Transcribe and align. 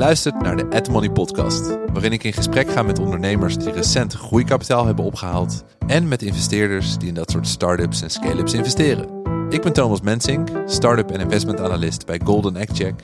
luistert 0.00 0.42
naar 0.42 0.56
de 0.56 0.70
Ad 0.70 0.88
Money 0.88 1.10
Podcast, 1.10 1.78
waarin 1.92 2.12
ik 2.12 2.24
in 2.24 2.32
gesprek 2.32 2.70
ga 2.70 2.82
met 2.82 2.98
ondernemers 2.98 3.56
die 3.56 3.72
recent 3.72 4.12
groeikapitaal 4.12 4.86
hebben 4.86 5.04
opgehaald 5.04 5.64
en 5.86 6.08
met 6.08 6.22
investeerders 6.22 6.98
die 6.98 7.08
in 7.08 7.14
dat 7.14 7.30
soort 7.30 7.48
start-ups 7.48 8.02
en 8.02 8.10
scale-ups 8.10 8.52
investeren. 8.52 9.08
Ik 9.48 9.62
ben 9.62 9.72
Thomas 9.72 10.00
Mensink, 10.00 10.48
start-up 10.66 11.10
en 11.10 11.20
investment 11.20 11.60
analyst 11.60 12.06
bij 12.06 12.20
Golden 12.24 12.56
Egg 12.56 12.68
Check. 12.72 12.94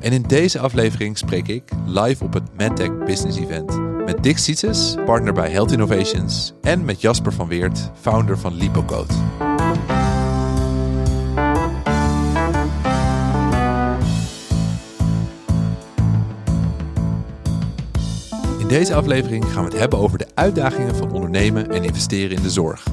En 0.00 0.12
in 0.12 0.22
deze 0.22 0.58
aflevering 0.58 1.18
spreek 1.18 1.48
ik 1.48 1.62
live 1.86 2.24
op 2.24 2.32
het 2.32 2.56
ManTech 2.56 2.98
Business 3.04 3.38
Event 3.38 4.04
met 4.04 4.22
Dick 4.22 4.38
Sietses, 4.38 4.94
partner 5.04 5.32
bij 5.32 5.50
Health 5.50 5.72
Innovations, 5.72 6.52
en 6.62 6.84
met 6.84 7.00
Jasper 7.00 7.32
van 7.32 7.48
Weert, 7.48 7.90
founder 8.00 8.38
van 8.38 8.54
LipoCode. 8.54 9.14
In 18.66 18.72
deze 18.72 18.94
aflevering 18.94 19.44
gaan 19.44 19.64
we 19.64 19.70
het 19.70 19.78
hebben 19.78 19.98
over 19.98 20.18
de 20.18 20.26
uitdagingen 20.34 20.96
van 20.96 21.12
ondernemen 21.12 21.70
en 21.70 21.84
investeren 21.84 22.36
in 22.36 22.42
de 22.42 22.50
zorg. 22.50 22.86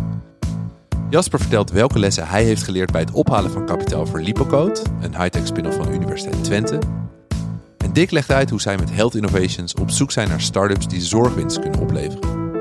Jasper 1.09 1.39
vertelt 1.39 1.71
welke 1.71 1.99
lessen 1.99 2.27
hij 2.27 2.43
heeft 2.43 2.63
geleerd 2.63 2.91
bij 2.91 3.01
het 3.01 3.11
ophalen 3.11 3.51
van 3.51 3.65
kapitaal 3.65 4.05
voor 4.05 4.21
LipoCode, 4.21 4.81
een 5.01 5.15
high-tech 5.15 5.47
spin-off 5.47 5.75
van 5.75 5.85
de 5.85 5.93
Universiteit 5.93 6.43
Twente. 6.43 6.79
En 7.77 7.93
Dick 7.93 8.11
legt 8.11 8.31
uit 8.31 8.49
hoe 8.49 8.61
zij 8.61 8.77
met 8.77 8.91
Health 8.91 9.15
Innovations 9.15 9.73
op 9.73 9.89
zoek 9.89 10.11
zijn 10.11 10.29
naar 10.29 10.41
start-ups 10.41 10.87
die 10.87 11.01
zorgwinst 11.01 11.59
kunnen 11.59 11.79
opleveren. 11.79 12.51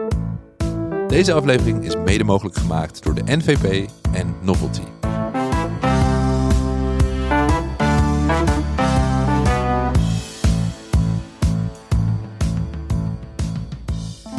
Deze 1.09 1.33
aflevering 1.33 1.85
is 1.85 1.97
mede 1.97 2.25
mogelijk 2.25 2.57
gemaakt 2.57 3.03
door 3.03 3.15
de 3.15 3.23
NVP 3.37 3.91
en 4.13 4.35
Novelty. 4.41 5.02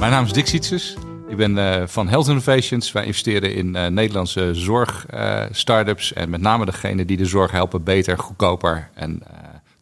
Mijn 0.03 0.15
naam 0.15 0.25
is 0.25 0.33
Dick 0.33 0.47
Sietses. 0.47 0.95
Ik 1.27 1.37
ben 1.37 1.57
uh, 1.57 1.83
van 1.85 2.07
Health 2.07 2.27
Innovations. 2.27 2.91
Wij 2.91 3.05
investeren 3.05 3.53
in 3.53 3.75
uh, 3.75 3.87
Nederlandse 3.87 4.53
zorg-startups. 4.53 6.11
Uh, 6.11 6.21
en 6.21 6.29
met 6.29 6.41
name 6.41 6.65
degene 6.65 7.05
die 7.05 7.17
de 7.17 7.25
zorg 7.25 7.51
helpen 7.51 7.83
beter, 7.83 8.17
goedkoper 8.17 8.89
en 8.93 9.23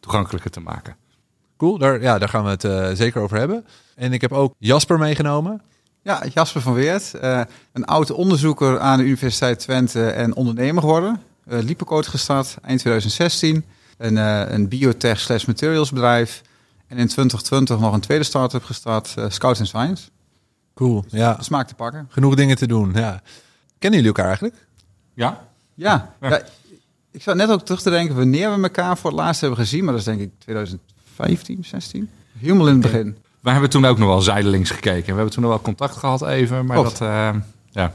toegankelijker 0.00 0.50
te 0.50 0.60
maken. 0.60 0.96
Cool, 1.56 1.78
daar, 1.78 2.00
ja, 2.00 2.18
daar 2.18 2.28
gaan 2.28 2.44
we 2.44 2.50
het 2.50 2.98
zeker 2.98 3.20
over 3.20 3.38
hebben. 3.38 3.66
En 3.96 4.12
ik 4.12 4.20
heb 4.20 4.32
ook 4.32 4.54
Jasper 4.58 4.98
meegenomen. 4.98 5.62
Ja, 6.02 6.22
Jasper 6.32 6.60
van 6.60 6.74
Weert. 6.74 7.12
een 7.72 7.84
oud 7.84 8.10
onderzoeker 8.10 8.78
aan 8.80 8.98
de 8.98 9.04
Universiteit 9.04 9.58
Twente 9.58 10.10
en 10.10 10.34
ondernemer 10.34 10.82
geworden. 10.82 11.20
Uh, 11.48 11.58
Lipocode 11.62 12.08
gestart 12.08 12.56
eind 12.62 12.80
2016. 12.80 13.64
Een, 13.98 14.16
een 14.54 14.68
biotech 14.68 15.20
slash 15.20 15.44
materials 15.44 15.90
bedrijf. 15.90 16.42
En 16.92 16.98
in 16.98 17.06
2020 17.06 17.78
nog 17.78 17.92
een 17.92 18.00
tweede 18.00 18.24
start-up 18.24 18.64
gestart, 18.64 19.14
uh, 19.18 19.24
Scout 19.28 19.60
Science. 19.62 20.08
Cool, 20.74 21.02
dus 21.02 21.12
ja. 21.12 21.36
Smaak 21.40 21.68
te 21.68 21.74
pakken. 21.74 22.06
Genoeg 22.10 22.34
dingen 22.34 22.56
te 22.56 22.66
doen, 22.66 22.92
ja. 22.94 23.22
Kennen 23.78 24.00
jullie 24.00 24.06
elkaar 24.06 24.26
eigenlijk? 24.26 24.66
Ja. 25.14 25.48
Ja. 25.74 26.14
ja. 26.20 26.28
ja 26.28 26.42
ik 27.10 27.22
zat 27.22 27.36
net 27.36 27.50
ook 27.50 27.64
terug 27.64 27.82
te 27.82 27.90
denken 27.90 28.16
wanneer 28.16 28.56
we 28.56 28.62
elkaar 28.62 28.98
voor 28.98 29.10
het 29.10 29.18
laatst 29.18 29.40
hebben 29.40 29.58
gezien. 29.58 29.84
Maar 29.84 29.92
dat 29.92 30.00
is 30.00 30.06
denk 30.06 30.20
ik 30.20 30.30
2015, 30.38 31.64
16. 31.64 32.10
Helemaal 32.38 32.66
in 32.66 32.72
het 32.72 32.82
begin. 32.82 33.16
We 33.40 33.50
hebben 33.50 33.70
toen 33.70 33.84
ook 33.84 33.98
nog 33.98 34.08
wel 34.08 34.20
zijdelings 34.20 34.70
gekeken. 34.70 35.06
We 35.06 35.14
hebben 35.14 35.30
toen 35.30 35.42
nog 35.42 35.52
wel 35.52 35.60
contact 35.60 35.96
gehad 35.96 36.22
even, 36.22 36.66
maar 36.66 36.76
dat... 36.76 37.00
Uh, 37.00 37.30
ja. 37.70 37.94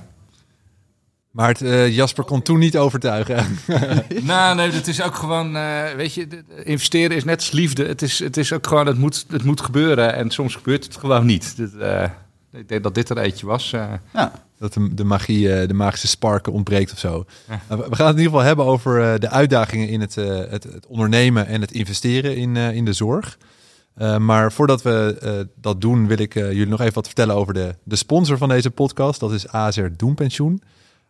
Maar 1.38 1.48
het, 1.48 1.62
uh, 1.62 1.96
Jasper 1.96 2.24
kon 2.24 2.42
toen 2.42 2.60
niet 2.60 2.78
overtuigen. 2.78 3.46
nou, 4.22 4.56
nee, 4.56 4.72
het 4.72 4.88
is 4.88 5.02
ook 5.02 5.16
gewoon, 5.16 5.56
uh, 5.56 5.92
weet 5.96 6.14
je, 6.14 6.28
investeren 6.64 7.18
is 7.18 7.24
net 7.24 7.36
als 7.36 7.52
liefde. 7.52 7.86
Het 7.86 8.02
is, 8.02 8.20
het 8.20 8.38
is 8.38 8.54
ook 8.54 8.68
gewoon, 8.68 8.86
het 8.86 8.98
moet, 8.98 9.26
het 9.30 9.44
moet 9.44 9.62
gebeuren. 9.62 10.14
En 10.14 10.30
soms 10.30 10.56
gebeurt 10.56 10.84
het 10.84 10.98
gewoon 10.98 11.26
niet. 11.26 11.58
Dit, 11.58 11.74
uh, 11.74 12.04
ik 12.52 12.70
denk 12.70 12.84
dat 12.84 12.96
dit 12.96 13.10
er 13.10 13.18
eentje 13.18 13.46
was. 13.46 13.70
Ja. 13.70 14.32
Dat 14.60 14.74
de, 14.74 14.94
de 14.94 15.04
magie, 15.04 15.68
de 15.68 15.74
magische 15.74 16.08
sparken 16.08 16.54
ontbreekt 16.54 16.92
of 16.92 17.00
zo. 17.00 17.26
Ja. 17.48 17.62
Nou, 17.70 17.86
we 17.90 17.96
gaan 17.96 18.08
het 18.08 18.16
in 18.16 18.22
ieder 18.22 18.38
geval 18.40 18.48
hebben 18.48 18.66
over 18.66 19.20
de 19.20 19.30
uitdagingen 19.30 19.90
in 19.90 20.02
het, 20.02 20.16
het, 20.16 20.64
het, 20.64 20.86
ondernemen 20.88 21.48
en 21.48 21.62
het 21.62 21.72
investeren 21.72 22.36
in, 22.36 22.56
in 22.56 22.86
de 22.86 22.94
zorg. 22.94 23.38
maar 24.20 24.52
voordat 24.52 24.82
we 24.82 25.48
dat 25.56 25.82
doen, 25.82 26.08
wil 26.08 26.20
ik 26.20 26.34
jullie 26.34 26.68
nog 26.68 26.82
even 26.82 26.94
wat 26.94 27.06
vertellen 27.06 27.36
over 27.36 27.54
de, 27.54 27.76
de 27.84 27.96
sponsor 27.96 28.38
van 28.38 28.50
deze 28.50 28.72
podcast. 28.72 29.20
Dat 29.20 29.32
is 29.32 29.48
ASR 29.48 29.88
Doenpensioen. 29.98 30.62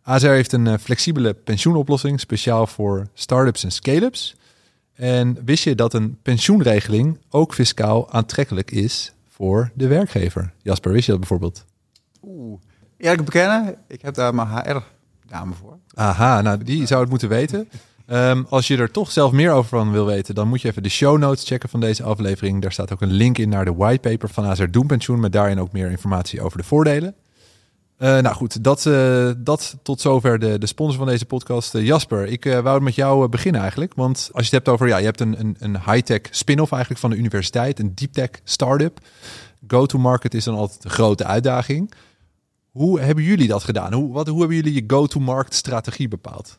ASR 0.08 0.26
heeft 0.26 0.52
een 0.52 0.66
uh, 0.66 0.74
flexibele 0.80 1.34
pensioenoplossing 1.34 2.20
speciaal 2.20 2.66
voor 2.66 3.06
start-ups 3.14 3.64
en 3.64 3.72
scale-ups. 3.72 4.36
En 4.94 5.38
wist 5.44 5.64
je 5.64 5.74
dat 5.74 5.94
een 5.94 6.18
pensioenregeling 6.22 7.18
ook 7.30 7.54
fiscaal 7.54 8.12
aantrekkelijk 8.12 8.70
is 8.70 9.12
voor 9.28 9.70
de 9.74 9.86
werkgever? 9.86 10.52
Jasper, 10.62 10.92
wist 10.92 11.04
je 11.04 11.10
dat 11.10 11.20
bijvoorbeeld? 11.20 11.64
Oeh, 12.22 12.60
eerlijk 12.96 13.24
bekennen, 13.24 13.76
ik 13.88 14.02
heb 14.02 14.14
daar 14.14 14.34
mijn 14.34 14.48
HR-dame 14.48 15.54
voor. 15.54 15.78
Aha, 15.94 16.40
nou 16.40 16.64
die 16.64 16.86
zou 16.86 17.00
het 17.00 17.10
moeten 17.10 17.28
weten. 17.28 17.68
Um, 18.06 18.46
als 18.56 18.66
je 18.66 18.76
er 18.76 18.90
toch 18.90 19.10
zelf 19.10 19.32
meer 19.32 19.50
over 19.50 19.68
van 19.78 19.92
wil 19.92 20.06
weten, 20.06 20.34
dan 20.34 20.48
moet 20.48 20.60
je 20.60 20.68
even 20.68 20.82
de 20.82 20.88
show 20.88 21.18
notes 21.18 21.44
checken 21.44 21.68
van 21.68 21.80
deze 21.80 22.02
aflevering. 22.02 22.62
Daar 22.62 22.72
staat 22.72 22.92
ook 22.92 23.02
een 23.02 23.12
link 23.12 23.38
in 23.38 23.48
naar 23.48 23.64
de 23.64 23.74
whitepaper 23.74 24.28
van 24.28 24.44
ASR 24.44 24.70
Doenpensioen, 24.70 25.20
met 25.20 25.32
daarin 25.32 25.60
ook 25.60 25.72
meer 25.72 25.90
informatie 25.90 26.40
over 26.40 26.58
de 26.58 26.64
voordelen. 26.64 27.14
Uh, 27.98 28.18
nou 28.18 28.34
goed, 28.34 28.64
dat, 28.64 28.84
uh, 28.84 29.30
dat 29.36 29.76
tot 29.82 30.00
zover 30.00 30.38
de, 30.38 30.58
de 30.58 30.66
sponsor 30.66 30.98
van 30.98 31.06
deze 31.06 31.26
podcast. 31.26 31.74
Uh, 31.74 31.86
Jasper, 31.86 32.26
ik 32.26 32.44
wou 32.44 32.80
met 32.80 32.94
jou 32.94 33.28
beginnen 33.28 33.60
eigenlijk. 33.60 33.92
Want 33.94 34.30
als 34.32 34.48
je 34.48 34.56
het 34.56 34.64
hebt 34.64 34.68
over, 34.68 34.88
ja, 34.88 34.96
je 34.96 35.04
hebt 35.04 35.20
een, 35.20 35.40
een, 35.40 35.56
een 35.58 35.74
high-tech 35.74 36.20
spin-off 36.30 36.70
eigenlijk 36.72 37.00
van 37.00 37.10
de 37.10 37.16
universiteit, 37.16 37.78
een 37.78 37.92
deep-tech 37.94 38.30
start-up. 38.44 39.00
Go-to-market 39.66 40.34
is 40.34 40.44
dan 40.44 40.54
altijd 40.54 40.84
een 40.84 40.90
grote 40.90 41.24
uitdaging. 41.24 41.92
Hoe 42.70 43.00
hebben 43.00 43.24
jullie 43.24 43.48
dat 43.48 43.64
gedaan? 43.64 43.92
Hoe, 43.92 44.12
wat, 44.12 44.28
hoe 44.28 44.38
hebben 44.38 44.56
jullie 44.56 44.74
je 44.74 44.84
go-to-market 44.86 45.54
strategie 45.54 46.08
bepaald? 46.08 46.58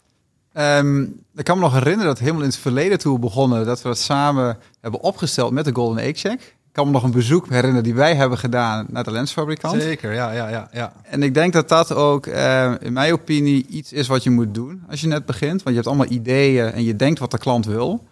Um, 0.53 1.23
ik 1.35 1.43
kan 1.43 1.57
me 1.57 1.63
nog 1.63 1.73
herinneren 1.73 2.05
dat 2.05 2.19
helemaal 2.19 2.41
in 2.41 2.47
het 2.47 2.57
verleden 2.57 2.99
toe 2.99 3.19
begonnen, 3.19 3.65
dat 3.65 3.81
we 3.81 3.87
dat 3.87 3.97
samen 3.97 4.57
hebben 4.81 5.01
opgesteld 5.01 5.51
met 5.51 5.65
de 5.65 5.75
Golden 5.75 6.03
Egg 6.03 6.19
Check 6.19 6.57
kan 6.79 6.87
me 6.87 6.93
nog 6.93 7.03
een 7.03 7.11
bezoek 7.11 7.49
herinneren 7.49 7.83
die 7.83 7.93
wij 7.93 8.15
hebben 8.15 8.37
gedaan 8.37 8.85
naar 8.89 9.03
de 9.03 9.11
lensfabrikant. 9.11 9.81
Zeker, 9.81 10.13
ja, 10.13 10.31
ja, 10.31 10.49
ja. 10.49 10.69
ja. 10.71 10.93
En 11.03 11.23
ik 11.23 11.33
denk 11.33 11.53
dat 11.53 11.69
dat 11.69 11.93
ook, 11.93 12.25
uh, 12.25 12.73
in 12.79 12.93
mijn 12.93 13.13
opinie, 13.13 13.65
iets 13.67 13.93
is 13.93 14.07
wat 14.07 14.23
je 14.23 14.29
moet 14.29 14.53
doen 14.53 14.83
als 14.89 15.01
je 15.01 15.07
net 15.07 15.25
begint. 15.25 15.63
Want 15.63 15.67
je 15.67 15.73
hebt 15.73 15.87
allemaal 15.87 16.11
ideeën 16.11 16.71
en 16.71 16.83
je 16.83 16.95
denkt 16.95 17.19
wat 17.19 17.31
de 17.31 17.37
klant 17.37 17.65
wil. 17.65 18.07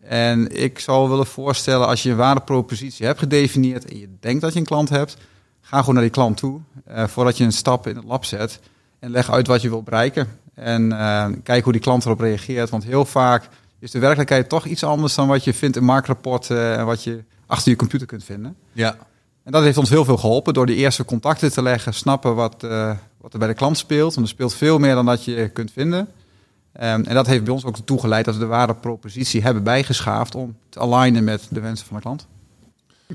En 0.00 0.56
ik 0.62 0.78
zou 0.78 1.08
willen 1.08 1.26
voorstellen, 1.26 1.86
als 1.86 2.02
je 2.02 2.10
een 2.10 2.16
waardepropositie 2.16 3.06
hebt 3.06 3.18
gedefinieerd 3.18 3.84
en 3.84 3.98
je 3.98 4.08
denkt 4.20 4.40
dat 4.40 4.52
je 4.52 4.58
een 4.58 4.64
klant 4.64 4.88
hebt, 4.88 5.16
ga 5.60 5.78
gewoon 5.78 5.94
naar 5.94 6.02
die 6.02 6.12
klant 6.12 6.36
toe 6.36 6.60
uh, 6.90 7.06
voordat 7.06 7.36
je 7.36 7.44
een 7.44 7.52
stap 7.52 7.86
in 7.86 7.96
het 7.96 8.04
lab 8.04 8.24
zet. 8.24 8.60
En 8.98 9.10
leg 9.10 9.30
uit 9.30 9.46
wat 9.46 9.62
je 9.62 9.68
wil 9.68 9.82
bereiken. 9.82 10.28
En 10.54 10.90
uh, 10.90 11.26
kijk 11.42 11.64
hoe 11.64 11.72
die 11.72 11.82
klant 11.82 12.04
erop 12.04 12.20
reageert. 12.20 12.70
Want 12.70 12.84
heel 12.84 13.04
vaak 13.04 13.48
is 13.78 13.90
de 13.90 13.98
werkelijkheid 13.98 14.48
toch 14.48 14.64
iets 14.64 14.84
anders 14.84 15.14
dan 15.14 15.28
wat 15.28 15.44
je 15.44 15.54
vindt 15.54 15.76
in 15.76 15.84
marktrapporten 15.84 16.76
en 16.76 16.86
wat 16.86 17.04
je 17.04 17.24
achter 17.50 17.70
je 17.70 17.76
computer 17.76 18.06
kunt 18.06 18.24
vinden. 18.24 18.56
Ja. 18.72 18.96
En 19.42 19.52
dat 19.52 19.62
heeft 19.62 19.78
ons 19.78 19.90
heel 19.90 20.04
veel 20.04 20.16
geholpen 20.16 20.54
door 20.54 20.66
die 20.66 20.76
eerste 20.76 21.04
contacten 21.04 21.52
te 21.52 21.62
leggen, 21.62 21.94
snappen 21.94 22.34
wat, 22.34 22.64
uh, 22.64 22.92
wat 23.20 23.32
er 23.32 23.38
bij 23.38 23.48
de 23.48 23.54
klant 23.54 23.78
speelt. 23.78 24.14
Want 24.14 24.26
er 24.26 24.32
speelt 24.32 24.54
veel 24.54 24.78
meer 24.78 24.94
dan 24.94 25.06
dat 25.06 25.24
je 25.24 25.48
kunt 25.48 25.70
vinden. 25.72 26.00
Um, 26.00 26.82
en 26.82 27.14
dat 27.14 27.26
heeft 27.26 27.44
bij 27.44 27.52
ons 27.52 27.64
ook 27.64 27.76
ertoe 27.76 28.00
geleid 28.00 28.24
dat 28.24 28.34
we 28.34 28.40
de 28.40 28.46
waardepropositie 28.46 29.42
hebben 29.42 29.62
bijgeschaafd 29.62 30.34
om 30.34 30.56
te 30.68 30.78
alignen 30.78 31.24
met 31.24 31.46
de 31.50 31.60
wensen 31.60 31.86
van 31.86 31.96
de 31.96 32.02
klant. 32.02 32.26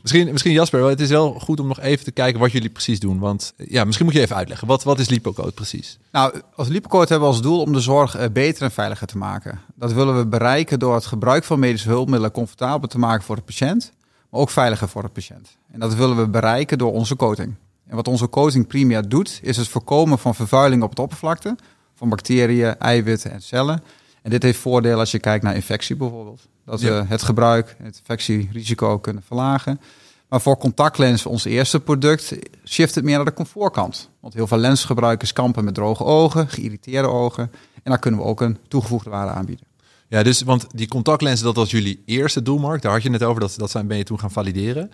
Misschien, 0.01 0.31
misschien 0.31 0.51
Jasper, 0.51 0.84
het 0.84 1.00
is 1.00 1.09
wel 1.09 1.34
goed 1.34 1.59
om 1.59 1.68
nog 1.68 1.79
even 1.79 2.06
te 2.06 2.12
kijken 2.12 2.40
wat 2.40 2.51
jullie 2.51 2.69
precies 2.69 3.00
doen. 3.00 3.19
Want 3.19 3.53
ja, 3.57 3.84
misschien 3.84 4.06
moet 4.06 4.16
je 4.16 4.22
even 4.22 4.35
uitleggen. 4.35 4.68
Wat, 4.68 4.84
wat 4.84 5.00
is 5.00 5.09
LipoCode 5.09 5.51
precies? 5.51 6.00
Nou, 6.12 6.41
als 6.56 6.68
LipoCode 6.68 7.07
hebben 7.07 7.28
we 7.28 7.34
als 7.34 7.44
doel 7.44 7.62
om 7.62 7.74
de 7.74 7.80
zorg 7.80 8.19
uh, 8.19 8.25
beter 8.33 8.63
en 8.63 8.71
veiliger 8.71 9.07
te 9.07 9.18
maken. 9.18 9.59
Dat 9.75 9.94
willen 9.94 10.18
we 10.18 10.25
bereiken 10.25 10.80
door 10.80 10.94
het 10.95 11.06
gebruik 11.06 11.44
van 11.44 11.59
medische 11.59 11.89
hulpmiddelen 11.89 12.31
comfortabel 12.31 12.88
te 12.88 13.00
maken 13.00 13.24
voor 13.24 13.36
de 13.36 13.42
patiënt 13.42 13.92
ook 14.35 14.49
veiliger 14.49 14.89
voor 14.89 15.01
de 15.01 15.07
patiënt. 15.07 15.57
En 15.71 15.79
dat 15.79 15.95
willen 15.95 16.17
we 16.17 16.27
bereiken 16.27 16.77
door 16.77 16.91
onze 16.91 17.15
coating. 17.15 17.55
En 17.87 17.95
wat 17.95 18.07
onze 18.07 18.29
coating 18.29 18.67
primair 18.67 19.09
doet, 19.09 19.39
is 19.41 19.57
het 19.57 19.67
voorkomen 19.67 20.19
van 20.19 20.35
vervuiling 20.35 20.83
op 20.83 20.89
het 20.89 20.99
oppervlakte 20.99 21.55
van 21.95 22.09
bacteriën, 22.09 22.79
eiwitten 22.79 23.31
en 23.31 23.41
cellen. 23.41 23.83
En 24.21 24.29
dit 24.29 24.43
heeft 24.43 24.59
voordelen 24.59 24.99
als 24.99 25.11
je 25.11 25.19
kijkt 25.19 25.43
naar 25.43 25.55
infectie 25.55 25.95
bijvoorbeeld. 25.95 26.47
Dat 26.65 26.81
we 26.81 27.03
het 27.07 27.21
gebruik, 27.21 27.75
het 27.83 27.97
infectierisico 27.97 28.99
kunnen 28.99 29.23
verlagen. 29.23 29.79
Maar 30.27 30.41
voor 30.41 30.57
contactlens, 30.57 31.25
ons 31.25 31.45
eerste 31.45 31.79
product, 31.79 32.33
shift 32.65 32.95
het 32.95 33.03
meer 33.03 33.15
naar 33.15 33.25
de 33.25 33.33
comfortkant. 33.33 34.09
Want 34.19 34.33
heel 34.33 34.47
veel 34.47 34.57
lensgebruikers 34.57 35.33
kampen 35.33 35.63
met 35.63 35.73
droge 35.73 36.03
ogen, 36.03 36.49
geïrriteerde 36.49 37.07
ogen. 37.07 37.51
En 37.73 37.91
daar 37.91 37.99
kunnen 37.99 38.19
we 38.19 38.25
ook 38.25 38.41
een 38.41 38.57
toegevoegde 38.67 39.09
waarde 39.09 39.31
aanbieden. 39.31 39.65
Ja, 40.07 40.24
dus 40.24 40.42
want 40.42 40.66
die 40.72 40.88
contactlenzen, 40.88 41.46
dat 41.46 41.56
was 41.56 41.72
jullie 41.72 42.04
eerste 42.06 42.42
doelmarkt. 42.42 42.84
Daar 42.84 42.92
had 42.92 43.04
je 43.04 43.12
het 43.12 43.24
over, 43.24 43.42
dat, 43.42 43.54
dat 43.57 43.72
zijn, 43.72 43.88
ben 43.88 43.98
je 43.98 44.04
toen 44.04 44.19
gaan 44.19 44.31
valideren. 44.31 44.92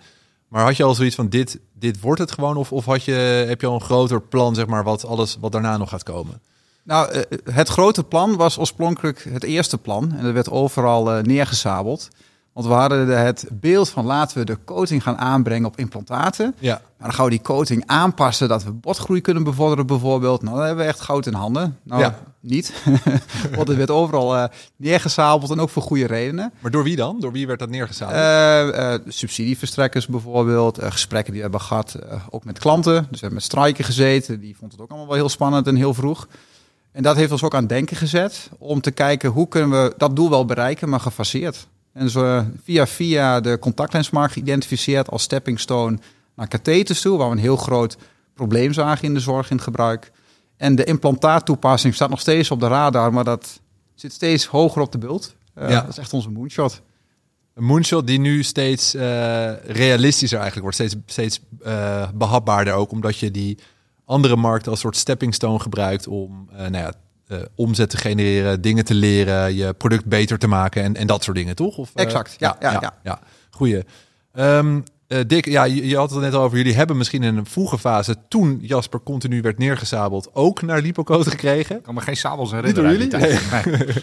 Maar 0.48 0.64
had 0.64 0.76
je 0.76 0.84
al 0.84 0.94
zoiets 0.94 1.14
van 1.14 1.28
dit, 1.28 1.58
dit 1.78 2.00
wordt 2.00 2.20
het 2.20 2.32
gewoon? 2.32 2.56
Of, 2.56 2.72
of 2.72 2.84
had 2.84 3.04
je, 3.04 3.12
heb 3.48 3.60
je 3.60 3.66
al 3.66 3.74
een 3.74 3.80
groter 3.80 4.22
plan, 4.22 4.54
zeg 4.54 4.66
maar, 4.66 4.84
wat, 4.84 5.04
alles, 5.04 5.36
wat 5.40 5.52
daarna 5.52 5.76
nog 5.76 5.88
gaat 5.88 6.02
komen? 6.02 6.40
Nou, 6.82 7.10
eh, 7.10 7.38
het 7.54 7.68
grote 7.68 8.04
plan 8.04 8.36
was 8.36 8.58
oorspronkelijk 8.58 9.26
het 9.28 9.44
eerste 9.44 9.78
plan. 9.78 10.12
En 10.12 10.24
dat 10.24 10.32
werd 10.32 10.50
overal 10.50 11.16
uh, 11.16 11.22
neergezabeld. 11.22 12.08
Want 12.52 12.66
we 12.66 12.72
hadden 12.72 13.24
het 13.24 13.46
beeld 13.50 13.88
van 13.88 14.04
laten 14.04 14.38
we 14.38 14.44
de 14.44 14.58
coating 14.64 15.02
gaan 15.02 15.18
aanbrengen 15.18 15.66
op 15.68 15.78
implantaten. 15.78 16.54
Ja. 16.58 16.80
Maar 16.98 17.08
dan 17.08 17.12
gaan 17.12 17.24
we 17.24 17.30
die 17.30 17.40
coating 17.42 17.82
aanpassen 17.86 18.48
dat 18.48 18.64
we 18.64 18.72
botgroei 18.72 19.20
kunnen 19.20 19.42
bevorderen 19.44 19.86
bijvoorbeeld. 19.86 20.42
Nou, 20.42 20.56
dan 20.56 20.66
hebben 20.66 20.84
we 20.84 20.90
echt 20.90 21.00
goud 21.00 21.26
in 21.26 21.32
handen. 21.32 21.78
Nou, 21.82 22.00
Ja. 22.00 22.18
niet. 22.40 22.72
Want 23.56 23.68
het 23.68 23.76
werd 23.76 23.90
overal 23.90 24.36
eh 24.36 24.44
neergezabeld 24.76 25.50
en 25.50 25.60
ook 25.60 25.70
voor 25.70 25.82
goede 25.82 26.06
redenen. 26.06 26.52
Maar 26.60 26.70
door 26.70 26.82
wie 26.84 26.96
dan? 26.96 27.20
Door 27.20 27.32
wie 27.32 27.46
werd 27.46 27.58
dat 27.58 27.68
neergezet? 27.70 28.10
Eh, 28.10 28.94
eh, 28.94 29.00
subsidieverstrekkers 29.06 30.06
bijvoorbeeld. 30.06 30.78
gesprekken 30.82 31.32
die 31.32 31.42
we 31.42 31.48
hebben 31.48 31.66
gehad, 31.66 31.94
eh, 31.94 32.20
ook 32.30 32.44
met 32.44 32.58
klanten. 32.58 32.92
Dus 32.92 33.06
we 33.10 33.16
hebben 33.16 33.34
met 33.34 33.42
strijken 33.42 33.84
gezeten. 33.84 34.40
Die 34.40 34.56
vond 34.56 34.72
het 34.72 34.80
ook 34.80 34.88
allemaal 34.88 35.08
wel 35.08 35.16
heel 35.16 35.28
spannend 35.28 35.66
en 35.66 35.76
heel 35.76 35.94
vroeg. 35.94 36.28
En 36.92 37.02
dat 37.02 37.16
heeft 37.16 37.32
ons 37.32 37.42
ook 37.42 37.54
aan 37.54 37.66
denken 37.66 37.96
gezet. 37.96 38.50
Om 38.58 38.80
te 38.80 38.90
kijken 38.90 39.30
hoe 39.30 39.48
kunnen 39.48 39.70
we 39.70 39.94
dat 39.96 40.16
doel 40.16 40.30
wel 40.30 40.44
bereiken, 40.44 40.88
maar 40.88 41.00
gefaseerd. 41.00 41.66
En 41.92 42.10
zo 42.10 42.24
eh, 42.24 42.44
via 42.62 42.86
via 42.86 43.40
de 43.40 43.58
contactlensmarkt 43.58 44.32
geïdentificeerd 44.32 45.10
als 45.10 45.22
stepping 45.22 45.60
stone 45.60 45.98
naar 46.34 46.48
katheters 46.48 47.00
toe. 47.00 47.18
Waar 47.18 47.28
we 47.28 47.34
een 47.34 47.40
heel 47.40 47.56
groot 47.56 47.96
probleem 48.34 48.72
zagen 48.72 49.04
in 49.04 49.14
de 49.14 49.20
zorg 49.20 49.50
in 49.50 49.56
het 49.56 49.64
gebruik. 49.64 50.12
En 50.56 50.74
de 50.74 50.84
implantaattoepassing 50.84 51.94
staat 51.94 52.10
nog 52.10 52.20
steeds 52.20 52.50
op 52.50 52.60
de 52.60 52.68
radar, 52.68 53.12
maar 53.12 53.24
dat 53.24 53.60
zit 53.94 54.12
steeds 54.12 54.46
hoger 54.46 54.82
op 54.82 54.92
de 54.92 54.98
bult. 54.98 55.34
Eh, 55.54 55.70
Ja. 55.70 55.80
Dat 55.80 55.90
is 55.90 55.98
echt 55.98 56.12
onze 56.12 56.30
moonshot. 56.30 56.80
Een 57.54 57.64
moonshot 57.64 58.06
die 58.06 58.18
nu 58.20 58.42
steeds 58.42 58.94
eh, 58.94 59.64
realistischer 59.64 60.38
eigenlijk 60.38 60.62
wordt. 60.62 60.90
Steeds, 60.90 61.12
steeds 61.12 61.40
eh, 61.62 62.08
behapbaarder 62.14 62.74
ook. 62.74 62.90
Omdat 62.90 63.18
je 63.18 63.30
die 63.30 63.58
andere 64.04 64.36
markten 64.36 64.70
als 64.70 64.80
soort 64.80 64.96
stepping 64.96 65.34
stone 65.34 65.58
gebruikt 65.58 66.06
om 66.06 66.48
nou 66.50 66.76
ja, 66.76 66.92
eh, 67.32 67.38
omzet 67.54 67.90
te 67.90 67.96
genereren, 67.96 68.60
dingen 68.60 68.84
te 68.84 68.94
leren, 68.94 69.54
je 69.54 69.72
product 69.72 70.04
beter 70.04 70.38
te 70.38 70.46
maken 70.46 70.82
en, 70.82 70.96
en 70.96 71.06
dat 71.06 71.24
soort 71.24 71.36
dingen, 71.36 71.54
toch? 71.54 71.76
Of, 71.76 71.90
eh, 71.94 72.04
Exact, 72.04 72.36
ja, 72.38 72.56
ja, 72.60 72.72
ja. 72.72 72.94
ja. 73.02 73.20
Goeie. 73.50 73.84
Ehm, 74.32 74.80
eh, 75.06 75.18
Dick, 75.26 75.44
ja, 75.44 75.64
je, 75.64 75.88
je 75.88 75.96
had 75.96 76.10
het 76.10 76.20
net 76.20 76.34
al 76.34 76.42
over. 76.42 76.56
Jullie 76.56 76.74
hebben 76.74 76.96
misschien 76.96 77.22
in 77.22 77.36
een 77.36 77.46
vroege 77.46 77.78
fase, 77.78 78.16
toen 78.28 78.58
Jasper 78.62 79.00
continu 79.02 79.40
werd 79.40 79.58
neergezabeld, 79.58 80.34
ook 80.34 80.62
naar 80.62 80.80
Lipocode 80.80 81.30
gekregen. 81.30 81.76
Ik 81.76 81.82
kan 81.82 81.94
me 81.94 82.00
geen 82.00 82.16
sabels 82.16 82.52
Niet 82.52 82.60
herinneren. 82.60 83.10
door 83.10 83.20
uit 83.20 83.32
die 83.32 83.70
jullie? 83.70 83.84
Nee. 83.84 84.02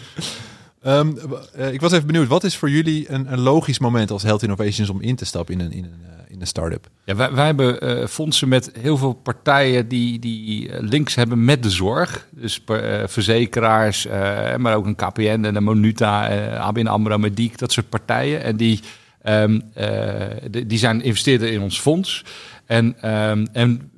Ehm, 0.80 1.12
eh, 1.54 1.72
ik 1.72 1.80
was 1.80 1.92
even 1.92 2.06
benieuwd, 2.06 2.28
wat 2.28 2.44
is 2.44 2.56
voor 2.56 2.70
jullie 2.70 3.10
een, 3.10 3.32
een 3.32 3.40
logisch 3.40 3.78
moment 3.78 4.10
als 4.10 4.22
Health 4.22 4.42
Innovations 4.42 4.90
om 4.90 5.00
in 5.00 5.16
te 5.16 5.24
stappen 5.24 5.54
in 5.54 5.60
een, 5.60 5.72
in 5.72 5.84
een, 5.84 6.00
een 6.40 6.46
start-up? 6.46 6.88
Ja, 7.04 7.32
wij, 7.32 7.46
hebben 7.46 7.80
eh, 7.80 8.06
fondsen 8.06 8.48
met 8.48 8.70
heel 8.78 8.96
veel 8.96 9.12
partijen 9.12 9.88
die, 9.88 10.18
die 10.18 10.68
eh, 10.68 10.80
links 10.82 11.14
hebben 11.14 11.44
met 11.44 11.62
de 11.62 11.70
zorg. 11.70 12.28
Dus 12.30 12.64
eh, 12.64 13.02
verzekeraars, 13.06 14.06
eh, 14.06 14.56
maar 14.56 14.76
ook 14.76 14.86
een 14.86 14.94
KPN 14.94 15.44
en 15.44 15.56
een 15.56 15.64
Monuta, 15.64 16.28
ABN 16.56 16.86
AMRO, 16.86 17.18
Mediek, 17.18 17.58
dat 17.58 17.72
soort 17.72 17.88
partijen. 17.88 18.42
En 18.42 18.56
die, 18.56 18.80
ehm, 19.22 19.60
eh, 19.74 20.64
die, 20.66 20.78
zijn 20.78 21.02
investeerder 21.02 21.52
in 21.52 21.60
ons 21.60 21.80
fonds. 21.80 22.24
En, 22.66 22.96
ehm, 23.00 23.46
en 23.52 23.90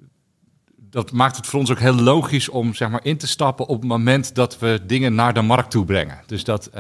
dat 0.91 1.13
maakt 1.13 1.37
het 1.37 1.47
voor 1.47 1.61
ons 1.61 1.71
ook 1.71 1.79
heel 1.79 1.95
logisch 1.95 2.49
om 2.49 2.75
zeg 2.75 2.91
maar, 2.91 3.05
in 3.05 3.17
te 3.17 3.27
stappen 3.27 3.67
op 3.67 3.81
het 3.81 3.89
moment 3.89 4.35
dat 4.35 4.59
we 4.59 4.81
dingen 4.87 5.15
naar 5.15 5.35
de 5.35 5.43
markt 5.43 5.71
toe 5.71 5.85
brengen. 5.85 6.21
Dus 6.27 6.45
dat, 6.45 6.71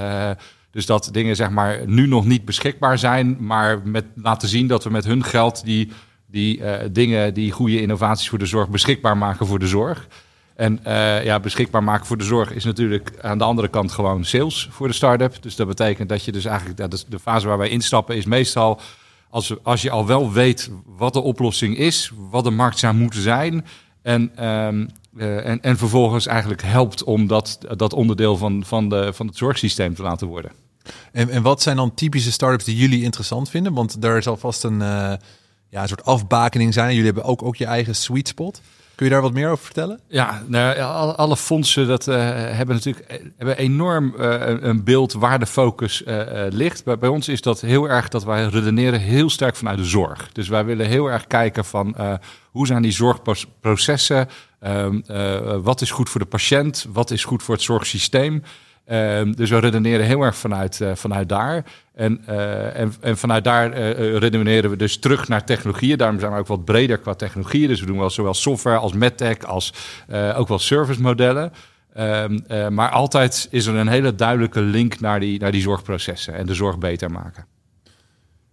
dus 0.73 0.87
dat 0.87 1.09
dingen 1.13 1.37
zeg 1.37 1.51
maar, 1.51 1.81
nu 1.87 2.07
nog 2.07 2.25
niet 2.25 2.45
beschikbaar 2.45 2.99
zijn, 2.99 3.37
maar 3.41 3.81
met 3.85 4.05
laten 4.15 4.49
zien 4.49 4.67
dat 4.67 4.85
we 4.85 4.91
met 4.91 5.05
hun 5.05 5.25
geld 5.25 5.65
die, 5.65 5.93
die 6.27 6.65
eh, 6.65 6.89
dingen, 6.93 7.35
die 7.35 7.53
goede 7.53 7.81
innovaties 7.81 8.29
voor 8.29 8.39
de 8.39 8.47
zorg 8.47 8.69
beschikbaar 8.69 9.17
maken 9.17 9.47
voor 9.47 9.59
de 9.59 9.67
zorg. 9.67 10.09
En 10.55 10.85
eh, 10.85 11.25
ja, 11.25 11.41
beschikbaar 11.41 11.83
maken 11.83 12.07
voor 12.07 12.19
de 12.19 12.25
zorg 12.25 12.53
is 12.53 12.65
natuurlijk 12.65 13.13
aan 13.21 13.39
de 13.39 13.45
andere 13.45 13.69
kant 13.69 13.93
gewoon 13.93 14.25
sales 14.25 14.69
voor 14.71 14.89
de 14.89 14.95
start-up. 14.95 15.43
Dus 15.43 15.57
dat 15.57 15.67
betekent 15.67 16.09
dat 16.09 16.25
je 16.25 16.33
dus 16.33 16.45
eigenlijk, 16.45 16.77
dat 16.77 16.93
is 16.93 17.05
de 17.05 17.19
fase 17.19 17.47
waar 17.47 17.59
wij 17.59 17.69
instappen, 17.69 18.17
is 18.17 18.25
meestal 18.25 18.81
als, 19.31 19.55
als 19.63 19.83
je 19.83 19.91
al 19.91 20.07
wel 20.07 20.33
weet 20.33 20.71
wat 20.87 21.13
de 21.13 21.21
oplossing 21.21 21.77
is, 21.77 22.13
wat 22.31 22.45
de 22.45 22.51
markt 22.51 22.79
zou 22.79 22.95
moeten 22.95 23.21
zijn. 23.21 23.65
En, 24.03 24.37
ehm, 24.37 24.87
eh, 25.17 25.47
en, 25.47 25.61
en 25.61 25.77
vervolgens 25.77 26.27
eigenlijk 26.27 26.63
helpt 26.63 27.05
om 27.05 27.27
dat, 27.27 27.59
dat 27.77 27.93
onderdeel 27.93 28.37
van, 28.37 28.65
van, 28.65 28.89
de, 28.89 29.13
van 29.13 29.27
het 29.27 29.37
zorgsysteem 29.37 29.95
te 29.95 30.03
laten 30.03 30.27
worden. 30.27 30.62
En, 31.13 31.31
en 31.31 31.43
wat 31.43 31.63
zijn 31.63 31.77
dan 31.77 31.95
typische 31.95 32.33
startups 32.33 32.65
die 32.65 32.77
jullie 32.77 33.03
interessant 33.03 33.51
vinden? 33.51 33.75
Want 33.75 34.03
daar 34.03 34.23
zal 34.23 34.37
vast 34.37 34.65
een, 34.65 34.83
eh, 34.83 35.13
ja, 35.69 35.83
een 35.83 35.89
soort 35.89 36.05
afbakening 36.05 36.75
zijn. 36.75 36.89
Jullie 36.91 37.05
hebben 37.05 37.25
ook, 37.25 37.43
ook 37.43 37.57
je 37.57 37.67
eigen 37.67 37.95
sweet 37.95 38.29
spot. 38.29 38.61
Kun 38.95 39.07
je 39.07 39.13
daar 39.13 39.23
wat 39.23 39.33
meer 39.33 39.51
over 39.51 39.65
vertellen? 39.65 40.01
Ja, 40.09 40.43
nou, 40.47 40.79
alle, 41.17 41.37
fondsen 41.37 41.87
dat, 41.87 42.09
eh, 42.09 42.17
hebben 42.31 42.75
natuurlijk 42.77 43.07
eh, 43.07 43.19
hebben 43.37 43.57
enorm 43.57 44.15
een- 44.17 44.85
beeld 44.85 45.13
waar 45.13 45.39
de 45.39 45.47
focus 45.47 46.03
ligt. 46.49 46.85
Bij, 46.85 46.99
bij 46.99 47.09
ons 47.09 47.29
is 47.29 47.41
dat 47.41 47.61
heel 47.61 47.89
erg 47.89 48.09
dat 48.09 48.25
wij 48.25 48.45
redeneren 48.47 49.01
heel 49.01 49.31
sterk 49.31 49.57
vanuit 49.57 49.79
de 49.79 49.85
zorg. 49.85 50.33
Dus 50.33 50.49
wij 50.49 50.65
willen 50.65 50.87
heel 50.87 51.07
erg 51.07 51.27
kijken 51.27 51.65
van 51.65 51.97
hoe 52.51 52.67
zijn 52.67 52.83
die 52.83 52.93
zorgprocessen, 52.93 54.29
wat 55.63 55.81
is 55.81 55.91
goed 55.91 56.11
voor 56.11 56.21
de 56.21 56.27
patiënt, 56.27 56.87
wat 56.93 57.11
is 57.11 57.25
goed 57.25 57.43
voor 57.43 57.55
het 57.55 57.65
zorgsysteem. 57.65 58.43
Ehm, 58.85 59.33
dus 59.33 59.51
we 59.51 59.59
redeneren 59.59 60.07
heel 60.07 60.23
erg 60.23 60.37
vanuit, 60.37 60.81
eh, 60.81 60.95
vanuit 60.95 61.29
daar. 61.29 61.65
En, 61.95 62.23
eh, 62.27 62.81
en, 62.81 62.95
en 63.01 63.17
vanuit 63.17 63.45
daar 63.45 63.73
eh, 63.73 64.17
redeneren 64.17 64.71
we 64.71 64.77
dus 64.77 64.99
terug 64.99 65.29
naar 65.29 65.45
technologieën. 65.45 65.99
Daarom 65.99 66.21
zijn 66.21 66.33
we 66.33 66.39
ook 66.39 66.47
wat 66.47 66.65
breder 66.65 66.99
qua 66.99 67.15
technologieën. 67.15 67.69
Dus 67.69 67.81
we 67.81 67.87
doen 67.87 67.99
wel 67.99 68.11
zowel 68.11 68.35
software 68.35 68.77
als 68.79 68.93
medtech 68.93 69.39
als 69.39 69.75
ook 70.37 70.49
wel 70.49 70.59
servicemodellen. 70.59 71.53
Ehm, 71.95 72.39
eh, 72.47 72.69
maar 72.69 72.91
altijd 72.91 73.49
is 73.51 73.67
er 73.67 73.75
een 73.75 73.89
hele 73.89 74.15
duidelijke 74.15 74.61
link 74.61 75.01
naar 75.01 75.21
die, 75.21 75.41
naar 75.41 75.53
die 75.53 75.63
zorgprocessen 75.63 76.35
en 76.35 76.47
de 76.47 76.55
zorg 76.55 76.79
beter 76.79 77.11
maken. 77.11 77.47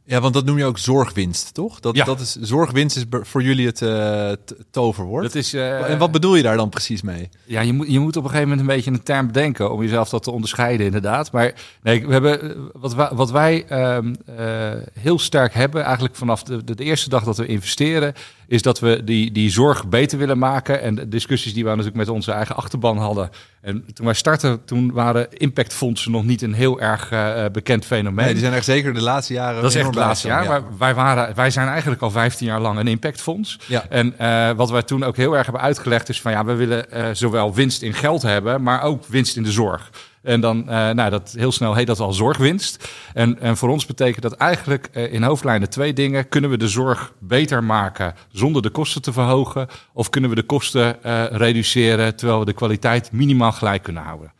Ja, 0.10 0.20
want 0.22 0.34
dat 0.34 0.46
noem 0.46 0.58
je 0.58 0.66
ook 0.66 0.78
zorgwinst, 0.78 1.54
toch? 1.54 1.80
Dat, 1.80 1.96
Ja. 1.96 2.06
dat 2.06 2.20
is, 2.20 2.36
zorgwinst 2.36 2.96
is 2.96 3.04
voor 3.10 3.44
jullie 3.44 3.66
het 3.68 3.82
eh, 3.82 4.32
t- 4.46 4.56
toverwoord. 4.72 5.24
Dat 5.24 5.36
is, 5.36 5.54
eh, 5.54 5.90
en 5.90 5.98
wat 5.98 6.12
bedoel 6.12 6.36
je 6.36 6.44
daar 6.44 6.58
dan 6.58 6.70
precies 6.70 7.02
mee? 7.02 7.30
Ja, 7.46 7.62
je 7.62 7.74
moet, 7.74 7.92
je 7.92 8.00
moet 8.00 8.16
op 8.18 8.24
een 8.24 8.30
gegeven 8.30 8.50
moment 8.50 8.70
een 8.70 8.76
beetje 8.76 8.92
een 8.92 9.04
term 9.04 9.28
bedenken 9.28 9.72
om 9.72 9.82
jezelf 9.82 10.10
dat 10.10 10.24
te 10.24 10.32
onderscheiden, 10.32 10.86
inderdaad. 10.86 11.32
Maar 11.32 11.54
nee, 11.84 12.08
we 12.08 12.12
hebben, 12.12 12.42
eh, 12.42 12.58
wat, 12.74 12.94
wij, 12.94 13.10
wat 13.14 13.32
wij 13.32 13.66
ehm, 13.68 14.14
eh, 14.38 14.72
heel 15.00 15.20
sterk 15.20 15.54
hebben, 15.54 15.84
eigenlijk 15.84 16.16
vanaf 16.16 16.44
de, 16.44 16.64
de, 16.64 16.76
de 16.76 16.84
eerste 16.84 17.10
dag 17.10 17.24
dat 17.24 17.38
we 17.38 17.46
investeren, 17.46 18.14
is 18.50 18.62
dat 18.62 18.80
we 18.80 19.04
die, 19.04 19.32
die 19.32 19.52
zorg 19.52 19.88
beter 19.88 20.18
willen 20.18 20.38
maken. 20.38 20.82
En 20.82 20.96
de 20.96 21.08
discussies 21.08 21.54
die 21.54 21.64
we 21.64 21.70
natuurlijk 21.70 21.96
met 21.96 22.10
onze 22.10 22.32
eigen 22.32 22.56
achterban 22.56 22.98
hadden. 22.98 23.30
En 23.62 23.86
toen 23.94 24.06
wij 24.06 24.16
startten, 24.16 24.66
toen 24.66 24.92
waren 24.92 25.28
impactfondsen 25.38 26.12
nog 26.12 26.24
niet 26.24 26.42
een 26.42 26.54
heel 26.54 26.82
erg 26.82 27.12
eh, 27.12 27.46
bekend 27.52 27.86
fenomeen. 27.86 28.26
Nee, 28.26 28.34
die 28.34 28.44
zijn 28.44 28.54
echt 28.54 28.66
zeker 28.66 28.94
de 28.94 29.02
laatste 29.02 29.34
jaren. 29.34 29.62
Dat 29.62 29.72
is 29.72 29.78
echt 29.78 29.86
het 29.86 29.96
laatste 29.96 30.28
jaar. 30.28 30.38
bijgekomen, 30.38 30.70
Maar 30.70 30.80
wij, 30.80 30.94
waren, 30.96 31.36
wij 31.36 31.52
zijn 31.52 31.68
eigenlijk 31.68 32.02
al 32.02 32.12
15 32.12 32.48
jaar 32.48 32.60
lang 32.60 32.80
een 32.80 32.88
impactfonds. 32.88 33.60
Ja. 33.66 33.86
En 33.90 34.20
eh, 34.20 34.52
wat 34.52 34.70
wij 34.70 34.84
toen 34.84 35.04
ook 35.04 35.16
heel 35.16 35.36
erg 35.36 35.44
hebben 35.46 35.64
uitgelegd 35.64 36.10
is 36.10 36.22
van 36.22 36.32
ja, 36.32 36.46
we 36.46 36.54
willen 36.54 36.92
eh, 36.92 37.06
zowel 37.14 37.54
winst 37.54 37.82
in 37.82 37.94
geld 37.94 38.22
hebben, 38.22 38.62
maar 38.62 38.82
ook 38.82 39.06
winst 39.06 39.36
in 39.38 39.44
de 39.44 39.52
zorg. 39.52 39.90
En 40.22 40.42
dan, 40.42 40.70
eh, 40.70 40.90
nou, 40.90 41.10
dat 41.10 41.34
heel 41.38 41.52
snel 41.52 41.76
heet 41.76 41.88
dat 41.88 42.00
al 42.00 42.14
zorgwinst. 42.14 42.90
En, 43.14 43.40
en 43.40 43.58
voor 43.58 43.70
ons 43.70 43.86
betekent 43.86 44.22
dat 44.22 44.34
eigenlijk 44.34 44.90
eh, 44.92 45.14
in 45.14 45.24
hoofdlijnen 45.24 45.70
twee 45.70 45.94
dingen. 45.94 46.30
Kunnen 46.30 46.50
we 46.50 46.58
de 46.58 46.68
zorg 46.68 47.14
beter 47.20 47.64
maken 47.64 48.14
zonder 48.32 48.62
de 48.62 48.70
kosten 48.70 49.02
te 49.02 49.14
verhogen? 49.14 49.68
Of 49.94 50.10
kunnen 50.10 50.30
we 50.30 50.36
de 50.36 50.44
kosten 50.44 51.04
eh, 51.04 51.26
reduceren 51.26 52.16
terwijl 52.16 52.40
we 52.40 52.46
de 52.46 52.54
kwaliteit 52.54 53.12
minimaal 53.12 53.52
gelijk 53.52 53.84
kunnen 53.84 54.04
houden? 54.04 54.34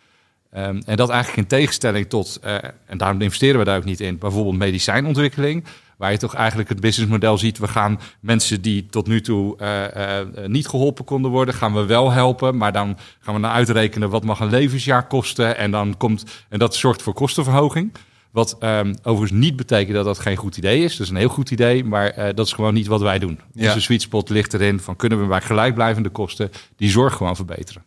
Ehm, 0.52 0.82
en 0.86 0.96
dat 0.96 1.10
eigenlijk 1.10 1.42
in 1.42 1.58
tegenstelling 1.58 2.10
tot, 2.10 2.40
en 2.86 2.98
daarom 2.98 3.22
investeren 3.22 3.60
we 3.60 3.66
daar 3.66 3.78
ook 3.78 3.84
niet 3.84 4.00
in, 4.00 4.18
bijvoorbeeld 4.18 4.58
medicijnontwikkeling. 4.58 5.64
Waar 6.00 6.12
je 6.12 6.18
toch 6.18 6.34
eigenlijk 6.34 6.70
het 6.70 6.80
businessmodel 6.80 7.38
ziet. 7.38 7.58
We 7.58 7.68
gaan 7.68 8.00
mensen 8.20 8.62
die 8.62 8.86
tot 8.86 9.08
nu 9.08 9.22
toe 9.22 9.58
eh, 9.58 10.20
eh, 10.20 10.28
niet 10.46 10.68
geholpen 10.68 11.06
konden 11.06 11.32
worden, 11.32 11.54
gaan 11.54 11.74
we 11.74 11.86
wel 11.86 12.12
helpen. 12.12 12.58
Maar 12.58 12.72
dan 12.72 12.98
gaan 13.20 13.34
we 13.34 13.40
naar 13.40 13.52
uitrekenen 13.52 14.10
wat 14.10 14.24
mag 14.24 14.40
een 14.40 14.50
levensjaar 14.50 15.08
kosten. 15.08 15.58
En, 15.58 15.72
dan 15.72 15.98
komt, 15.98 16.24
en 16.50 16.60
dat 16.60 16.76
zorgt 16.76 17.02
voor 17.02 17.14
kostenverhoging. 17.14 17.92
Wat 18.32 18.56
ehm, 18.60 18.94
overigens 19.04 19.40
niet 19.40 19.56
betekent 19.56 19.96
dat 19.96 20.06
dat 20.06 20.20
geen 20.20 20.36
goed 20.36 20.58
idee 20.58 20.84
is. 20.84 20.92
Dat 20.92 21.06
is 21.06 21.12
een 21.12 21.20
heel 21.20 21.30
goed 21.30 21.52
idee, 21.52 21.84
maar 21.84 22.10
eh, 22.10 22.36
dat 22.36 22.46
is 22.46 22.54
gewoon 22.54 22.74
niet 22.74 22.88
wat 22.88 23.02
wij 23.02 23.20
doen. 23.20 23.40
Ja. 23.54 23.68
Onze 23.68 23.82
sweet 23.82 24.02
spot 24.02 24.30
ligt 24.30 24.54
erin 24.54 24.80
van 24.80 24.96
kunnen 24.96 25.22
we 25.22 25.26
bij 25.26 25.42
gelijkblijvende 25.42 26.10
kosten 26.10 26.52
die 26.76 26.90
zorg 26.90 27.14
gewoon 27.14 27.36
verbeteren. 27.36 27.84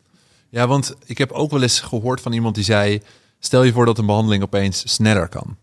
Ja, 0.48 0.66
want 0.66 0.94
ik 1.06 1.18
heb 1.18 1.30
ook 1.32 1.50
wel 1.50 1.62
eens 1.62 1.80
gehoord 1.80 2.20
van 2.20 2.32
iemand 2.32 2.54
die 2.54 2.64
zei... 2.64 3.02
stel 3.44 3.62
je 3.62 3.72
voor 3.72 3.86
dat 3.86 3.98
een 3.98 4.06
behandeling 4.06 4.42
opeens 4.42 4.94
sneller 4.94 5.28
kan. 5.28 5.56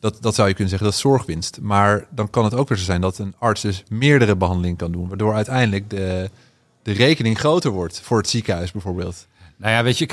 Dat, 0.00 0.16
dat 0.20 0.34
zou 0.34 0.48
je 0.48 0.54
kunnen 0.54 0.70
zeggen, 0.70 0.88
dat 0.88 0.96
is 0.96 1.02
zorgwinst. 1.02 1.58
Maar 1.60 2.06
dan 2.10 2.30
kan 2.30 2.44
het 2.44 2.54
ook 2.54 2.68
weer 2.68 2.78
zo 2.78 2.84
zijn 2.84 3.00
dat 3.00 3.18
een 3.18 3.34
arts 3.38 3.62
dus 3.62 3.82
meerdere 3.88 4.36
behandelingen 4.36 4.76
kan 4.76 4.92
doen... 4.92 5.08
waardoor 5.08 5.34
uiteindelijk 5.34 5.90
de, 5.90 6.30
de 6.82 6.92
rekening 6.92 7.38
groter 7.38 7.70
wordt 7.70 8.00
voor 8.00 8.16
het 8.16 8.28
ziekenhuis 8.28 8.72
bijvoorbeeld. 8.72 9.26
Nou 9.56 9.72
ja, 9.72 9.82
weet 9.82 9.98
je, 9.98 10.06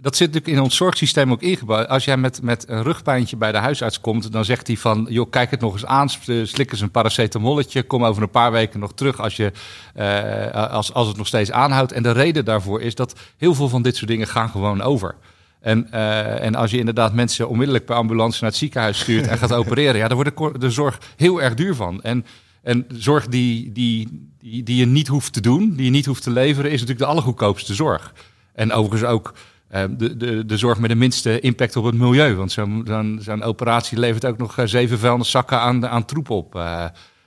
dat 0.00 0.16
zit 0.16 0.26
natuurlijk 0.26 0.56
in 0.56 0.60
ons 0.62 0.76
zorgsysteem 0.76 1.32
ook 1.32 1.42
ingebouwd. 1.42 1.88
Als 1.88 2.04
jij 2.04 2.16
met, 2.16 2.42
met 2.42 2.68
een 2.68 2.82
rugpijntje 2.82 3.36
bij 3.36 3.52
de 3.52 3.58
huisarts 3.58 4.00
komt, 4.00 4.32
dan 4.32 4.44
zegt 4.44 4.66
hij 4.66 4.76
van, 4.76 5.06
joh, 5.10 5.30
kijk 5.30 5.50
het 5.50 5.60
nog 5.60 5.72
eens 5.72 5.86
aan, 5.86 6.08
slik 6.08 6.72
eens 6.72 6.80
een 6.80 6.90
paracetamolletje, 6.90 7.82
kom 7.82 8.04
over 8.04 8.22
een 8.22 8.30
paar 8.30 8.52
weken 8.52 8.80
nog 8.80 8.94
terug 8.94 9.20
als, 9.20 9.36
je, 9.36 9.52
eh, 9.94 10.70
als, 10.70 10.92
als 10.94 11.08
het 11.08 11.16
nog 11.16 11.26
steeds 11.26 11.50
aanhoudt. 11.50 11.92
En 11.92 12.02
de 12.02 12.12
reden 12.12 12.44
daarvoor 12.44 12.80
is 12.80 12.94
dat 12.94 13.14
heel 13.36 13.54
veel 13.54 13.68
van 13.68 13.82
dit 13.82 13.96
soort 13.96 14.10
dingen 14.10 14.26
gaan 14.26 14.48
gewoon 14.50 14.82
over. 14.82 15.14
En, 15.60 15.92
eh, 15.92 16.44
en 16.44 16.54
als 16.54 16.70
je 16.70 16.78
inderdaad 16.78 17.14
mensen 17.14 17.48
onmiddellijk 17.48 17.84
per 17.84 17.94
ambulance 17.94 18.38
naar 18.40 18.50
het 18.50 18.58
ziekenhuis 18.58 19.00
stuurt 19.00 19.26
en 19.26 19.38
gaat 19.38 19.52
opereren, 19.52 19.96
ja, 19.96 20.08
dan 20.08 20.16
wordt 20.16 20.36
de, 20.36 20.58
de 20.58 20.70
zorg 20.70 20.98
heel 21.16 21.42
erg 21.42 21.54
duur 21.54 21.74
van. 21.74 22.02
En, 22.02 22.26
en 22.62 22.86
zorg 22.88 23.28
die, 23.28 23.72
die, 23.72 24.28
die, 24.38 24.62
die 24.62 24.76
je 24.76 24.86
niet 24.86 25.08
hoeft 25.08 25.32
te 25.32 25.40
doen, 25.40 25.74
die 25.76 25.84
je 25.84 25.90
niet 25.90 26.06
hoeft 26.06 26.22
te 26.22 26.30
leveren, 26.30 26.70
is 26.70 26.80
natuurlijk 26.80 27.06
de 27.06 27.12
allergoedkoopste 27.12 27.74
zorg. 27.74 28.14
En 28.54 28.72
overigens 28.72 29.10
ook 29.10 29.34
uh, 29.74 29.84
de, 29.90 30.16
de, 30.16 30.46
de 30.46 30.56
zorg 30.56 30.78
met 30.78 30.90
de 30.90 30.96
minste 30.96 31.40
impact 31.40 31.76
op 31.76 31.84
het 31.84 31.94
milieu. 31.94 32.34
Want 32.34 32.52
zo'n 32.52 33.18
zo'n 33.20 33.42
operatie 33.42 33.98
levert 33.98 34.24
ook 34.24 34.38
nog 34.38 34.54
zeven 34.64 34.98
vuilniszakken 34.98 35.60
aan, 35.60 35.88
aan 35.88 36.04
troep 36.04 36.30
op. 36.30 36.60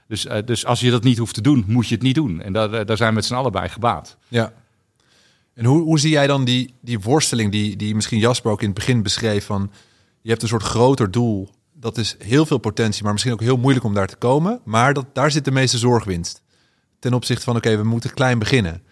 Dus, 0.08 0.28
dus 0.46 0.66
als 0.66 0.80
je 0.80 0.92
dat 0.92 1.04
niet 1.04 1.18
hoeft 1.18 1.34
te 1.34 1.42
doen, 1.42 1.64
moet 1.68 1.88
je 1.88 1.94
het 1.94 2.04
niet 2.04 2.16
doen. 2.16 2.42
En 2.42 2.54
daar, 2.54 2.86
daar 2.86 2.98
zijn 2.98 3.10
we 3.10 3.16
met 3.16 3.26
z'n 3.26 3.34
allen 3.34 3.52
bij 3.52 3.70
gebaat. 3.70 4.18
Ja. 4.28 4.54
En 5.54 5.66
hoe, 5.66 5.82
hoe 5.82 6.00
zie 6.00 6.10
jij 6.10 6.28
dan 6.28 6.46
die, 6.46 6.74
die 6.82 7.00
worsteling 7.00 7.52
die, 7.52 7.76
die 7.76 7.96
misschien 7.96 8.20
Jasper 8.20 8.52
ook 8.52 8.62
in 8.62 8.66
het 8.66 8.76
begin 8.76 9.04
beschreef 9.04 9.46
van 9.46 9.72
je 10.22 10.30
hebt 10.30 10.42
een 10.42 10.48
soort 10.48 10.64
groter 10.64 11.12
doel. 11.12 11.50
Dat 11.74 11.98
is 11.98 12.16
heel 12.20 12.46
veel 12.46 12.58
potentie, 12.58 13.04
maar 13.04 13.12
misschien 13.12 13.34
ook 13.34 13.42
heel 13.42 13.58
moeilijk 13.58 13.86
om 13.86 13.94
daar 13.94 14.08
te 14.08 14.16
komen. 14.16 14.60
Maar 14.64 14.94
dat, 14.94 15.06
daar 15.14 15.32
zit 15.32 15.46
de 15.46 15.52
meeste 15.52 15.78
zorgwinst. 15.78 16.42
Ten 17.00 17.14
opzichte 17.14 17.44
van 17.44 17.56
oké, 17.56 17.78
we 17.78 17.84
moeten 17.84 18.14
klein 18.14 18.40
beginnen. 18.40 18.84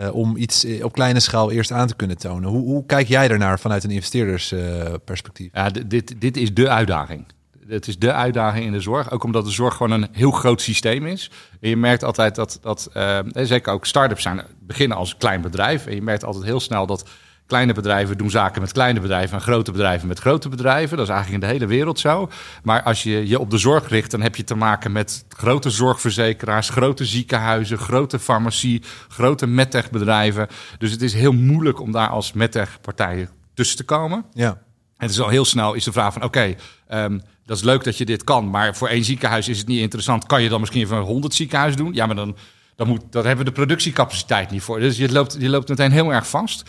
Uh, 0.00 0.14
om 0.14 0.36
iets 0.36 0.66
op 0.82 0.92
kleine 0.92 1.20
schaal 1.20 1.50
eerst 1.50 1.72
aan 1.72 1.86
te 1.86 1.94
kunnen 1.94 2.18
tonen. 2.18 2.48
Hoe, 2.48 2.64
hoe 2.64 2.86
kijk 2.86 3.08
jij 3.08 3.28
daarnaar 3.28 3.60
vanuit 3.60 3.84
een 3.84 3.90
investeerdersperspectief? 3.90 5.46
Uh, 5.46 5.62
ja, 5.62 5.70
dit, 5.70 6.20
dit 6.20 6.36
is 6.36 6.54
de 6.54 6.68
uitdaging 6.68 7.26
het 7.68 7.88
is 7.88 7.98
de 7.98 8.12
uitdaging 8.12 8.64
in 8.64 8.72
de 8.72 8.80
zorg. 8.80 9.10
Ook 9.10 9.24
omdat 9.24 9.44
de 9.44 9.50
zorg 9.50 9.74
gewoon 9.74 9.90
een 9.90 10.08
heel 10.12 10.30
groot 10.30 10.60
systeem 10.60 11.06
is. 11.06 11.30
En 11.60 11.68
je 11.68 11.76
merkt 11.76 12.04
altijd 12.04 12.34
dat, 12.34 12.58
dat 12.62 12.90
uh, 12.96 13.18
zeker 13.32 13.72
ook 13.72 13.86
start-ups 13.86 14.22
zijn, 14.22 14.42
beginnen 14.60 14.96
als 14.96 15.16
klein 15.16 15.40
bedrijf. 15.40 15.86
En 15.86 15.94
je 15.94 16.02
merkt 16.02 16.24
altijd 16.24 16.44
heel 16.44 16.60
snel 16.60 16.86
dat 16.86 17.08
kleine 17.46 17.72
bedrijven 17.72 18.18
doen 18.18 18.30
zaken 18.30 18.60
met 18.60 18.72
kleine 18.72 19.00
bedrijven 19.00 19.36
en 19.36 19.42
grote 19.42 19.72
bedrijven 19.72 20.08
met 20.08 20.18
grote 20.18 20.48
bedrijven. 20.48 20.96
Dat 20.96 21.06
is 21.06 21.12
eigenlijk 21.12 21.42
in 21.42 21.48
de 21.48 21.54
hele 21.54 21.66
wereld 21.72 21.98
zo. 21.98 22.30
Maar 22.62 22.82
als 22.82 23.02
je 23.02 23.28
je 23.28 23.38
op 23.38 23.50
de 23.50 23.58
zorg 23.58 23.88
richt, 23.88 24.10
dan 24.10 24.20
heb 24.20 24.36
je 24.36 24.44
te 24.44 24.54
maken 24.54 24.92
met 24.92 25.24
grote 25.28 25.70
zorgverzekeraars, 25.70 26.68
grote 26.68 27.04
ziekenhuizen, 27.04 27.78
grote 27.78 28.18
farmacie, 28.18 28.82
grote 29.08 29.46
medtech-bedrijven. 29.46 30.48
Dus 30.78 30.90
het 30.90 31.02
is 31.02 31.14
heel 31.14 31.32
moeilijk 31.32 31.80
om 31.80 31.92
daar 31.92 32.08
als 32.08 32.32
medtech-partij 32.32 33.28
tussen 33.54 33.76
te 33.76 33.84
komen. 33.84 34.24
Ja. 34.32 34.48
En 34.96 35.06
het 35.06 35.10
is 35.10 35.20
al 35.20 35.28
heel 35.28 35.44
snel 35.44 35.74
is 35.74 35.84
de 35.84 35.92
vraag 35.92 36.12
van 36.12 36.22
oké, 36.22 36.56
okay, 36.88 37.04
um, 37.04 37.22
dat 37.46 37.56
is 37.56 37.62
leuk 37.62 37.84
dat 37.84 37.98
je 37.98 38.04
dit 38.04 38.24
kan, 38.24 38.50
maar 38.50 38.76
voor 38.76 38.88
één 38.88 39.04
ziekenhuis 39.04 39.48
is 39.48 39.58
het 39.58 39.66
niet 39.66 39.80
interessant. 39.80 40.26
Kan 40.26 40.42
je 40.42 40.48
dan 40.48 40.60
misschien 40.60 40.86
van 40.86 41.00
100 41.00 41.34
ziekenhuis 41.34 41.76
doen? 41.76 41.94
Ja, 41.94 42.06
maar 42.06 42.16
dan, 42.16 42.36
dan, 42.76 42.86
moet, 42.86 43.02
dan 43.10 43.26
hebben 43.26 43.44
we 43.44 43.50
de 43.50 43.56
productiecapaciteit 43.56 44.50
niet 44.50 44.62
voor. 44.62 44.80
Dus 44.80 44.96
je 44.96 45.12
loopt, 45.12 45.36
je 45.38 45.48
loopt 45.48 45.68
meteen 45.68 45.92
heel 45.92 46.12
erg 46.12 46.28
vast. 46.28 46.62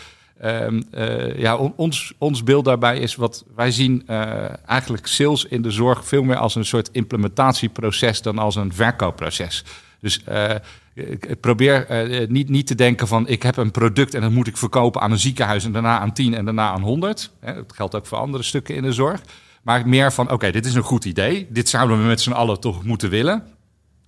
Um, 0.44 0.84
uh, 0.94 1.40
ja, 1.40 1.56
on, 1.56 1.74
ons, 1.76 2.14
ons 2.18 2.44
beeld 2.44 2.66
daarbij 2.66 3.00
is 3.00 3.16
wat 3.16 3.46
wij 3.56 3.72
zien 3.72 4.04
uh, 4.10 4.68
eigenlijk 4.70 5.08
sales 5.08 5.46
in 5.46 5.62
de 5.62 5.72
zorg 5.72 6.06
veel 6.06 6.24
meer 6.24 6.36
als 6.36 6.56
een 6.56 6.66
soort 6.66 6.90
implementatieproces 6.92 8.22
dan 8.22 8.38
als 8.38 8.56
een 8.56 8.74
verkoopproces. 8.74 9.64
Dus 10.00 10.22
uh, 10.30 10.56
ik 10.94 11.40
probeer 11.40 11.86
niet, 12.30 12.50
niet 12.50 12.68
te 12.68 12.76
denken 12.76 13.08
van 13.08 13.28
ik 13.28 13.44
heb 13.44 13.58
een 13.58 13.72
product 13.72 14.14
en 14.14 14.22
dat 14.22 14.32
moet 14.32 14.48
ik 14.48 14.58
verkopen 14.58 15.02
aan 15.02 15.12
een 15.12 15.20
ziekenhuis 15.20 15.66
en 15.66 15.72
daarna 15.72 16.00
aan 16.00 16.14
10 16.14 16.34
en 16.34 16.46
daarna 16.46 16.72
aan 16.72 16.82
100. 16.82 17.32
Dat 17.42 17.74
geldt 17.74 17.96
ook 17.96 18.06
voor 18.06 18.18
andere 18.18 18.44
stukken 18.44 18.76
in 18.76 18.82
de 18.82 18.94
zorg. 18.94 19.22
Maar 19.68 19.88
meer 19.88 20.14
van, 20.14 20.32
oké, 20.32 20.52
dit 20.52 20.66
is 20.66 20.74
een 20.74 20.84
goed 20.84 21.06
idee. 21.06 21.48
Dit 21.50 21.70
zouden 21.70 22.02
we 22.02 22.04
met 22.04 22.22
z'n 22.22 22.32
allen 22.32 22.60
toch 22.60 22.84
moeten 22.84 23.10
willen. 23.10 23.44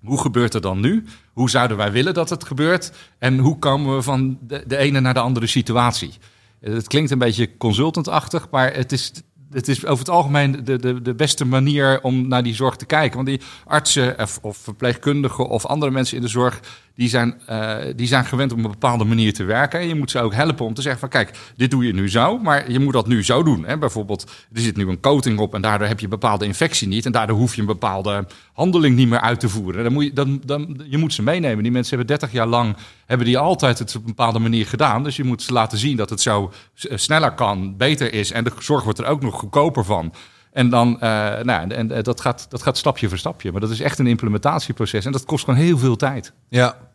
Hoe 0.04 0.22
gebeurt 0.22 0.54
het 0.54 0.64
dan 0.64 0.80
nu? 0.80 1.06
Hoe 1.34 1.50
zouden 1.50 1.78
wij 1.78 1.92
willen 1.92 2.14
dat 2.14 2.30
het 2.30 2.44
gebeurt? 2.44 2.92
En 3.18 3.38
hoe 3.38 3.60
komen 3.60 3.96
we 3.96 4.02
van 4.02 4.38
de, 4.42 4.64
de 4.68 4.78
ene 4.78 5.00
naar 5.00 5.14
de 5.14 5.20
andere 5.20 5.48
situatie? 5.48 6.14
Het 6.60 6.88
klinkt 6.88 7.12
een 7.12 7.18
beetje 7.18 7.58
consultantachtig, 7.58 8.48
maar 8.52 8.74
het 8.74 8.92
is, 8.92 9.12
het 9.52 9.68
is 9.68 9.86
over 9.86 10.00
het 10.00 10.14
algemeen 10.14 10.64
de, 10.64 10.78
de, 10.78 11.02
de 11.02 11.16
beste 11.16 11.46
manier 11.46 12.02
om 12.02 12.28
naar 12.28 12.44
die 12.44 12.56
zorg 12.56 12.76
te 12.76 12.86
kijken. 12.86 13.16
Want 13.16 13.28
die 13.28 13.42
artsen 13.66 14.20
of, 14.20 14.40
of 14.42 14.58
verpleegkundigen 14.58 15.48
of 15.48 15.66
andere 15.66 15.92
mensen 15.92 16.16
in 16.16 16.24
de 16.24 16.30
zorg, 16.30 16.60
die 17.00 17.10
zijn, 17.10 17.42
uh, 17.50 17.76
die 17.96 18.08
zijn 18.08 18.26
gewend 18.26 18.52
om 18.52 18.60
op 18.60 18.66
een 18.66 18.72
bepaalde 18.72 19.04
manier 19.04 19.34
te 19.34 19.44
werken. 19.44 19.80
En 19.80 19.88
je 19.88 19.96
moet 19.96 20.12
ze 20.12 20.20
ook 20.20 20.34
helpen 20.34 20.66
om 20.66 20.74
te 20.74 20.82
zeggen 20.82 21.00
van 21.00 21.10
kijk, 21.10 21.38
dit 21.56 21.72
doe 21.72 21.86
je 21.86 21.94
nu 21.94 22.10
zo, 22.10 22.38
maar 22.38 22.72
je 22.72 22.80
moet 22.80 22.94
dat 22.94 23.08
nu 23.08 23.24
zo 23.24 23.44
doen. 23.44 23.66
Hè? 23.66 23.78
Bijvoorbeeld, 23.78 24.32
er 24.54 24.62
zit 24.62 24.76
nu 24.76 24.88
een 24.88 25.00
coating 25.00 25.40
op 25.40 25.54
en 25.54 25.62
daardoor 25.62 25.88
heb 25.88 25.98
je 25.98 26.04
een 26.04 26.10
bepaalde 26.10 26.46
infectie 26.46 26.88
niet. 26.88 27.06
En 27.06 27.12
daardoor 27.12 27.38
hoef 27.38 27.56
je 27.56 27.62
een 27.62 27.68
bepaalde 27.68 28.28
handeling 28.54 28.96
niet 28.96 29.10
meer 29.10 29.22
uit 29.22 29.40
te 29.40 29.50
voeren. 29.50 29.84
Dan 29.84 29.94
moet 29.94 30.04
je, 30.04 30.14
dan, 30.14 30.42
dan, 30.46 30.82
je 30.90 30.98
moet 30.98 31.14
ze 31.14 31.24
meenemen. 31.24 31.64
Die 31.64 31.72
mensen 31.72 31.98
hebben 31.98 32.18
30 32.18 32.38
jaar 32.38 32.48
lang, 32.48 32.76
hebben 33.06 33.28
die 33.28 33.38
altijd 33.38 33.80
het 33.80 33.96
op 33.96 34.02
een 34.02 34.08
bepaalde 34.08 34.40
manier 34.40 34.66
gedaan. 34.66 35.04
Dus 35.04 35.16
je 35.16 35.24
moet 35.24 35.42
ze 35.42 35.54
laten 35.54 35.78
zien 35.78 35.98
dat 35.98 36.10
het 36.10 36.22
zo 36.22 36.52
sneller 36.84 37.32
kan, 37.32 37.78
beter 37.78 38.14
is. 38.14 38.32
En 38.32 38.44
de 38.44 38.52
zorg 38.60 38.84
wordt 38.84 39.00
er 39.00 39.06
ook 39.06 39.22
nog 39.22 39.40
goedkoper 39.40 39.86
van. 39.86 40.14
En 40.52 40.70
dan, 40.70 40.94
uh, 40.94 41.00
nou, 41.42 41.70
en 41.70 42.04
dat, 42.04 42.22
gaat, 42.22 42.46
dat 42.50 42.62
gaat 42.62 42.78
stapje 42.78 43.10
voor 43.10 43.18
stapje. 43.18 43.52
Maar 43.52 43.62
dat 43.62 43.70
is 43.70 43.80
echt 43.80 44.00
een 44.00 44.08
implementatieproces 44.08 45.06
en 45.06 45.12
dat 45.12 45.26
kost 45.26 45.44
gewoon 45.44 45.60
heel 45.60 45.78
veel 45.78 45.96
tijd. 45.96 46.34
Ja, 46.50 46.89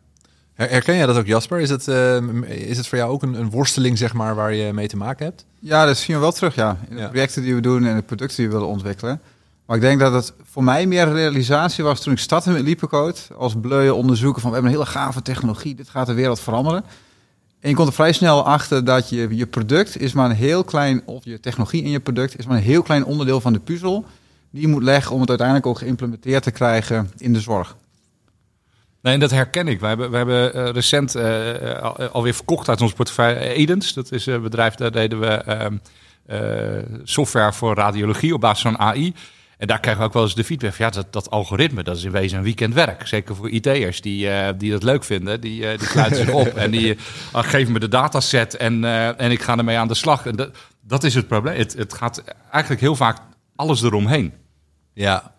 Herken 0.55 0.95
jij 0.95 1.05
dat 1.05 1.17
ook, 1.17 1.25
Jasper? 1.25 1.59
Is 1.59 1.69
het, 1.69 1.87
uh, 1.87 2.17
is 2.49 2.77
het 2.77 2.87
voor 2.87 2.97
jou 2.97 3.11
ook 3.11 3.23
een, 3.23 3.33
een, 3.33 3.49
worsteling, 3.49 3.97
zeg 3.97 4.13
maar, 4.13 4.35
waar 4.35 4.53
je 4.53 4.73
mee 4.73 4.87
te 4.87 4.97
maken 4.97 5.25
hebt? 5.25 5.45
Ja, 5.59 5.85
dat 5.85 5.97
zien 5.97 6.15
we 6.15 6.21
wel 6.21 6.31
terug, 6.31 6.55
ja. 6.55 6.77
In 6.89 6.95
de 6.95 7.01
ja. 7.01 7.07
projecten 7.07 7.41
die 7.41 7.55
we 7.55 7.61
doen 7.61 7.85
en 7.85 7.95
de 7.95 8.01
producten 8.01 8.37
die 8.37 8.47
we 8.47 8.53
willen 8.53 8.67
ontwikkelen. 8.67 9.21
Maar 9.65 9.75
ik 9.75 9.81
denk 9.81 9.99
dat 9.99 10.13
het 10.13 10.33
voor 10.51 10.63
mij 10.63 10.85
meer 10.85 11.11
realisatie 11.11 11.83
was 11.83 12.01
toen 12.01 12.13
ik 12.13 12.19
startte 12.19 12.51
met 12.51 12.61
Lipocode. 12.61 13.17
Als 13.37 13.55
bleu 13.61 13.89
onderzoeken 13.89 14.41
van, 14.41 14.49
we 14.49 14.55
hebben 14.55 14.73
een 14.73 14.79
hele 14.79 14.91
gave 14.91 15.21
technologie, 15.21 15.75
dit 15.75 15.89
gaat 15.89 16.07
de 16.07 16.13
wereld 16.13 16.39
veranderen. 16.39 16.83
En 17.59 17.69
je 17.69 17.75
komt 17.75 17.87
er 17.87 17.93
vrij 17.93 18.13
snel 18.13 18.45
achter 18.45 18.85
dat 18.85 19.09
je, 19.09 19.35
je 19.35 19.47
product 19.47 19.99
is 19.99 20.13
maar 20.13 20.29
een 20.29 20.35
heel 20.35 20.63
klein, 20.63 21.01
of 21.05 21.23
je 21.23 21.39
technologie 21.39 21.83
in 21.83 21.89
je 21.89 21.99
product 21.99 22.39
is 22.39 22.45
maar 22.45 22.57
een 22.57 22.63
heel 22.63 22.81
klein 22.81 23.05
onderdeel 23.05 23.41
van 23.41 23.53
de 23.53 23.59
puzzel. 23.59 24.05
Die 24.49 24.61
je 24.61 24.67
moet 24.67 24.83
leggen 24.83 25.13
om 25.13 25.19
het 25.19 25.29
uiteindelijk 25.29 25.67
ook 25.67 25.77
geïmplementeerd 25.77 26.43
te 26.43 26.51
krijgen 26.51 27.11
in 27.17 27.33
de 27.33 27.39
zorg. 27.39 27.75
Nee, 29.05 29.17
dat 29.17 29.31
herken 29.31 29.67
ik. 29.67 29.79
We 29.79 29.87
hebben, 29.87 30.11
we 30.11 30.17
hebben 30.17 30.57
uh, 30.57 30.69
recent 30.69 31.15
uh, 31.15 32.11
alweer 32.11 32.33
verkocht 32.33 32.69
uit 32.69 32.81
ons 32.81 32.93
portefeuille 32.93 33.39
Edens. 33.39 33.93
Dat 33.93 34.11
is 34.11 34.25
een 34.25 34.41
bedrijf, 34.41 34.75
daar 34.75 34.91
deden 34.91 35.19
we 35.19 35.43
uh, 36.29 36.99
software 37.03 37.53
voor 37.53 37.75
radiologie 37.75 38.33
op 38.33 38.41
basis 38.41 38.61
van 38.61 38.77
AI. 38.77 39.13
En 39.57 39.67
daar 39.67 39.79
krijgen 39.79 40.01
we 40.01 40.07
ook 40.07 40.13
wel 40.13 40.23
eens 40.23 40.35
de 40.35 40.43
feedback 40.43 40.75
ja, 40.75 40.89
dat, 40.89 41.13
dat 41.13 41.29
algoritme, 41.29 41.83
dat 41.83 41.97
is 41.97 42.03
in 42.03 42.11
wezen 42.11 42.37
een 42.37 42.43
weekendwerk. 42.43 43.07
Zeker 43.07 43.35
voor 43.35 43.49
IT'ers 43.49 44.01
die, 44.01 44.29
die 44.57 44.71
dat 44.71 44.83
leuk 44.83 45.03
vinden, 45.03 45.41
die, 45.41 45.77
die 45.77 45.87
sluiten 45.87 46.17
zich 46.17 46.33
op 46.33 46.47
en 46.47 46.71
die 46.71 46.97
geven 47.31 47.73
me 47.73 47.79
de 47.79 47.87
dataset 47.87 48.55
en, 48.57 48.83
en 49.17 49.31
ik 49.31 49.41
ga 49.41 49.57
ermee 49.57 49.77
aan 49.77 49.87
de 49.87 49.93
slag. 49.93 50.25
En 50.25 50.35
dat, 50.35 50.49
dat 50.81 51.03
is 51.03 51.15
het 51.15 51.27
probleem. 51.27 51.57
Het, 51.57 51.73
het 51.73 51.93
gaat 51.93 52.23
eigenlijk 52.51 52.81
heel 52.81 52.95
vaak 52.95 53.17
alles 53.55 53.81
eromheen. 53.81 54.33
Ja, 54.93 55.35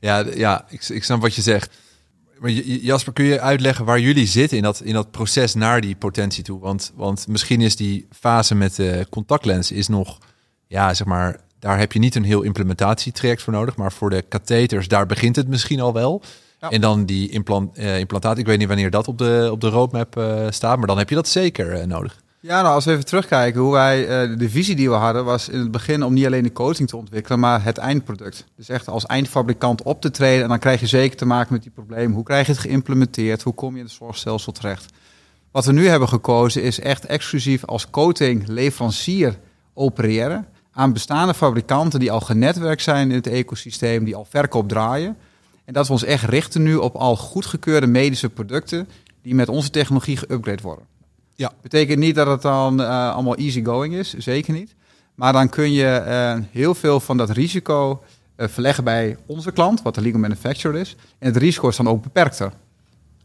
ja, 0.00 0.24
ja 0.34 0.64
ik, 0.68 0.88
ik 0.88 1.04
snap 1.04 1.20
wat 1.20 1.34
je 1.34 1.42
zegt. 1.42 1.78
Maar 2.40 2.50
Jasper, 2.50 3.12
kun 3.12 3.24
je 3.24 3.40
uitleggen 3.40 3.84
waar 3.84 4.00
jullie 4.00 4.26
zitten 4.26 4.56
in 4.56 4.62
dat, 4.62 4.80
in 4.80 4.94
dat 4.94 5.10
proces 5.10 5.54
naar 5.54 5.80
die 5.80 5.96
potentie 5.96 6.44
toe? 6.44 6.60
Want, 6.60 6.92
want 6.94 7.28
misschien 7.28 7.60
is 7.60 7.76
die 7.76 8.06
fase 8.10 8.54
met 8.54 8.76
de 8.76 9.06
contactlens 9.10 9.72
is 9.72 9.88
nog, 9.88 10.18
ja, 10.66 10.94
zeg 10.94 11.06
maar, 11.06 11.40
daar 11.58 11.78
heb 11.78 11.92
je 11.92 11.98
niet 11.98 12.14
een 12.14 12.24
heel 12.24 12.42
implementatietraject 12.42 13.42
voor 13.42 13.52
nodig. 13.52 13.76
Maar 13.76 13.92
voor 13.92 14.10
de 14.10 14.22
katheters, 14.22 14.88
daar 14.88 15.06
begint 15.06 15.36
het 15.36 15.48
misschien 15.48 15.80
al 15.80 15.92
wel. 15.92 16.22
Ja. 16.60 16.70
En 16.70 16.80
dan 16.80 17.04
die 17.04 17.30
implant, 17.30 17.78
uh, 17.78 17.98
implantaat, 17.98 18.38
ik 18.38 18.46
weet 18.46 18.58
niet 18.58 18.68
wanneer 18.68 18.90
dat 18.90 19.08
op 19.08 19.18
de, 19.18 19.48
op 19.52 19.60
de 19.60 19.68
roadmap 19.68 20.16
uh, 20.16 20.46
staat, 20.50 20.78
maar 20.78 20.86
dan 20.86 20.98
heb 20.98 21.08
je 21.08 21.14
dat 21.14 21.28
zeker 21.28 21.80
uh, 21.80 21.84
nodig. 21.84 22.22
Ja, 22.42 22.62
nou 22.62 22.74
als 22.74 22.84
we 22.84 22.90
even 22.90 23.04
terugkijken, 23.04 23.60
hoe 23.60 23.72
wij 23.72 24.30
uh, 24.30 24.38
de 24.38 24.50
visie 24.50 24.76
die 24.76 24.88
we 24.88 24.94
hadden, 24.94 25.24
was 25.24 25.48
in 25.48 25.58
het 25.58 25.70
begin 25.70 26.02
om 26.02 26.12
niet 26.12 26.26
alleen 26.26 26.42
de 26.42 26.52
coating 26.52 26.88
te 26.88 26.96
ontwikkelen, 26.96 27.40
maar 27.40 27.64
het 27.64 27.78
eindproduct. 27.78 28.46
Dus 28.56 28.68
echt 28.68 28.88
als 28.88 29.06
eindfabrikant 29.06 29.82
op 29.82 30.00
te 30.00 30.10
treden 30.10 30.42
en 30.42 30.48
dan 30.48 30.58
krijg 30.58 30.80
je 30.80 30.86
zeker 30.86 31.16
te 31.16 31.24
maken 31.24 31.52
met 31.52 31.62
die 31.62 31.70
problemen. 31.70 32.14
Hoe 32.14 32.24
krijg 32.24 32.46
je 32.46 32.52
het 32.52 32.60
geïmplementeerd? 32.60 33.42
Hoe 33.42 33.54
kom 33.54 33.72
je 33.72 33.78
in 33.78 33.84
het 33.84 33.94
zorgstelsel 33.94 34.52
terecht? 34.52 34.92
Wat 35.50 35.64
we 35.64 35.72
nu 35.72 35.88
hebben 35.88 36.08
gekozen 36.08 36.62
is 36.62 36.80
echt 36.80 37.06
exclusief 37.06 37.64
als 37.64 37.90
coating 37.90 38.46
leverancier 38.46 39.38
opereren 39.74 40.46
aan 40.72 40.92
bestaande 40.92 41.34
fabrikanten 41.34 42.00
die 42.00 42.12
al 42.12 42.20
genetwerkt 42.20 42.82
zijn 42.82 43.10
in 43.10 43.16
het 43.16 43.26
ecosysteem, 43.26 44.04
die 44.04 44.16
al 44.16 44.26
verkoop 44.30 44.68
draaien. 44.68 45.16
En 45.64 45.72
dat 45.72 45.86
we 45.86 45.92
ons 45.92 46.04
echt 46.04 46.24
richten 46.24 46.62
nu 46.62 46.76
op 46.76 46.94
al 46.94 47.16
goedgekeurde 47.16 47.86
medische 47.86 48.28
producten 48.28 48.88
die 49.22 49.34
met 49.34 49.48
onze 49.48 49.70
technologie 49.70 50.18
geüpgrade 50.18 50.62
worden. 50.62 50.84
Ja. 51.40 51.52
Betekent 51.62 51.98
niet 51.98 52.14
dat 52.14 52.26
het 52.26 52.42
dan 52.42 52.80
uh, 52.80 53.12
allemaal 53.12 53.36
easy 53.36 53.64
going 53.64 53.94
is, 53.94 54.14
zeker 54.14 54.52
niet. 54.52 54.74
Maar 55.14 55.32
dan 55.32 55.48
kun 55.48 55.72
je 55.72 56.04
uh, 56.06 56.44
heel 56.50 56.74
veel 56.74 57.00
van 57.00 57.16
dat 57.16 57.30
risico 57.30 58.02
uh, 58.36 58.48
verleggen 58.48 58.84
bij 58.84 59.16
onze 59.26 59.52
klant, 59.52 59.82
wat 59.82 59.94
de 59.94 60.00
legal 60.00 60.20
manufacturer 60.20 60.80
is. 60.80 60.96
En 61.18 61.26
het 61.26 61.36
risico 61.36 61.68
is 61.68 61.76
dan 61.76 61.88
ook 61.88 62.02
beperkter. 62.02 62.46
En 62.46 62.52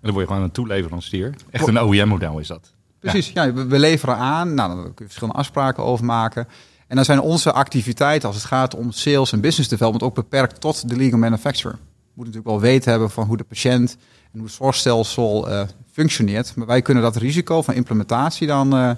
dan 0.02 0.12
word 0.12 0.26
je 0.26 0.32
gewoon 0.32 0.48
een 0.48 0.52
toeleverancier. 0.52 1.36
Echt 1.50 1.68
een 1.68 1.82
OEM-model 1.82 2.40
is 2.40 2.48
dat. 2.48 2.74
Precies, 3.00 3.32
ja. 3.32 3.44
ja 3.44 3.54
we, 3.54 3.66
we, 3.66 3.80
leveren 3.80 4.18
aan. 4.18 4.54
Nou, 4.54 4.76
daar 4.76 4.84
kun 4.84 4.94
je 4.96 5.04
verschillende 5.04 5.40
afspraken 5.40 5.84
over 5.84 6.06
maken. 6.06 6.48
En 6.88 6.96
dan 6.96 7.06
zijn 7.06 7.20
onze 7.20 7.52
activiteiten 7.52 8.28
als 8.28 8.38
het 8.38 8.46
gaat 8.46 8.76
om 8.76 8.92
sales 8.92 9.32
en 9.32 9.42
business 9.42 9.70
development 9.70 10.04
ook 10.04 10.16
beperkt 10.16 10.62
tot 10.62 10.90
de 10.90 10.96
legal 10.96 11.20
manufacturer. 11.20 11.76
We 11.76 11.82
moeten 12.14 12.34
natuurlijk 12.34 12.62
wel 12.62 12.72
weten 12.72 12.92
hebben 12.92 13.10
van 13.10 13.28
hoe 13.28 13.38
de 13.38 13.44
patiënt 13.44 13.98
en 14.36 14.42
hoe 14.42 14.48
het 14.50 14.58
zorgstelsel 14.58 15.50
uh, 15.52 15.62
functioneert. 15.92 16.56
Maar 16.56 16.68
wij 16.68 16.82
kunnen 16.82 17.04
dat 17.04 17.16
risico 17.16 17.62
van 17.62 17.74
implementatie 17.74 18.48
dan 18.48 18.76
uh, 18.76 18.92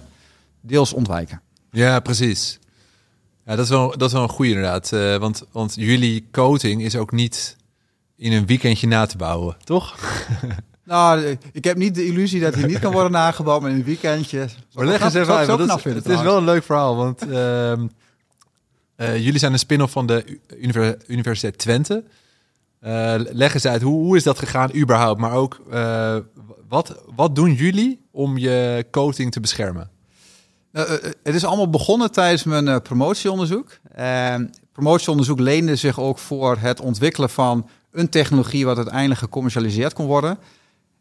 deels 0.61 0.93
ontwijken. 0.93 1.41
Ja, 1.71 1.99
precies. 1.99 2.59
Ja, 3.45 3.55
dat 3.55 3.65
is 3.65 3.69
wel, 3.71 3.97
dat 3.97 4.07
is 4.07 4.13
wel 4.13 4.23
een 4.23 4.29
goede 4.29 4.51
inderdaad. 4.51 4.91
Eh, 4.91 5.15
want, 5.17 5.43
want 5.51 5.75
jullie 5.75 6.27
coating 6.31 6.81
is 6.83 6.95
ook 6.95 7.11
niet 7.11 7.55
in 8.15 8.31
een 8.31 8.45
weekendje 8.45 8.87
na 8.87 9.05
te 9.05 9.17
bouwen, 9.17 9.57
toch? 9.63 9.95
Nou, 10.83 11.37
ik 11.51 11.63
heb 11.63 11.77
niet 11.77 11.95
de 11.95 12.05
illusie 12.05 12.39
dat 12.41 12.53
hij 12.55 12.63
niet 12.67 12.79
kan 12.79 12.91
worden 12.91 13.11
nagebouwd 13.11 13.61
met 13.61 13.71
een 13.71 13.83
weekendje. 13.83 14.47
Maar 14.73 14.85
leg 14.85 15.01
eens 15.01 15.13
even 15.13 15.33
uit, 15.35 15.47
het, 15.47 15.59
is- 15.59 15.83
het 15.93 16.09
is 16.09 16.21
wel 16.21 16.37
een 16.37 16.43
leuk 16.43 16.63
verhaal. 16.63 16.95
Want 16.95 17.21
ehm, 17.31 17.87
eh, 18.95 19.17
jullie 19.23 19.39
zijn 19.39 19.53
een 19.53 19.59
spin-off 19.59 19.91
van 19.93 20.05
de 20.05 20.39
Universiteit 21.07 21.57
Twente. 21.57 22.03
Eh, 22.79 23.15
leg 23.17 23.53
eens 23.53 23.65
uit, 23.65 23.81
hoe, 23.81 24.03
hoe 24.03 24.15
is 24.15 24.23
dat 24.23 24.39
gegaan 24.39 24.75
überhaupt? 24.75 25.19
Maar 25.19 25.31
ook, 25.31 25.59
eh, 25.71 26.17
wat, 26.67 27.03
wat 27.15 27.35
doen 27.35 27.53
jullie 27.53 28.05
om 28.11 28.37
je 28.37 28.85
coating 28.91 29.31
te 29.31 29.39
beschermen? 29.39 29.89
Nou, 30.71 30.87
eh, 30.87 31.11
het 31.23 31.35
is 31.35 31.45
allemaal 31.45 31.69
begonnen 31.69 32.11
tijdens 32.11 32.43
mijn 32.43 32.81
promotieonderzoek. 32.81 33.77
Uh, 33.99 34.35
promotieonderzoek 34.71 35.39
leende 35.39 35.75
zich 35.75 35.99
ook 35.99 36.17
voor 36.17 36.57
het 36.59 36.81
ontwikkelen 36.81 37.29
van 37.29 37.69
een 37.91 38.09
technologie 38.09 38.65
wat 38.65 38.77
uiteindelijk 38.77 39.19
gecommercialiseerd 39.19 39.93
kon 39.93 40.05
worden. 40.05 40.37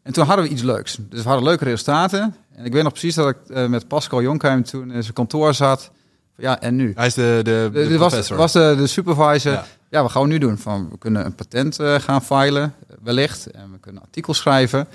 En 0.03 0.13
toen 0.13 0.25
hadden 0.25 0.45
we 0.45 0.51
iets 0.51 0.61
leuks. 0.61 0.97
Dus 1.09 1.21
we 1.21 1.27
hadden 1.27 1.47
leuke 1.47 1.63
resultaten. 1.63 2.35
En 2.55 2.65
ik 2.65 2.73
weet 2.73 2.83
nog 2.83 2.91
precies 2.91 3.15
dat 3.15 3.29
ik 3.29 3.67
met 3.69 3.87
Pascal 3.87 4.21
Jonkheim 4.21 4.63
toen 4.63 4.91
in 4.91 5.01
zijn 5.01 5.13
kantoor 5.13 5.53
zat. 5.53 5.91
Ja, 6.37 6.61
en 6.61 6.75
nu? 6.75 6.91
Hij 6.95 7.05
is 7.05 7.13
de, 7.13 7.39
de, 7.43 7.69
de 7.73 7.97
was, 7.97 8.29
was 8.29 8.51
de, 8.51 8.75
de 8.77 8.87
supervisor. 8.87 9.51
Ja. 9.51 9.65
Ja. 9.89 10.01
wat 10.01 10.11
gaan 10.11 10.21
we 10.21 10.27
nu 10.27 10.37
doen? 10.37 10.57
Van, 10.57 10.89
we 10.89 10.97
kunnen 10.97 11.25
een 11.25 11.35
patent 11.35 11.79
eh, 11.79 11.95
gaan 11.99 12.23
filen, 12.23 12.73
wellicht. 13.03 13.51
En 13.51 13.71
we 13.71 13.79
kunnen 13.79 14.01
artikels 14.01 14.37
schrijven. 14.37 14.87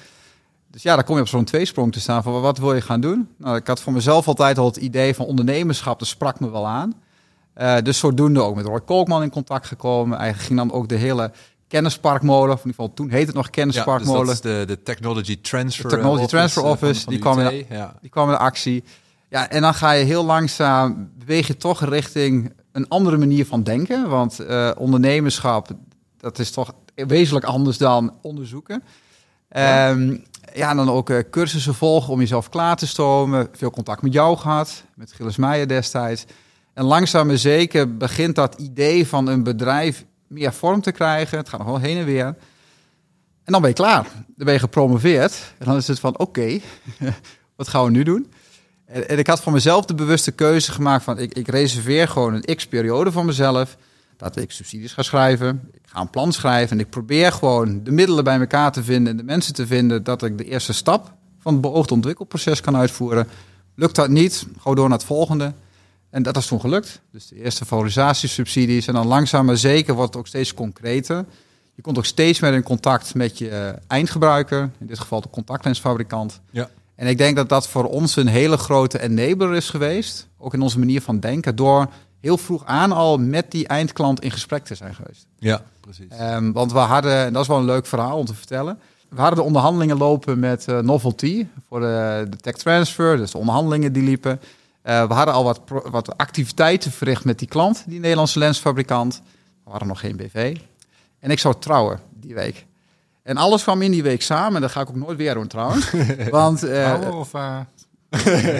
Dus 0.71 0.83
ja, 0.83 0.95
dan 0.95 1.05
kom 1.05 1.15
je 1.17 1.21
op 1.21 1.29
zo'n 1.29 1.45
tweesprong 1.45 1.93
te 1.93 2.01
staan 2.01 2.23
van 2.23 2.41
wat 2.41 2.59
wil 2.59 2.75
je 2.75 2.81
gaan 2.81 3.01
doen? 3.01 3.29
Nou, 3.37 3.57
ik 3.57 3.67
had 3.67 3.81
voor 3.81 3.93
mezelf 3.93 4.29
altijd 4.29 4.59
al 4.59 4.67
het 4.67 4.77
idee 4.77 5.15
van 5.15 5.27
ondernemerschap, 5.27 5.99
dat 5.99 6.09
sprak 6.09 6.41
me 6.41 6.51
wel 6.51 6.67
aan. 6.67 6.95
Eh, 7.55 7.77
dus 7.83 7.99
zodoende 7.99 8.41
ook 8.43 8.55
met 8.57 8.67
Roy 8.67 8.81
Kolkman 8.81 9.23
in 9.23 9.31
contact 9.31 9.67
gekomen. 9.67 10.19
Eigenlijk 10.19 10.47
ging 10.49 10.59
dan 10.69 10.73
ook 10.79 10.89
de 10.89 10.95
hele 10.95 11.31
kennisparkmolen, 11.69 12.55
of 12.55 12.61
in 12.61 12.67
ieder 12.67 12.81
geval 12.81 12.95
toen 12.95 13.11
heette 13.11 13.27
het 13.27 13.35
nog 13.35 13.45
ja, 13.45 13.51
dus 13.51 13.61
kennisparkmolen. 13.63 14.27
dat 14.27 14.35
is 14.35 14.41
de, 14.41 14.65
de 14.67 14.83
Technology 14.83 15.41
Transfer 15.41 15.89
De 15.89 15.95
Technology 15.97 16.27
Transfer 16.27 16.63
eh, 16.63 16.69
van- 16.69 16.77
Office, 16.79 17.01
van 17.03 17.13
die 17.13 17.23
kwam 17.23 17.39
in- 17.39 17.67
Ja. 17.69 17.95
Die 18.01 18.11
kwam 18.11 18.29
in 18.31 18.37
actie. 18.39 18.85
Ja, 19.29 19.49
en 19.51 19.61
dan 19.63 19.75
ga 19.75 19.91
je 19.91 20.05
heel 20.05 20.25
langzaam, 20.25 21.11
beweeg 21.19 21.47
je 21.47 21.57
toch 21.57 21.85
richting 21.85 22.53
een 22.73 22.88
andere 22.88 23.17
manier 23.17 23.47
van 23.47 23.62
denken. 23.62 24.09
Want 24.09 24.38
eh, 24.38 24.71
ondernemerschap, 24.76 25.69
dat 26.17 26.38
is 26.38 26.50
toch 26.50 26.75
wezenlijk 26.95 27.45
anders 27.45 27.79
dan 27.79 28.17
onderzoeken. 28.23 28.83
Ja. 29.50 29.88
Ehm, 29.88 30.17
ja, 30.55 30.75
dan 30.75 30.91
ook 30.91 31.11
eh, 31.11 31.19
cursussen 31.31 31.75
volgen 31.75 32.12
om 32.12 32.19
jezelf 32.19 32.49
klaar 32.49 32.76
te 32.76 32.87
stomen. 32.87 33.49
Veel 33.52 33.71
contact 33.71 34.02
met 34.02 34.12
jou 34.12 34.37
gehad, 34.37 34.85
met 34.95 35.12
Gilles 35.12 35.37
Meijer 35.37 35.69
destijds. 35.69 36.25
En 36.75 36.85
langzaam 36.85 37.26
maar 37.26 37.38
zeker 37.38 37.97
begint 37.97 38.35
dat 38.35 38.55
idee 38.55 39.07
van 39.07 39.26
een 39.26 39.43
bedrijf 39.43 40.05
meer 40.26 40.52
vorm 40.52 40.81
te 40.81 40.93
krijgen. 40.93 41.38
Het 41.38 41.49
gaat 41.49 41.59
nog 41.59 41.69
wel 41.69 41.81
heen 41.81 41.99
en 41.99 42.05
weer. 42.05 42.26
En 43.45 43.52
dan 43.52 43.61
ben 43.61 43.71
je 43.71 43.76
klaar. 43.76 44.02
Dan 44.12 44.45
ben 44.47 44.52
je 44.52 44.61
gepromoveerd. 44.61 45.55
En 45.59 45.67
dan 45.67 45.76
is 45.76 45.88
het 45.88 46.00
van, 46.00 46.19
oké, 46.19 46.61
wat 47.57 47.69
gaan 47.69 47.85
we 47.85 47.91
nu 47.91 48.02
doen? 48.02 48.33
En, 48.93 49.19
ik 49.19 49.27
had 49.27 49.43
voor 49.43 49.53
mezelf 49.53 49.85
de 49.85 49.95
bewuste 49.95 50.33
keuze 50.33 50.73
gemaakt 50.73 51.05
van... 51.05 51.19
Ik, 51.19 51.35
ik 51.35 51.49
reserveer 51.49 52.09
gewoon 52.09 52.35
een 52.35 52.57
x-periode 52.57 53.13
voor 53.13 53.25
mezelf... 53.25 53.77
dat 54.17 54.37
ik 54.37 54.51
subsidies 54.51 54.93
ga 54.93 55.03
schrijven. 55.03 55.69
Ik 55.73 55.81
ga 55.85 56.01
een 56.01 56.11
plan 56.11 56.33
schrijven. 56.33 56.77
En 56.77 56.85
ik 56.85 56.91
probeer 56.91 57.33
gewoon 57.33 57.85
de 57.85 57.91
middelen 57.91 58.25
bij 58.25 58.41
elkaar 58.41 58.73
te 58.73 58.83
vinden... 58.83 59.13
en 59.13 59.17
de 59.17 59.25
mensen 59.25 59.55
te 59.55 59.67
vinden 59.67 60.05
dat 60.05 60.23
ik 60.23 60.39
de 60.39 60.45
eerste 60.45 60.73
stap... 60.73 61.13
van 61.39 61.53
het 61.53 61.63
beoogde 61.63 61.95
ontwikkelproces 61.95 62.61
kan 62.61 62.77
uitvoeren. 62.77 63.29
Lukt 63.75 63.95
dat 63.95 64.09
niet, 64.09 64.47
gewoon 64.59 64.77
door 64.77 64.89
naar 64.89 64.99
het 64.99 65.07
volgende. 65.07 65.53
En 66.11 66.23
dat 66.23 66.37
is 66.37 66.47
toen 66.47 66.61
gelukt. 66.61 67.01
Dus 67.11 67.27
de 67.27 67.37
eerste 67.37 67.65
valorisatiesubsidies. 67.65 68.87
En 68.87 68.95
dan 68.95 69.07
langzaam 69.07 69.47
maar 69.47 69.57
zeker 69.57 69.95
wordt 69.95 70.09
het 70.09 70.19
ook 70.19 70.29
steeds 70.29 70.55
concreter. 70.55 71.25
Je 71.75 71.83
komt 71.83 71.99
ook 71.99 72.05
steeds 72.05 72.40
meer 72.40 72.53
in 72.53 72.62
contact 72.62 73.14
met 73.14 73.38
je 73.38 73.49
eh, 73.49 73.73
eindgebruiker. 73.87 74.71
In 74.79 74.87
dit 74.87 74.99
geval 74.99 75.21
de 75.21 75.31
contactlensfabrikant. 75.31 76.40
Ja. 76.51 76.69
En 77.03 77.09
ik 77.09 77.19
denk 77.19 77.37
dat 77.37 77.49
dat 77.49 77.69
voor 77.69 77.85
ons 77.85 78.17
een 78.17 78.27
hele 78.27 78.57
grote 78.57 79.01
enabler 79.01 79.55
is 79.55 79.71
geweest. 79.71 80.29
Ook 80.38 80.55
in 80.55 80.62
onze 80.62 80.79
manier 80.79 81.03
van 81.03 81.21
denken. 81.21 81.57
Door 81.57 81.87
heel 82.21 82.38
vroeg 82.38 82.65
aan 82.65 82.93
al 82.93 83.19
met 83.19 83.51
die 83.51 83.67
eindklant 83.67 84.21
in 84.21 84.31
gesprek 84.31 84.65
te 84.65 84.75
zijn 84.75 84.95
geweest. 84.95 85.27
ja, 85.38 85.62
precies. 85.81 86.07
Ehm, 86.09 86.53
want 86.53 86.73
we 86.73 86.79
hadden, 86.79 87.25
en 87.25 87.33
dat 87.33 87.43
is 87.43 87.49
wel 87.49 87.59
een 87.59 87.65
leuk 87.65 87.87
verhaal 87.87 88.19
om 88.19 88.25
te 88.25 88.35
vertellen. 88.35 88.79
We 89.09 89.21
hadden 89.21 89.38
de 89.38 89.45
onderhandelingen 89.45 89.97
lopen 89.99 90.38
met 90.38 90.69
eh, 90.69 90.79
Novelty 90.79 91.47
voor 91.69 91.81
de, 91.81 92.27
de 92.31 92.37
tech 92.37 92.57
transfer. 92.57 93.17
Dus 93.17 93.31
de 93.31 93.38
onderhandelingen 93.38 93.93
die 93.93 94.03
liepen. 94.03 94.41
Eh, 94.83 95.07
we 95.07 95.15
hadden 95.15 95.35
al 95.35 95.45
wat, 95.45 95.61
wat 95.91 96.19
activiteiten 96.19 96.91
verricht 96.91 97.25
met 97.25 97.38
die 97.38 97.49
klant, 97.49 97.85
die 97.87 98.01
Nederlandse 98.01 98.38
lensfabrikant. 98.38 99.23
We 99.65 99.71
hadden 99.71 99.88
nog 99.88 100.01
geen 100.01 100.17
BV. 100.17 100.57
En 101.19 101.31
ik 101.31 101.38
zou 101.38 101.55
trouwen 101.59 102.01
die 102.21 102.35
week. 102.35 102.67
En 103.23 103.37
alles 103.37 103.63
kwam 103.63 103.83
in 103.83 103.91
die 103.91 104.03
week 104.03 104.23
samen. 104.23 104.61
Dat 104.61 104.71
ga 104.71 104.81
ik 104.81 104.89
ook 104.89 104.97
nooit 104.97 105.17
weer 105.17 105.35
doen 105.35 105.47
trouwens. 105.47 105.91
Want 106.31 106.63
eh, 106.63 106.93
Oude 106.93 107.13
of, 107.13 107.35
eh, 107.35 107.59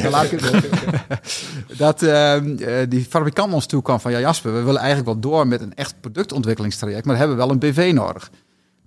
dan 0.03 0.11
laat 0.11 0.33
ik 0.33 0.41
het 0.41 1.79
dat 1.79 2.03
ehm, 2.03 2.57
eh, 2.57 2.89
die 2.89 3.05
fabrikant 3.05 3.53
ons 3.53 3.67
toe 3.67 3.83
kwam 3.83 4.01
van 4.01 4.13
ja 4.13 4.21
Jasper, 4.21 4.53
we 4.53 4.63
willen 4.63 4.81
eigenlijk 4.81 5.09
wel 5.09 5.21
door 5.21 5.47
met 5.47 5.61
een 5.61 5.75
echt 5.75 5.95
productontwikkelingstraject, 6.01 7.05
maar 7.05 7.15
we 7.15 7.21
hebben 7.21 7.37
wel 7.37 7.51
een 7.51 7.59
BV 7.59 7.91
nodig. 7.95 8.31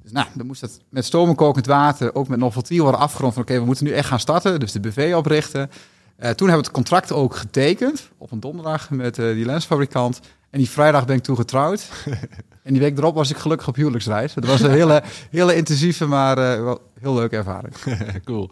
Dus 0.03 0.11
nou, 0.11 0.27
dan 0.33 0.45
moest 0.45 0.61
dat 0.61 0.79
met 0.89 1.05
stoom 1.05 1.29
en 1.29 1.35
kokend 1.35 1.65
water, 1.65 2.15
ook 2.15 2.27
met 2.27 2.39
novelty 2.39 2.79
worden 2.79 2.99
afgerond 2.99 3.33
van 3.33 3.41
oké, 3.41 3.59
we 3.59 3.65
moeten 3.65 3.85
nu 3.85 3.91
echt 3.91 4.07
gaan 4.07 4.19
starten, 4.19 4.59
dus 4.59 4.71
de 4.71 4.79
BV 4.79 5.13
oprichten. 5.15 5.69
Eh, 6.15 6.29
toen 6.29 6.47
hebben 6.47 6.65
we 6.65 6.71
het 6.71 6.71
contract 6.71 7.11
ook 7.11 7.35
getekend 7.35 8.09
op 8.17 8.31
een 8.31 8.39
donderdag 8.39 8.89
met 8.89 9.19
eh, 9.19 9.33
die 9.33 9.45
lensfabrikant. 9.45 10.19
En 10.55 10.61
die 10.61 10.69
vrijdag 10.69 11.05
ben 11.05 11.15
ik 11.15 11.23
toen 11.23 11.35
getrouwd. 11.35 11.89
en 12.63 12.73
die 12.73 12.81
week 12.81 12.97
erop 12.97 13.15
was 13.15 13.29
ik 13.29 13.37
gelukkig 13.37 13.67
op 13.67 13.75
huwelijksreis. 13.75 14.35
Het 14.35 14.45
was 14.45 14.61
een 14.61 14.71
hele, 14.71 15.03
hele 15.29 15.55
intensieve, 15.55 16.05
maar 16.05 16.37
eh, 16.37 16.63
wel 16.63 16.81
heel 16.99 17.13
leuke 17.13 17.35
ervaring. 17.35 17.75
cool. 18.25 18.49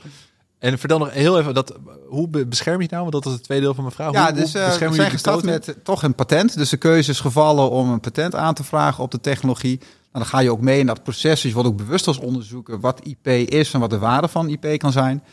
En 0.59 0.79
vertel 0.79 0.97
nog 0.97 1.11
heel 1.11 1.39
even, 1.39 1.53
dat, 1.53 1.73
hoe 2.07 2.27
be- 2.27 2.45
bescherm 2.45 2.75
je 2.75 2.81
het 2.81 2.91
nou? 2.91 3.01
Want 3.01 3.13
dat 3.13 3.23
was 3.23 3.33
het 3.33 3.43
tweede 3.43 3.63
deel 3.63 3.73
van 3.73 3.83
mijn 3.83 3.95
vraag. 3.95 4.13
Ja, 4.13 4.25
hoe, 4.25 4.41
dus 4.41 4.53
eh, 4.53 4.77
we 4.77 4.93
zijn 4.93 5.11
gestart 5.11 5.43
met 5.43 5.67
eh, 5.67 5.75
toch 5.83 6.03
een 6.03 6.15
patent. 6.15 6.57
Dus 6.57 6.69
de 6.69 6.77
keuze 6.77 7.11
is 7.11 7.19
gevallen 7.19 7.69
om 7.69 7.89
een 7.89 7.99
patent 7.99 8.35
aan 8.35 8.53
te 8.53 8.63
vragen 8.63 9.03
op 9.03 9.11
de 9.11 9.19
technologie. 9.19 9.77
Nou, 9.77 9.89
dan 10.11 10.25
ga 10.25 10.39
je 10.39 10.51
ook 10.51 10.61
mee 10.61 10.79
in 10.79 10.85
dat 10.85 11.03
proces. 11.03 11.41
Dus 11.41 11.49
je 11.49 11.53
wordt 11.53 11.69
ook 11.69 11.77
bewust 11.77 12.07
als 12.07 12.19
onderzoeken 12.19 12.79
wat 12.79 13.01
IP 13.03 13.27
is 13.27 13.73
en 13.73 13.79
wat 13.79 13.89
de 13.89 13.99
waarde 13.99 14.27
van 14.27 14.49
IP 14.49 14.77
kan 14.77 14.91
zijn. 14.91 15.23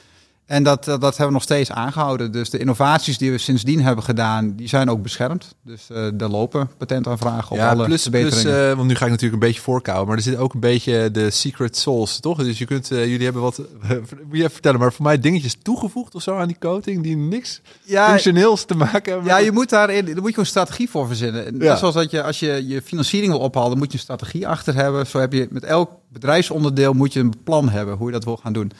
En 0.51 0.63
dat, 0.63 0.85
dat 0.85 1.01
hebben 1.03 1.27
we 1.27 1.33
nog 1.33 1.43
steeds 1.43 1.71
aangehouden. 1.71 2.33
Dus 2.33 2.51
de 2.51 2.59
innovaties 2.59 3.19
die 3.19 3.31
we 3.31 3.39
sindsdien 3.39 3.83
hebben 3.83 4.05
gedaan, 4.05 4.53
die 4.57 4.69
zijn 4.69 4.91
ook 4.91 5.03
beschermd. 5.03 5.55
Dus 5.65 5.91
eh 5.91 6.21
er 6.21 6.29
lopen 6.31 6.71
patentaanvragen 6.79 7.51
op 7.51 7.57
Ja, 7.57 7.71
alle 7.71 7.85
plus, 7.85 8.09
plus 8.09 8.23
verbeteringen. 8.31 8.71
eh, 8.71 8.77
want 8.77 8.89
nu 8.89 8.95
ga 8.95 9.05
ik 9.05 9.11
natuurlijk 9.11 9.43
een 9.43 9.49
beetje 9.49 9.63
voorkouwen, 9.63 10.07
maar 10.09 10.17
er 10.17 10.23
zit 10.23 10.37
ook 10.37 10.55
een 10.55 10.61
beetje 10.61 11.11
de 11.11 11.31
secret 11.31 11.77
sauce, 11.77 12.21
toch? 12.21 12.39
Dus 12.39 12.59
je 12.59 12.65
kunt, 12.65 12.91
eh, 12.91 13.07
jullie 13.07 13.25
hebben 13.25 13.43
wat, 13.43 13.59
moet 13.89 13.99
je 14.31 14.39
even 14.39 14.51
vertellen, 14.51 14.81
maar 14.81 14.93
voor 14.93 15.05
mij 15.05 15.19
dingetjes 15.21 15.57
toegevoegd 15.63 16.15
of 16.15 16.23
zo 16.23 16.37
aan 16.37 16.47
die 16.49 16.57
coating 16.61 17.03
die 17.03 17.17
niks 17.17 17.61
ja, 17.83 18.09
functioneels 18.09 18.65
te 18.65 18.75
maken 18.75 19.13
hebben. 19.13 19.31
Ja, 19.31 19.39
je 19.39 19.53
moet 19.53 19.69
daarin, 19.69 20.05
daar 20.05 20.21
moet 20.23 20.35
je 20.35 20.41
een 20.41 20.47
strategie 20.47 20.91
voor 20.91 21.07
verzinnen. 21.07 21.47
En 21.47 21.57
Ja. 21.59 21.65
Net 21.69 21.79
zoals 21.79 21.95
dat 21.95 22.11
je, 22.11 22.23
als 22.23 22.39
je 22.41 22.65
je 22.67 22.83
financiering 22.83 23.33
wil 23.33 23.41
ophalen, 23.41 23.69
dan 23.71 23.79
moet 23.79 23.93
je 23.93 23.97
een 23.99 24.05
strategie 24.05 24.49
achter 24.49 24.75
hebben. 24.75 25.07
Zo 25.07 25.19
heb 25.19 25.33
je 25.33 25.49
met 25.51 25.65
elk 25.65 25.91
bedrijfsonderdeel 26.13 26.93
moet 26.93 27.13
je 27.13 27.21
een 27.21 27.35
plan 27.45 27.69
hebben 27.69 27.97
hoe 27.97 28.07
je 28.07 28.13
dat 28.13 28.25
wil 28.25 28.37
gaan 28.37 28.53
doen. 28.53 28.73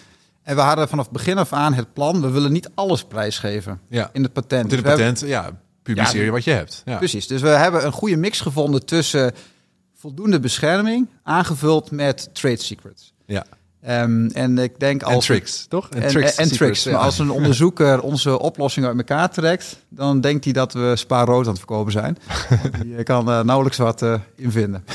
En 0.43 0.55
we 0.57 0.63
hadden 0.63 0.89
vanaf 0.89 1.11
begin 1.11 1.39
af 1.39 1.53
aan 1.53 1.75
het 1.75 1.93
plan, 1.93 2.21
we 2.21 2.31
willen 2.31 2.53
niet 2.53 2.71
alles 2.75 3.05
prijsgeven 3.05 3.81
ja. 3.89 4.11
in 4.13 4.23
het 4.23 4.33
patent. 4.33 4.61
Want 4.71 4.73
in 4.73 4.79
Dus 4.83 4.91
het 4.91 4.99
hebben- 5.01 5.15
patent, 5.15 5.31
ja, 5.31 5.61
publiceer 5.83 6.25
je 6.25 6.31
wat 6.31 6.45
je 6.45 6.51
hebt. 6.51 6.83
Ja. 6.85 6.97
Precies, 6.97 7.27
dus 7.27 7.41
we 7.41 7.49
hebben 7.49 7.85
een 7.87 7.93
goede 7.93 8.17
mix 8.17 8.41
gevonden 8.41 8.87
tussen 8.87 9.33
voldoende 9.95 10.41
bescherming, 10.41 11.09
aangevuld 11.23 11.91
met 11.91 12.29
trade 12.33 12.63
secrets. 12.63 13.13
Ja. 13.27 13.45
Ehm, 13.83 14.27
en 14.27 14.59
ik 14.59 14.79
denk 14.81 15.03
En 15.03 15.15
als 15.15 15.25
tricks, 15.27 15.67
toch? 15.69 15.89
en, 15.89 16.03
en, 16.03 16.09
tricks. 16.09 16.35
en 16.37 16.49
tricks. 16.51 16.85
Maar 16.85 16.95
als 16.95 17.19
een 17.19 17.31
onderzoeker 17.31 18.01
onze 18.11 18.39
oplossing 18.39 18.87
uit 18.87 18.97
elkaar 18.97 19.31
trekt, 19.31 19.77
dan 19.89 20.21
denkt 20.21 20.45
hij 20.45 20.53
dat 20.53 20.73
we 20.73 20.93
spa 20.97 21.25
rood 21.25 21.45
aan 21.45 21.51
het 21.51 21.59
verkopen 21.59 21.93
zijn. 21.93 22.17
Die 22.83 23.03
kan 23.03 23.31
eh, 23.31 23.41
nauwelijks 23.41 23.79
wat 23.79 24.03
eh 24.03 24.15
invinden. 24.37 24.85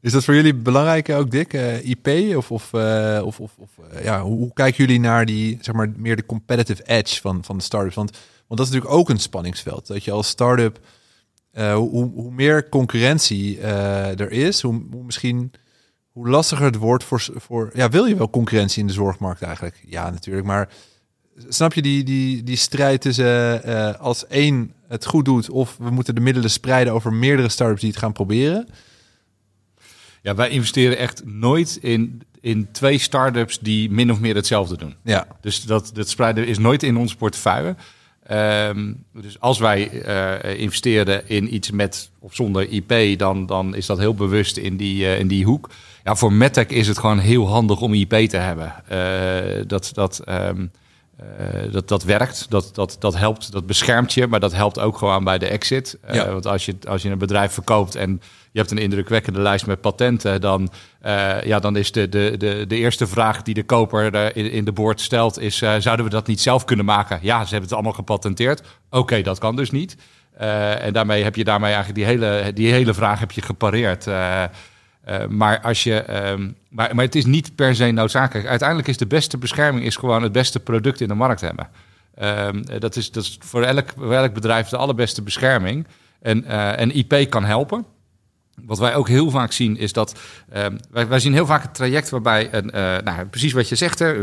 Is 0.00 0.12
dat 0.12 0.24
voor 0.24 0.34
jullie 0.34 0.54
belangrijk 0.54 1.08
ook, 1.08 1.30
Dick? 1.30 1.52
Eh, 1.52 1.88
IP? 1.88 2.36
Of, 2.36 2.50
of, 2.50 2.72
eh, 2.72 3.20
of, 3.24 3.40
of, 3.40 3.50
of 3.58 3.70
eh, 3.90 4.04
ja, 4.04 4.22
hoe, 4.22 4.36
hoe 4.36 4.52
kijken 4.52 4.84
jullie 4.84 5.00
naar 5.00 5.26
die, 5.26 5.58
zeg 5.60 5.74
maar, 5.74 5.90
meer 5.96 6.16
de 6.16 6.26
competitive 6.26 6.82
edge 6.86 7.20
van, 7.20 7.44
van 7.44 7.56
de 7.56 7.62
startups? 7.64 7.94
Want, 7.94 8.10
want 8.46 8.60
dat 8.60 8.68
is 8.68 8.74
natuurlijk 8.74 9.00
ook 9.00 9.08
een 9.08 9.20
spanningsveld. 9.20 9.86
Dat 9.86 10.04
je 10.04 10.10
als 10.10 10.28
start-up, 10.28 10.78
eh, 11.50 11.74
hoe, 11.74 12.10
hoe- 12.10 12.32
meer 12.32 12.68
concurrentie 12.68 13.60
eh, 13.60 14.20
er 14.20 14.30
is, 14.30 14.62
hoe, 14.62 14.82
hoe 14.90 15.04
misschien 15.04 15.52
hoe 16.12 16.28
lastiger 16.28 16.64
het 16.64 16.76
wordt 16.76 17.04
voor, 17.04 17.26
voor... 17.36 17.70
Ja, 17.74 17.88
wil 17.88 18.04
je 18.04 18.16
wel 18.16 18.30
concurrentie 18.30 18.80
in 18.80 18.86
de 18.86 18.92
zorgmarkt 18.92 19.42
eigenlijk? 19.42 19.82
Ja, 19.86 20.10
natuurlijk. 20.10 20.46
Maar 20.46 20.68
snap 21.48 21.72
je 21.74 21.82
die, 21.82 22.04
die, 22.04 22.42
die 22.42 22.56
strijd 22.56 23.00
tussen 23.00 23.62
eh, 23.64 23.94
als 24.00 24.26
één 24.26 24.72
het 24.88 25.06
goed 25.06 25.24
doet... 25.24 25.50
of 25.50 25.76
we 25.78 25.90
moeten 25.90 26.14
de 26.14 26.20
middelen 26.20 26.50
spreiden 26.50 26.92
over 26.92 27.12
meerdere 27.12 27.48
startups 27.48 27.80
die 27.80 27.90
het 27.90 27.98
gaan 27.98 28.12
proberen... 28.12 28.68
Ja, 30.28 30.34
wij 30.34 30.48
investeren 30.48 30.98
echt 30.98 31.22
nooit 31.24 31.78
in, 31.82 32.22
in 32.40 32.68
twee 32.72 32.98
start-ups 32.98 33.58
die 33.58 33.90
min 33.90 34.12
of 34.12 34.20
meer 34.20 34.34
hetzelfde 34.34 34.76
doen. 34.76 34.94
Ja, 35.04 35.26
Dus 35.40 35.64
dat, 35.64 35.90
dat 35.94 36.08
spreiden 36.08 36.46
is 36.46 36.58
nooit 36.58 36.82
in 36.82 36.96
onze 36.96 37.16
portefeuille. 37.16 37.76
Ehm, 38.22 38.92
dus 39.12 39.40
als 39.40 39.58
wij 39.58 39.90
uh, 39.92 40.60
investeren 40.60 41.28
in 41.28 41.54
iets 41.54 41.70
met 41.70 42.10
of 42.18 42.34
zonder 42.34 42.68
IP, 42.68 43.18
dan, 43.18 43.46
dan 43.46 43.74
is 43.74 43.86
dat 43.86 43.98
heel 43.98 44.14
bewust 44.14 44.56
in 44.56 44.76
die, 44.76 45.02
uh, 45.02 45.18
in 45.18 45.28
die 45.28 45.44
hoek. 45.44 45.70
Ja, 46.04 46.16
voor 46.16 46.32
MedTech 46.32 46.66
is 46.66 46.88
het 46.88 46.98
gewoon 46.98 47.18
heel 47.18 47.48
handig 47.48 47.80
om 47.80 47.94
IP 47.94 48.14
te 48.14 48.36
hebben. 48.36 48.74
Uh, 48.92 49.62
dat, 49.66 49.90
dat, 49.94 50.22
um, 50.28 50.70
dat, 51.70 51.88
dat 51.88 52.02
werkt, 52.02 52.46
dat, 52.48 52.70
dat, 52.72 52.96
dat 52.98 53.16
helpt, 53.16 53.52
dat 53.52 53.66
beschermt 53.66 54.14
je, 54.14 54.26
maar 54.26 54.40
dat 54.40 54.52
helpt 54.52 54.78
ook 54.78 54.98
gewoon 54.98 55.24
bij 55.24 55.38
de 55.38 55.46
exit. 55.46 55.98
Ja. 56.12 56.32
Want 56.32 56.46
als 56.46 56.66
je, 56.66 56.76
als 56.88 57.02
je 57.02 57.10
een 57.10 57.18
bedrijf 57.18 57.52
verkoopt 57.52 57.94
en 57.94 58.20
je 58.52 58.58
hebt 58.58 58.70
een 58.70 58.78
indrukwekkende 58.78 59.40
lijst 59.40 59.66
met 59.66 59.80
patenten, 59.80 60.40
dan, 60.40 60.70
uh, 61.06 61.42
ja, 61.42 61.58
dan 61.58 61.76
is 61.76 61.92
de, 61.92 62.08
de, 62.08 62.34
de, 62.38 62.64
de 62.68 62.76
eerste 62.76 63.06
vraag 63.06 63.42
die 63.42 63.54
de 63.54 63.62
koper 63.62 64.36
in, 64.36 64.50
in 64.50 64.64
de 64.64 64.72
boord 64.72 65.00
stelt, 65.00 65.38
is 65.38 65.56
zouden 65.56 66.04
we 66.04 66.10
dat 66.10 66.26
niet 66.26 66.40
zelf 66.40 66.64
kunnen 66.64 66.84
maken? 66.84 67.18
Ja, 67.22 67.38
ze 67.44 67.50
hebben 67.50 67.62
het 67.62 67.72
allemaal 67.72 67.92
gepatenteerd. 67.92 68.60
Oké, 68.60 68.98
okay, 68.98 69.22
dat 69.22 69.38
kan 69.38 69.56
dus 69.56 69.70
niet. 69.70 69.96
En 70.36 70.92
daarmee 70.92 71.22
heb 71.22 71.36
je 71.36 71.44
daarmee 71.44 71.72
eigenlijk 71.72 71.98
die 71.98 72.18
hele, 72.18 72.52
die 72.52 72.72
hele 72.72 72.94
vraag 72.94 73.20
heb 73.20 73.30
je 73.30 73.42
gepareerd. 73.42 74.06
Maar, 75.28 75.60
als 75.60 75.82
je, 75.82 76.28
um, 76.30 76.56
maar, 76.68 76.94
maar 76.94 77.04
het 77.04 77.14
is 77.14 77.24
niet 77.24 77.54
per 77.54 77.74
se 77.74 77.90
noodzakelijk. 77.90 78.48
Uiteindelijk 78.48 78.88
is 78.88 78.96
de 78.96 79.06
beste 79.06 79.38
bescherming 79.38 79.84
is 79.84 79.96
gewoon 79.96 80.22
het 80.22 80.32
beste 80.32 80.60
product 80.60 81.00
in 81.00 81.08
de 81.08 81.14
markt 81.14 81.40
hebben. 81.40 81.68
Um, 82.22 82.80
dat, 82.80 82.96
is, 82.96 83.10
dat 83.10 83.22
is 83.22 83.38
voor 83.40 83.62
elk, 83.62 83.90
elk 84.10 84.34
bedrijf 84.34 84.68
de 84.68 84.76
allerbeste 84.76 85.22
bescherming. 85.22 85.86
En, 86.20 86.44
en 86.76 86.94
IP 86.94 87.30
kan 87.30 87.44
helpen. 87.44 87.84
Wat 88.64 88.78
wij 88.78 88.94
ook 88.94 89.08
heel 89.08 89.30
vaak 89.30 89.52
zien 89.52 89.76
is 89.76 89.92
dat 89.92 90.18
uh, 90.56 90.66
wij, 90.90 91.08
wij, 91.08 91.20
zien 91.20 91.32
heel 91.32 91.46
vaak 91.46 91.62
het 91.62 91.74
traject 91.74 92.10
waarbij 92.10 92.54
een, 92.54 92.66
nou, 93.04 93.26
precies 93.26 93.52
wat 93.52 93.68
je 93.68 93.74
zegt, 93.74 93.98
hè, 93.98 94.14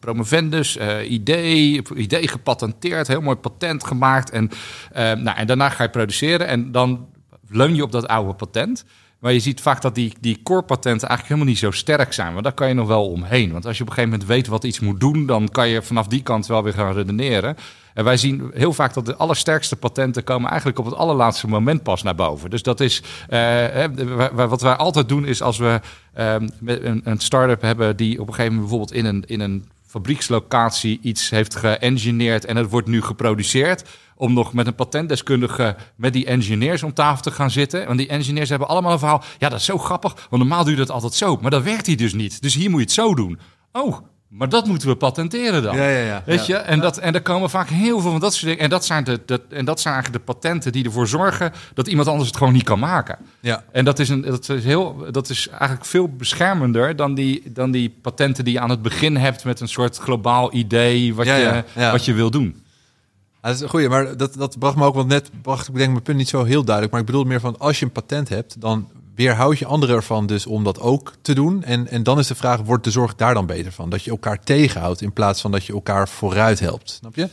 promovendus, 0.00 0.78
idee, 1.08 1.82
idee 1.94 2.28
gepatenteerd, 2.28 3.06
heel 3.06 3.20
mooi 3.20 3.36
patent 3.36 3.84
gemaakt 3.84 4.30
en, 4.30 4.50
nou, 4.94 5.36
en 5.36 5.46
daarna 5.46 5.68
ga 5.68 5.82
je 5.82 5.90
produceren 5.90 6.46
en 6.46 6.72
dan 6.72 7.08
leun 7.48 7.74
je 7.74 7.82
op 7.82 7.92
dat 7.92 8.06
oude 8.06 8.34
patent. 8.34 8.84
Maar 9.26 9.34
je 9.34 9.40
ziet 9.40 9.60
vaak 9.60 9.82
dat 9.82 9.94
die, 9.94 10.12
die 10.20 10.40
core 10.42 10.62
patenten 10.62 11.08
eigenlijk 11.08 11.28
helemaal 11.28 11.48
niet 11.48 11.58
zo 11.58 11.70
sterk 11.70 12.12
zijn. 12.12 12.32
Maar 12.32 12.42
daar 12.42 12.52
kan 12.52 12.68
je 12.68 12.74
nog 12.74 12.86
wel 12.86 13.10
omheen. 13.10 13.52
Want 13.52 13.66
als 13.66 13.76
je 13.76 13.82
op 13.82 13.88
een 13.88 13.94
gegeven 13.94 14.18
moment 14.18 14.36
weet 14.36 14.46
wat 14.46 14.64
iets 14.64 14.80
moet 14.80 15.00
doen, 15.00 15.26
dan 15.26 15.48
kan 15.48 15.68
je 15.68 15.82
vanaf 15.82 16.06
die 16.06 16.22
kant 16.22 16.46
wel 16.46 16.62
weer 16.62 16.72
gaan 16.72 16.92
redeneren. 16.92 17.56
En 17.94 18.04
wij 18.04 18.16
zien 18.16 18.50
heel 18.54 18.72
vaak 18.72 18.94
dat 18.94 19.06
de 19.06 19.16
allersterkste 19.16 19.76
patenten 19.76 20.24
komen 20.24 20.48
eigenlijk 20.50 20.78
op 20.78 20.84
het 20.84 20.94
allerlaatste 20.94 21.48
moment 21.48 21.82
pas 21.82 22.02
naar 22.02 22.14
boven. 22.14 22.50
Dus 22.50 22.62
dat 22.62 22.80
is 22.80 23.02
uh, 23.30 23.84
wat 24.32 24.60
wij 24.60 24.76
altijd 24.76 25.08
doen 25.08 25.26
is 25.26 25.42
als 25.42 25.58
we 25.58 25.80
uh, 26.18 26.34
een, 26.64 27.00
een 27.04 27.18
start-up 27.18 27.60
hebben 27.60 27.96
die 27.96 28.20
op 28.20 28.28
een 28.28 28.34
gegeven 28.34 28.54
moment 28.54 28.70
bijvoorbeeld 28.70 28.98
in 28.98 29.04
een, 29.04 29.24
in 29.26 29.40
een 29.40 29.64
fabriekslocatie 29.96 30.98
iets 31.02 31.30
heeft 31.30 31.54
geëngineerd 31.54 32.44
en 32.44 32.56
het 32.56 32.70
wordt 32.70 32.88
nu 32.88 33.02
geproduceerd. 33.02 33.84
Om 34.16 34.32
nog 34.32 34.52
met 34.52 34.66
een 34.66 34.74
patentdeskundige 34.74 35.76
met 35.96 36.12
die 36.12 36.26
engineers 36.26 36.82
om 36.82 36.92
tafel 36.92 37.22
te 37.22 37.30
gaan 37.30 37.50
zitten. 37.50 37.86
Want 37.86 37.98
die 37.98 38.08
engineers 38.08 38.48
hebben 38.48 38.68
allemaal 38.68 38.92
een 38.92 38.98
verhaal. 38.98 39.22
Ja, 39.38 39.48
dat 39.48 39.58
is 39.58 39.64
zo 39.64 39.78
grappig, 39.78 40.26
want 40.30 40.42
normaal 40.42 40.68
je 40.68 40.76
dat 40.76 40.90
altijd 40.90 41.14
zo. 41.14 41.36
Maar 41.40 41.50
dat 41.50 41.62
werkt 41.62 41.86
hier 41.86 41.96
dus 41.96 42.12
niet. 42.12 42.42
Dus 42.42 42.54
hier 42.54 42.70
moet 42.70 42.78
je 42.78 42.84
het 42.84 42.94
zo 42.94 43.14
doen. 43.14 43.38
Oh, 43.72 43.98
maar 44.28 44.48
dat 44.48 44.66
moeten 44.66 44.88
we 44.88 44.96
patenteren 44.96 45.62
dan. 45.62 45.76
Ja, 45.76 45.88
ja, 45.88 46.04
ja. 46.04 46.22
Weet 46.26 46.46
je? 46.46 46.54
En, 46.54 46.80
dat, 46.80 46.98
en 46.98 47.14
er 47.14 47.22
komen 47.22 47.50
vaak 47.50 47.68
heel 47.68 48.00
veel 48.00 48.10
van 48.10 48.20
dat 48.20 48.34
soort 48.34 48.46
dingen. 48.46 48.58
En 48.64 48.70
dat, 48.70 48.84
zijn 48.84 49.04
de, 49.04 49.40
en 49.48 49.64
dat 49.64 49.80
zijn 49.80 49.94
eigenlijk 49.94 50.26
de 50.26 50.32
patenten 50.32 50.72
die 50.72 50.84
ervoor 50.84 51.08
zorgen 51.08 51.52
dat 51.74 51.88
iemand 51.88 52.08
anders 52.08 52.28
het 52.28 52.36
gewoon 52.36 52.52
niet 52.52 52.62
kan 52.62 52.78
maken. 52.78 53.18
Ja. 53.40 53.64
En 53.72 53.84
dat 53.84 53.98
is, 53.98 54.08
een, 54.08 54.22
dat 54.22 54.48
is, 54.48 54.64
heel, 54.64 55.06
dat 55.10 55.28
is 55.28 55.48
eigenlijk 55.48 55.84
veel 55.84 56.08
beschermender 56.08 56.96
dan 56.96 57.14
die, 57.14 57.52
dan 57.52 57.70
die 57.70 57.94
patenten 58.02 58.44
die 58.44 58.52
je 58.52 58.60
aan 58.60 58.70
het 58.70 58.82
begin 58.82 59.16
hebt 59.16 59.44
met 59.44 59.60
een 59.60 59.68
soort 59.68 59.96
globaal 59.96 60.54
idee 60.54 61.14
wat, 61.14 61.26
je, 61.26 61.64
wat 61.74 62.04
je 62.04 62.12
wil 62.12 62.30
doen. 62.30 62.64
Ja, 63.42 63.52
dat 63.52 63.54
is 63.54 63.60
een 63.60 63.68
goeie, 63.68 63.88
maar 63.88 64.16
dat, 64.16 64.34
dat 64.34 64.58
bracht 64.58 64.76
me 64.76 64.84
ook, 64.84 64.94
want 64.94 65.08
net 65.08 65.30
bracht 65.42 65.68
ik 65.68 65.74
denk 65.74 65.90
mijn 65.90 66.02
punt 66.02 66.16
niet 66.18 66.28
zo 66.28 66.44
heel 66.44 66.64
duidelijk. 66.64 66.92
Maar 66.92 67.00
ik 67.00 67.06
bedoel 67.06 67.24
meer 67.24 67.40
van, 67.40 67.58
als 67.58 67.78
je 67.78 67.84
een 67.84 67.92
patent 67.92 68.28
hebt, 68.28 68.60
dan 68.60 68.88
weerhoud 69.16 69.58
je 69.58 69.66
anderen 69.66 69.96
ervan 69.96 70.26
dus 70.26 70.46
om 70.46 70.64
dat 70.64 70.80
ook 70.80 71.12
te 71.22 71.34
doen. 71.34 71.62
En, 71.62 71.88
en 71.88 72.02
dan 72.02 72.18
is 72.18 72.26
de 72.26 72.34
vraag, 72.34 72.60
wordt 72.60 72.84
de 72.84 72.90
zorg 72.90 73.14
daar 73.14 73.34
dan 73.34 73.46
beter 73.46 73.72
van? 73.72 73.90
Dat 73.90 74.02
je 74.02 74.10
elkaar 74.10 74.40
tegenhoudt 74.40 75.00
in 75.00 75.12
plaats 75.12 75.40
van 75.40 75.50
dat 75.50 75.64
je 75.64 75.72
elkaar 75.72 76.08
vooruit 76.08 76.60
helpt. 76.60 76.90
Snap 76.90 77.14
je? 77.14 77.28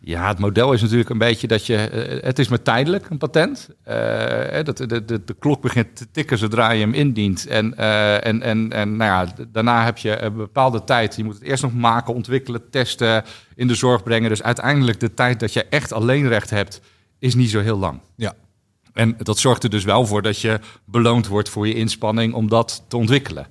Ja, 0.00 0.28
het 0.28 0.38
model 0.38 0.72
is 0.72 0.82
natuurlijk 0.82 1.10
een 1.10 1.18
beetje 1.18 1.46
dat 1.46 1.66
je. 1.66 1.76
eh, 1.76 2.22
het 2.22 2.38
is 2.38 2.48
maar 2.48 2.62
tijdelijk 2.62 3.10
een 3.10 3.18
patent. 3.18 3.68
Eh, 3.82 4.64
dat 4.64 4.76
de, 4.76 5.04
de, 5.04 5.24
de 5.24 5.36
klok 5.38 5.62
begint 5.62 5.96
te 5.96 6.10
tikken 6.10 6.38
zodra 6.38 6.70
je 6.70 6.80
hem 6.80 6.94
indient. 6.94 7.46
En, 7.46 7.76
eh, 7.76 8.26
en, 8.26 8.42
en, 8.42 8.72
en 8.72 8.96
nou 8.96 9.10
ja, 9.10 9.46
daarna 9.48 9.84
heb 9.84 9.98
je 9.98 10.22
een 10.22 10.36
bepaalde 10.36 10.84
tijd. 10.84 11.16
Je 11.16 11.24
moet 11.24 11.34
het 11.34 11.42
eerst 11.42 11.62
nog 11.62 11.74
maken, 11.74 12.14
ontwikkelen, 12.14 12.70
testen, 12.70 13.24
in 13.54 13.66
de 13.66 13.74
zorg 13.74 14.02
brengen. 14.02 14.28
Dus 14.28 14.42
uiteindelijk 14.42 15.00
de 15.00 15.14
tijd 15.14 15.40
dat 15.40 15.52
je 15.52 15.64
echt 15.64 15.92
alleen 15.92 16.28
recht 16.28 16.50
hebt, 16.50 16.80
is 17.18 17.34
niet 17.34 17.50
zo 17.50 17.60
heel 17.60 17.78
lang. 17.78 18.00
Ja. 18.16 18.34
En 18.98 19.14
dat 19.18 19.38
zorgt 19.38 19.62
er 19.62 19.70
dus 19.70 19.84
wel 19.84 20.06
voor 20.06 20.22
dat 20.22 20.40
je 20.40 20.60
beloond 20.84 21.26
wordt 21.26 21.48
voor 21.48 21.66
je 21.66 21.74
inspanning 21.74 22.34
om 22.34 22.48
dat 22.48 22.84
te 22.88 22.96
ontwikkelen. 22.96 23.46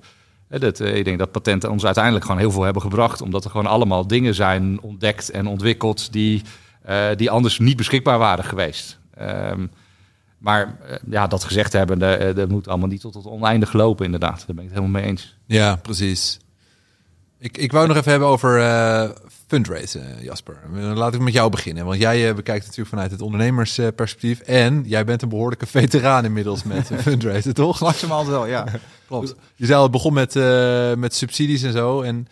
Dat, 0.48 0.80
eh, 0.80 0.96
ik 0.96 1.04
denk 1.04 1.18
dat 1.18 1.32
patenten 1.32 1.70
ons 1.70 1.84
uiteindelijk 1.84 2.24
gewoon 2.24 2.40
heel 2.40 2.50
veel 2.50 2.62
hebben 2.62 2.82
gebracht, 2.82 3.20
omdat 3.20 3.44
er 3.44 3.50
gewoon 3.50 3.66
allemaal 3.66 4.06
dingen 4.06 4.34
zijn 4.34 4.80
ontdekt 4.80 5.30
en 5.30 5.46
ontwikkeld 5.46 6.12
die, 6.12 6.42
eh, 6.82 7.06
die 7.16 7.30
anders 7.30 7.58
niet 7.58 7.76
beschikbaar 7.76 8.18
waren 8.18 8.44
geweest. 8.44 8.98
Ehm, 9.14 9.66
maar 10.38 10.78
eh, 10.86 10.96
ja, 11.10 11.26
dat 11.26 11.44
gezegd 11.44 11.72
hebben, 11.72 11.98
dat, 12.34 12.48
moet 12.48 12.68
allemaal 12.68 12.88
niet 12.88 13.00
tot 13.00 13.14
het 13.14 13.26
oneindig 13.26 13.72
lopen, 13.72 14.04
inderdaad. 14.04 14.46
Daar 14.46 14.56
ben 14.56 14.64
ik 14.64 14.70
het 14.70 14.78
helemaal 14.78 15.00
mee 15.00 15.10
eens. 15.10 15.36
Ja, 15.46 15.76
precies. 15.76 16.38
Ik, 17.38 17.58
ik 17.58 17.72
wou 17.72 17.86
nog 17.86 17.96
even 17.96 18.10
hebben 18.10 18.28
over 18.28 18.60
fundraisen, 19.48 20.16
eh, 20.16 20.24
Jasper. 20.24 20.56
Laat 20.72 21.14
ik 21.14 21.20
met 21.20 21.32
jou 21.32 21.50
beginnen. 21.50 21.84
Want 21.84 22.00
jij 22.00 22.28
eh, 22.28 22.34
bekijkt 22.34 22.64
natuurlijk 22.64 22.88
vanuit 22.88 23.10
het 23.10 23.22
ondernemersperspectief. 23.22 24.40
En 24.40 24.82
jij 24.86 25.04
bent 25.04 25.22
een 25.22 25.28
behoorlijke 25.28 25.66
veteraan 25.66 26.24
inmiddels 26.24 26.62
met 26.62 26.90
eh, 26.90 26.98
fundraisen, 26.98 27.54
toch? 27.54 27.80
Maximaal 27.80 28.26
wel, 28.26 28.46
ja. 28.46 28.66
Klopt. 29.08 29.34
Je 29.54 29.66
zei 29.66 29.76
al, 29.76 29.82
het 29.82 29.92
begon 29.92 30.12
met, 30.12 30.36
eh, 30.36 30.94
met 30.94 31.14
subsidies 31.14 31.62
en 31.62 31.72
zo. 31.72 32.02
En 32.02 32.28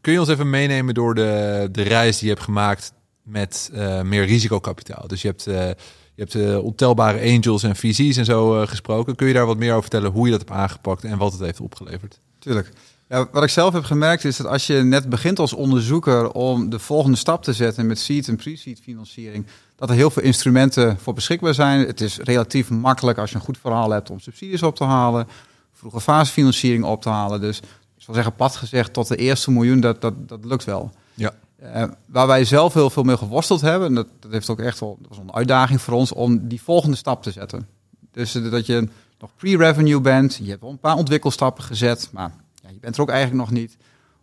kun 0.00 0.12
je 0.12 0.20
ons 0.20 0.28
even 0.28 0.50
meenemen 0.50 0.94
door 0.94 1.14
de, 1.14 1.68
de 1.72 1.82
reis 1.82 2.18
die 2.18 2.28
je 2.28 2.34
hebt 2.34 2.44
gemaakt 2.44 2.92
met 3.24 3.70
eh, 3.72 4.02
meer 4.02 4.24
risicokapitaal? 4.24 5.08
Dus 5.08 5.22
je 5.22 5.28
hebt, 5.28 5.46
eh, 5.46 5.68
je 6.14 6.22
hebt 6.22 6.34
eh, 6.34 6.64
ontelbare 6.64 7.32
angels 7.32 7.62
en 7.62 7.76
VC's 7.76 8.16
en 8.16 8.24
zo 8.24 8.60
eh, 8.60 8.68
gesproken. 8.68 9.14
Kun 9.14 9.26
je 9.26 9.34
daar 9.34 9.46
wat 9.46 9.56
meer 9.56 9.70
over 9.70 9.82
vertellen 9.82 10.10
hoe 10.10 10.24
je 10.24 10.30
dat 10.30 10.40
hebt 10.40 10.52
aangepakt 10.52 11.04
en 11.04 11.18
wat 11.18 11.32
het 11.32 11.40
heeft 11.40 11.60
opgeleverd? 11.60 12.18
Tuurlijk. 12.38 12.70
Ja, 13.14 13.28
wat 13.32 13.42
ik 13.42 13.48
zelf 13.48 13.72
heb 13.72 13.84
gemerkt 13.84 14.24
is 14.24 14.36
dat 14.36 14.46
als 14.46 14.66
je 14.66 14.74
net 14.74 15.08
begint 15.08 15.38
als 15.38 15.52
onderzoeker 15.52 16.30
om 16.30 16.70
de 16.70 16.78
volgende 16.78 17.16
stap 17.16 17.42
te 17.42 17.52
zetten 17.52 17.86
met 17.86 17.98
seed 17.98 18.28
en 18.28 18.36
pre-seed 18.36 18.80
financiering, 18.80 19.46
dat 19.76 19.88
er 19.88 19.94
heel 19.94 20.10
veel 20.10 20.22
instrumenten 20.22 20.98
voor 20.98 21.14
beschikbaar 21.14 21.54
zijn. 21.54 21.86
Het 21.86 22.00
is 22.00 22.18
relatief 22.18 22.70
makkelijk 22.70 23.18
als 23.18 23.30
je 23.30 23.36
een 23.36 23.42
goed 23.42 23.58
verhaal 23.58 23.90
hebt 23.90 24.10
om 24.10 24.20
subsidies 24.20 24.62
op 24.62 24.76
te 24.76 24.84
halen, 24.84 25.28
vroege 25.72 26.00
fasefinanciering 26.00 26.84
op 26.84 27.02
te 27.02 27.08
halen. 27.08 27.40
Dus 27.40 27.58
ik 27.96 28.02
zal 28.02 28.14
zeggen, 28.14 28.34
plat 28.34 28.56
gezegd, 28.56 28.92
tot 28.92 29.08
de 29.08 29.16
eerste 29.16 29.50
miljoen, 29.50 29.80
dat, 29.80 30.00
dat, 30.00 30.28
dat 30.28 30.44
lukt 30.44 30.64
wel. 30.64 30.90
Ja. 31.14 31.34
Eh, 31.56 31.84
waar 32.06 32.26
wij 32.26 32.44
zelf 32.44 32.74
heel 32.74 32.90
veel 32.90 33.02
mee 33.02 33.16
geworsteld 33.16 33.60
hebben, 33.60 33.88
en 33.88 33.94
dat, 33.94 34.06
dat 34.20 34.32
heeft 34.32 34.50
ook 34.50 34.60
echt 34.60 34.80
wel, 34.80 34.98
dat 35.00 35.08
was 35.08 35.18
een 35.18 35.34
uitdaging 35.34 35.80
voor 35.80 35.94
ons 35.94 36.12
om 36.12 36.48
die 36.48 36.62
volgende 36.62 36.96
stap 36.96 37.22
te 37.22 37.30
zetten. 37.30 37.68
Dus 38.12 38.34
eh, 38.34 38.50
dat 38.50 38.66
je 38.66 38.88
nog 39.18 39.30
pre-revenue 39.36 40.00
bent, 40.00 40.38
je 40.42 40.48
hebt 40.48 40.60
wel 40.60 40.70
een 40.70 40.78
paar 40.78 40.96
ontwikkelstappen 40.96 41.64
gezet, 41.64 42.08
maar 42.12 42.42
je 42.74 42.80
bent 42.80 42.96
er 42.96 43.02
ook 43.02 43.08
eigenlijk 43.08 43.40
nog 43.40 43.50
niet. 43.50 43.76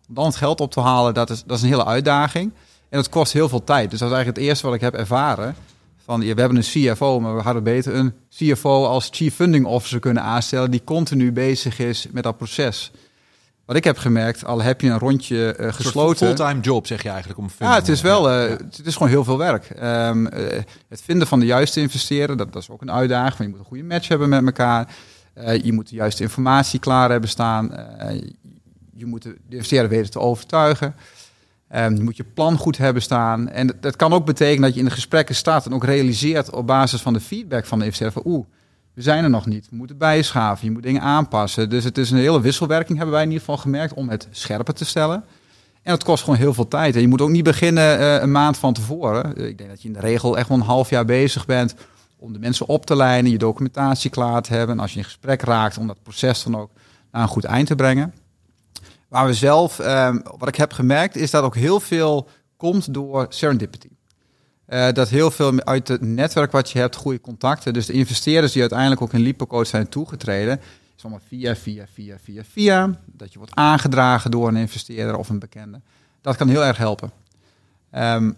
Om 0.08 0.14
dan 0.14 0.24
het 0.24 0.36
geld 0.36 0.60
op 0.60 0.70
te 0.70 0.80
halen, 0.80 1.14
dat 1.14 1.30
is, 1.30 1.42
dat 1.46 1.56
is 1.56 1.62
een 1.62 1.68
hele 1.68 1.84
uitdaging. 1.84 2.52
En 2.88 2.98
dat 2.98 3.08
kost 3.08 3.32
heel 3.32 3.48
veel 3.48 3.64
tijd. 3.64 3.90
Dus 3.90 3.98
dat 3.98 4.08
is 4.08 4.14
eigenlijk 4.14 4.36
het 4.36 4.48
eerste 4.48 4.66
wat 4.66 4.74
ik 4.74 4.80
heb 4.80 4.94
ervaren. 4.94 5.54
Van, 6.04 6.20
ja, 6.20 6.34
we 6.34 6.40
hebben 6.40 6.58
een 6.58 6.92
CFO, 6.94 7.20
maar 7.20 7.36
we 7.36 7.42
hadden 7.42 7.62
beter 7.62 7.94
een 7.94 8.14
CFO 8.30 8.86
als 8.86 9.08
Chief 9.10 9.34
Funding 9.34 9.66
Officer 9.66 10.00
kunnen 10.00 10.22
aanstellen... 10.22 10.70
die 10.70 10.84
continu 10.84 11.32
bezig 11.32 11.78
is 11.78 12.06
met 12.10 12.22
dat 12.22 12.36
proces. 12.36 12.90
Wat 13.64 13.76
ik 13.76 13.84
heb 13.84 13.98
gemerkt, 13.98 14.44
al 14.44 14.62
heb 14.62 14.80
je 14.80 14.88
een 14.88 14.98
rondje 14.98 15.54
eh, 15.54 15.72
gesloten... 15.72 16.26
Fulltime 16.26 16.60
job 16.60 16.86
zeg 16.86 17.02
je 17.02 17.08
eigenlijk 17.08 17.38
om 17.38 17.48
Ja, 17.58 17.74
het 17.74 17.88
is 17.88 18.00
wel, 18.00 18.30
eh, 18.30 18.48
Ja. 18.48 18.56
het 18.56 18.80
is 18.84 18.92
gewoon 18.92 19.08
heel 19.08 19.24
veel 19.24 19.38
werk. 19.38 19.64
Ehm, 19.64 20.26
eh, 20.26 20.62
het 20.88 21.02
vinden 21.02 21.26
van 21.26 21.40
de 21.40 21.46
juiste 21.46 21.80
investeren, 21.80 22.36
dat, 22.36 22.52
dat 22.52 22.62
is 22.62 22.70
ook 22.70 22.82
een 22.82 22.92
uitdaging. 22.92 23.38
Want 23.38 23.42
je 23.42 23.48
moet 23.48 23.58
een 23.58 23.64
goede 23.64 23.84
match 23.84 24.08
hebben 24.08 24.28
met 24.28 24.44
elkaar. 24.44 24.94
Je 25.62 25.72
moet 25.72 25.88
de 25.88 25.94
juiste 25.94 26.22
informatie 26.22 26.80
klaar 26.80 27.10
hebben 27.10 27.28
staan. 27.28 27.70
Je 29.02 29.08
moet 29.08 29.22
de 29.22 29.36
de 29.48 29.54
investeerder 29.54 29.88
weten 29.88 30.10
te 30.10 30.18
overtuigen. 30.18 30.94
Ehm, 31.68 31.94
je 31.94 32.02
moet 32.02 32.16
je 32.16 32.24
plan 32.24 32.56
goed 32.56 32.76
hebben 32.76 33.02
staan. 33.02 33.48
En 33.48 33.66
dat, 33.66 33.82
dat 33.82 33.96
kan 33.96 34.12
ook 34.12 34.26
betekenen 34.26 34.62
dat 34.62 34.72
je 34.74 34.78
in 34.78 34.84
de 34.84 34.92
gesprekken 34.92 35.34
staat 35.34 35.66
en 35.66 35.74
ook 35.74 35.84
realiseert 35.84 36.50
op 36.50 36.66
basis 36.66 37.00
van 37.00 37.12
de 37.12 37.20
feedback 37.20 37.66
van 37.66 37.78
de 37.78 37.84
investeerder 37.84 38.22
van 38.22 38.32
oeh, 38.32 38.46
we 38.94 39.02
zijn 39.02 39.24
er 39.24 39.30
nog 39.30 39.46
niet. 39.46 39.68
We 39.70 39.76
moeten 39.76 39.98
bijschaven, 39.98 40.66
je 40.66 40.72
moet 40.72 40.82
dingen 40.82 41.00
aanpassen. 41.00 41.70
Dus 41.70 41.84
het 41.84 41.98
is 41.98 42.10
een 42.10 42.18
hele 42.18 42.40
wisselwerking, 42.40 42.96
hebben 42.96 43.14
wij 43.14 43.24
in 43.24 43.30
ieder 43.30 43.44
geval 43.44 43.62
gemerkt, 43.62 43.94
om 43.94 44.08
het 44.08 44.28
scherper 44.30 44.74
te 44.74 44.84
stellen. 44.84 45.24
En 45.82 45.92
het 45.92 46.04
kost 46.04 46.24
gewoon 46.24 46.38
heel 46.38 46.54
veel 46.54 46.68
tijd. 46.68 46.94
En 46.94 47.00
je 47.00 47.08
moet 47.08 47.20
ook 47.20 47.30
niet 47.30 47.44
beginnen 47.44 47.98
eh, 47.98 48.22
een 48.22 48.32
maand 48.32 48.56
van 48.56 48.72
tevoren. 48.72 49.36
Eh, 49.36 49.46
ik 49.46 49.58
denk 49.58 49.70
dat 49.70 49.82
je 49.82 49.88
in 49.88 49.94
de 49.94 50.00
regel 50.00 50.38
echt 50.38 50.48
wel 50.48 50.58
een 50.58 50.64
half 50.64 50.90
jaar 50.90 51.04
bezig 51.04 51.46
bent 51.46 51.74
om 52.18 52.32
de 52.32 52.38
mensen 52.38 52.66
op 52.66 52.86
te 52.86 52.96
leiden, 52.96 53.30
je 53.30 53.38
documentatie 53.38 54.10
klaar 54.10 54.42
te 54.42 54.54
hebben. 54.54 54.76
En 54.76 54.82
als 54.82 54.92
je 54.92 54.98
in 54.98 55.04
gesprek 55.04 55.42
raakt, 55.42 55.78
om 55.78 55.86
dat 55.86 56.02
proces 56.02 56.42
dan 56.42 56.56
ook 56.56 56.70
naar 57.12 57.22
een 57.22 57.28
goed 57.28 57.44
eind 57.44 57.66
te 57.66 57.74
brengen. 57.74 58.14
Waar 59.12 59.26
we 59.26 59.34
zelf, 59.34 59.78
eh, 59.78 60.14
wat 60.38 60.48
ik 60.48 60.56
heb 60.56 60.72
gemerkt, 60.72 61.16
is 61.16 61.30
dat 61.30 61.44
ook 61.44 61.54
heel 61.54 61.80
veel 61.80 62.28
komt 62.56 62.94
door 62.94 63.26
serendipity. 63.28 63.88
Uh, 64.68 64.92
dat 64.92 65.08
heel 65.08 65.30
veel 65.30 65.64
uit 65.64 65.88
het 65.88 66.00
netwerk 66.00 66.52
wat 66.52 66.70
je 66.70 66.78
hebt, 66.78 66.96
goede 66.96 67.20
contacten. 67.20 67.72
Dus 67.72 67.86
de 67.86 67.92
investeerders 67.92 68.52
die 68.52 68.60
uiteindelijk 68.60 69.02
ook 69.02 69.12
in 69.12 69.20
LipoCoach 69.20 69.66
zijn 69.66 69.88
toegetreden, 69.88 70.60
is 70.96 71.02
allemaal 71.02 71.22
via, 71.28 71.56
via, 71.56 71.86
via, 71.92 72.16
via, 72.22 72.42
via. 72.44 72.98
Dat 73.06 73.32
je 73.32 73.38
wordt 73.38 73.54
aangedragen 73.54 74.30
door 74.30 74.48
een 74.48 74.56
investeerder 74.56 75.16
of 75.16 75.28
een 75.28 75.38
bekende. 75.38 75.80
Dat 76.20 76.36
kan 76.36 76.48
heel 76.48 76.64
erg 76.64 76.76
helpen. 76.76 77.10
Um, 77.94 78.36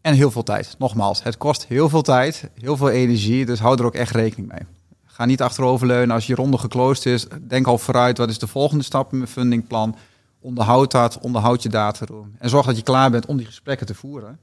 en 0.00 0.14
heel 0.14 0.30
veel 0.30 0.42
tijd. 0.42 0.74
Nogmaals, 0.78 1.22
het 1.22 1.36
kost 1.36 1.66
heel 1.66 1.88
veel 1.88 2.02
tijd, 2.02 2.50
heel 2.54 2.76
veel 2.76 2.90
energie. 2.90 3.46
Dus 3.46 3.58
hou 3.58 3.78
er 3.78 3.84
ook 3.84 3.94
echt 3.94 4.14
rekening 4.14 4.52
mee. 4.52 4.79
Ga 5.20 5.26
niet 5.26 5.42
achteroverleunen 5.42 6.14
als 6.14 6.26
je 6.26 6.34
ronde 6.34 6.58
gekloost 6.58 7.06
is. 7.06 7.26
Denk 7.40 7.66
al 7.66 7.78
vooruit, 7.78 8.18
wat 8.18 8.28
is 8.28 8.38
de 8.38 8.46
volgende 8.46 8.84
stap 8.84 9.12
in 9.12 9.18
mijn 9.18 9.30
fundingplan? 9.30 9.96
Onderhoud 10.40 10.90
dat, 10.90 11.18
onderhoud 11.18 11.62
je 11.62 11.68
dataroom. 11.68 12.32
En 12.38 12.48
zorg 12.48 12.66
dat 12.66 12.76
je 12.76 12.82
klaar 12.82 13.10
bent 13.10 13.26
om 13.26 13.36
die 13.36 13.46
gesprekken 13.46 13.86
te 13.86 13.94
voeren. 13.94 14.38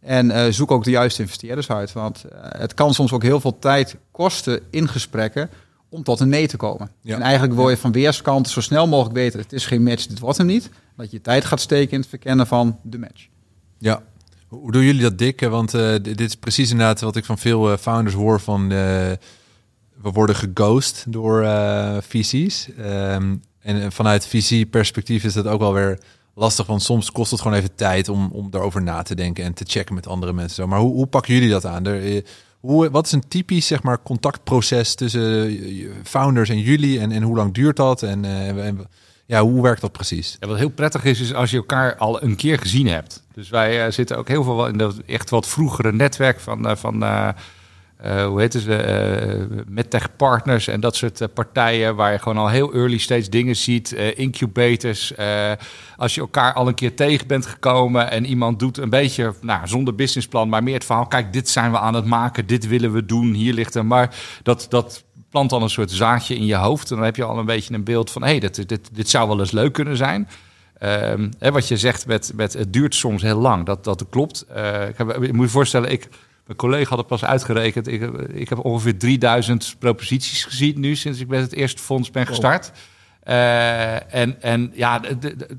En 0.00 0.30
uh, 0.30 0.46
zoek 0.50 0.70
ook 0.70 0.84
de 0.84 0.90
juiste 0.90 1.22
investeerders 1.22 1.70
uit. 1.70 1.92
Want 1.92 2.24
uh, 2.26 2.38
het 2.40 2.74
kan 2.74 2.94
soms 2.94 3.12
ook 3.12 3.22
heel 3.22 3.40
veel 3.40 3.58
tijd 3.58 3.96
kosten 4.10 4.60
in 4.70 4.88
gesprekken 4.88 5.50
om 5.88 6.02
tot 6.02 6.20
een 6.20 6.28
nee 6.28 6.46
te 6.46 6.56
komen. 6.56 6.90
Ja. 7.00 7.14
En 7.14 7.22
eigenlijk 7.22 7.54
wil 7.54 7.70
je 7.70 7.76
van 7.76 7.92
weerskanten 7.92 8.52
zo 8.52 8.60
snel 8.60 8.86
mogelijk 8.86 9.14
weten... 9.14 9.40
het 9.40 9.52
is 9.52 9.66
geen 9.66 9.82
match, 9.82 10.06
dit 10.06 10.18
wordt 10.18 10.38
hem 10.38 10.46
niet. 10.46 10.70
Dat 10.96 11.10
je 11.10 11.20
tijd 11.20 11.44
gaat 11.44 11.60
steken 11.60 11.92
in 11.92 12.00
het 12.00 12.08
verkennen 12.08 12.46
van 12.46 12.78
de 12.82 12.98
match. 12.98 13.26
Ja, 13.78 14.02
hoe 14.48 14.72
doen 14.72 14.84
jullie 14.84 15.02
dat, 15.02 15.18
dik? 15.18 15.40
Want 15.40 15.74
uh, 15.74 15.94
dit 16.02 16.20
is 16.20 16.34
precies 16.34 16.70
inderdaad 16.70 17.00
wat 17.00 17.16
ik 17.16 17.24
van 17.24 17.38
veel 17.38 17.76
founders 17.76 18.14
hoor 18.14 18.40
van... 18.40 18.72
We 20.04 20.10
worden 20.10 20.36
geghost 20.36 21.04
door 21.08 21.42
uh, 21.42 21.96
VC's. 22.00 22.68
Um, 22.78 23.42
en 23.60 23.92
vanuit 23.92 24.26
VC-perspectief 24.26 25.24
is 25.24 25.32
dat 25.32 25.46
ook 25.46 25.60
wel 25.60 25.72
weer 25.72 25.98
lastig, 26.34 26.66
want 26.66 26.82
soms 26.82 27.12
kost 27.12 27.30
het 27.30 27.40
gewoon 27.40 27.56
even 27.56 27.74
tijd 27.74 28.08
om, 28.08 28.30
om 28.32 28.50
daarover 28.50 28.82
na 28.82 29.02
te 29.02 29.14
denken 29.14 29.44
en 29.44 29.54
te 29.54 29.64
checken 29.66 29.94
met 29.94 30.06
andere 30.06 30.32
mensen. 30.32 30.54
Zo. 30.54 30.66
Maar 30.66 30.78
hoe, 30.78 30.92
hoe 30.92 31.06
pakken 31.06 31.34
jullie 31.34 31.50
dat 31.50 31.66
aan? 31.66 31.86
Er, 31.86 32.22
hoe, 32.60 32.90
wat 32.90 33.06
is 33.06 33.12
een 33.12 33.28
typisch 33.28 33.66
zeg 33.66 33.82
maar, 33.82 34.02
contactproces 34.02 34.94
tussen 34.94 35.58
founders 36.02 36.48
en 36.48 36.60
jullie 36.60 37.00
en, 37.00 37.12
en 37.12 37.22
hoe 37.22 37.36
lang 37.36 37.54
duurt 37.54 37.76
dat? 37.76 38.02
En, 38.02 38.24
en 38.24 38.86
ja, 39.26 39.42
hoe 39.42 39.62
werkt 39.62 39.80
dat 39.80 39.92
precies? 39.92 40.36
Ja, 40.40 40.46
wat 40.46 40.58
heel 40.58 40.68
prettig 40.68 41.04
is, 41.04 41.20
is 41.20 41.34
als 41.34 41.50
je 41.50 41.56
elkaar 41.56 41.96
al 41.96 42.22
een 42.22 42.36
keer 42.36 42.58
gezien 42.58 42.86
hebt. 42.86 43.22
Dus 43.34 43.48
wij 43.48 43.90
zitten 43.90 44.16
ook 44.16 44.28
heel 44.28 44.44
veel 44.44 44.66
in 44.66 44.78
dat 44.78 44.98
echt 45.06 45.30
wat 45.30 45.48
vroegere 45.48 45.92
netwerk 45.92 46.40
van, 46.40 46.66
uh, 46.66 46.76
van 46.76 47.02
uh, 48.04 48.26
hoe 48.26 48.40
heet 48.40 48.52
het, 48.52 48.66
MedTech 49.68 50.16
Partners 50.16 50.68
en 50.68 50.80
dat 50.80 50.96
soort 50.96 51.34
partijen 51.34 51.96
waar 51.96 52.12
je 52.12 52.18
gewoon 52.18 52.38
al 52.38 52.48
heel 52.48 52.72
early 52.72 52.98
stage 52.98 53.28
dingen 53.28 53.56
ziet, 53.56 53.92
incubators. 53.92 55.12
als 55.96 56.14
je 56.14 56.20
elkaar 56.20 56.52
al 56.52 56.68
een 56.68 56.74
keer 56.74 56.96
tegen 56.96 57.26
bent 57.26 57.46
gekomen 57.46 58.10
en 58.10 58.26
iemand 58.26 58.58
doet 58.58 58.78
een 58.78 58.90
beetje, 58.90 59.34
nou, 59.40 59.66
zonder 59.66 59.94
businessplan, 59.94 60.48
maar 60.48 60.62
meer 60.62 60.74
het 60.74 60.84
verhaal, 60.84 61.06
kijk, 61.06 61.32
dit 61.32 61.48
zijn 61.48 61.70
we 61.70 61.78
aan 61.78 61.94
het 61.94 62.04
maken, 62.04 62.46
dit 62.46 62.68
willen 62.68 62.92
we 62.92 63.04
doen, 63.04 63.32
hier 63.32 63.52
ligt 63.52 63.74
er 63.74 63.86
maar. 63.86 64.14
Dat, 64.42 64.66
dat 64.68 65.04
plant 65.30 65.50
dan 65.50 65.62
een 65.62 65.70
soort 65.70 65.90
zaadje 65.90 66.34
in 66.34 66.46
je 66.46 66.54
hoofd. 66.54 66.90
En 66.90 66.96
dan 66.96 67.04
heb 67.04 67.16
je 67.16 67.24
al 67.24 67.38
een 67.38 67.46
beetje 67.46 67.74
een 67.74 67.84
beeld 67.84 68.10
van... 68.10 68.22
hé, 68.22 68.28
hey, 68.28 68.40
dit, 68.40 68.68
dit, 68.68 68.88
dit 68.92 69.08
zou 69.08 69.28
wel 69.28 69.40
eens 69.40 69.50
leuk 69.50 69.72
kunnen 69.72 69.96
zijn. 69.96 70.28
Um, 70.82 71.30
hè, 71.38 71.52
wat 71.52 71.68
je 71.68 71.76
zegt 71.76 72.06
met, 72.06 72.32
met 72.34 72.52
het 72.52 72.72
duurt 72.72 72.94
soms 72.94 73.22
heel 73.22 73.38
lang, 73.38 73.66
dat, 73.66 73.84
dat 73.84 74.04
klopt. 74.10 74.46
Ik, 74.88 74.96
heb, 74.96 75.22
ik 75.22 75.32
moet 75.32 75.44
je 75.44 75.50
voorstellen, 75.50 75.90
ik, 75.90 76.08
mijn 76.46 76.58
collega 76.58 76.88
had 76.88 76.98
het 76.98 77.06
pas 77.06 77.24
uitgerekend. 77.24 77.88
Ik, 77.88 78.02
ik 78.32 78.48
heb 78.48 78.64
ongeveer 78.64 78.98
3000 78.98 79.76
proposities 79.78 80.44
gezien 80.44 80.80
nu 80.80 80.96
sinds 80.96 81.20
ik 81.20 81.28
met 81.28 81.40
het 81.40 81.52
eerste 81.52 81.82
fonds 81.82 82.10
ben 82.10 82.26
gestart. 82.26 82.72
Uh, 83.28 84.14
en, 84.14 84.42
en 84.42 84.72
ja, 84.74 85.00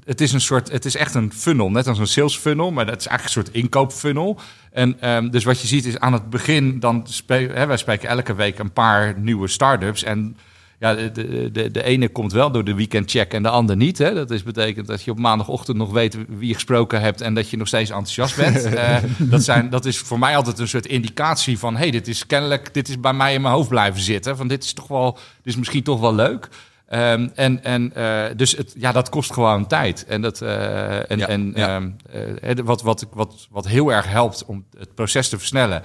het 0.06 0.22
is 0.22 0.34
een 0.34 0.42
soort, 0.42 0.72
het 0.72 0.86
is 0.86 0.96
echt 0.96 1.16
een 1.16 1.34
funnel, 1.34 1.72
net 1.72 1.88
als 1.88 2.00
een 2.00 2.08
sales 2.08 2.38
funnel, 2.38 2.72
maar 2.72 2.86
dat 2.86 3.00
is 3.00 3.08
eigenlijk 3.08 3.38
een 3.38 3.44
soort 3.44 3.64
inkoopfunnel. 3.64 4.40
En 4.72 5.10
um, 5.10 5.32
dus 5.32 5.44
wat 5.44 5.62
je 5.62 5.68
ziet 5.68 5.86
is 5.86 6.00
aan 6.00 6.14
het 6.14 6.30
begin, 6.30 6.80
dan 6.80 7.08
hè, 7.28 7.66
wij 7.66 7.78
spreken 7.78 8.10
elke 8.10 8.36
week 8.36 8.60
een 8.60 8.74
paar 8.74 9.20
nieuwe 9.20 9.48
start-ups. 9.48 10.04
En 10.04 10.38
ja, 10.80 10.96
de, 10.96 11.52
de, 11.52 11.72
de 11.72 11.84
ene 11.84 12.10
komt 12.10 12.32
wel 12.32 12.52
door 12.52 12.64
de 12.64 12.74
weekendcheck 12.74 13.34
en 13.34 13.44
de 13.44 13.50
ander 13.50 13.76
niet. 13.76 13.98
Hè. 13.98 14.14
Dat 14.14 14.32
is 14.32 14.44
betekent 14.44 14.88
dat 14.88 15.04
je 15.04 15.12
op 15.12 15.20
maandagochtend 15.20 15.78
nog 15.78 15.92
weet 15.92 16.18
wie 16.28 16.48
je 16.48 16.54
gesproken 16.54 17.02
hebt 17.02 17.22
en 17.22 17.34
dat 17.34 17.50
je 17.50 17.58
nog 17.58 17.68
steeds 17.68 17.90
enthousiast 17.90 18.36
bent. 18.36 18.66
uh, 18.66 18.98
dat, 19.32 19.44
zijn, 19.44 19.70
dat 19.70 19.86
is 19.86 19.98
voor 19.98 20.20
mij 20.20 20.36
altijd 20.36 20.60
een 20.60 20.68
soort 20.68 20.86
indicatie 20.86 21.60
van: 21.60 21.76
hey, 21.76 21.92
dit 21.92 22.08
is 22.08 22.26
kennelijk, 22.26 22.74
dit 22.74 22.90
is 22.90 23.00
bij 23.00 23.14
mij 23.14 23.34
in 23.34 23.42
mijn 23.42 23.54
hoofd 23.54 23.70
blijven 23.70 24.02
zitten. 24.02 24.38
Van 24.38 24.48
dit 24.48 24.64
is 24.64 24.74
toch 24.74 24.88
wel, 24.88 25.12
dit 25.14 25.54
is 25.54 25.56
misschien 25.56 25.84
toch 25.84 26.00
wel 26.00 26.16
leuk. 26.16 26.50
Um, 26.94 27.32
en 27.36 27.64
en 27.64 27.92
uh, 27.98 28.24
dus 28.36 28.52
het, 28.52 28.74
ja, 28.78 28.92
dat 28.92 29.10
kost 29.10 29.34
gewoon 29.34 29.68
tijd. 29.68 30.06
En, 30.06 30.22
dat, 30.22 30.42
uh, 30.42 31.12
en, 31.12 31.18
ja, 31.18 31.28
en 31.28 31.52
ja. 31.56 31.76
Um, 31.76 31.96
uh, 32.44 32.54
wat, 32.64 32.82
wat, 32.82 33.08
wat, 33.14 33.48
wat 33.50 33.68
heel 33.68 33.94
erg 33.94 34.08
helpt 34.08 34.46
om 34.46 34.66
het 34.78 34.96
proces 34.96 35.30
te 35.30 35.38
versnellen, 35.38 35.82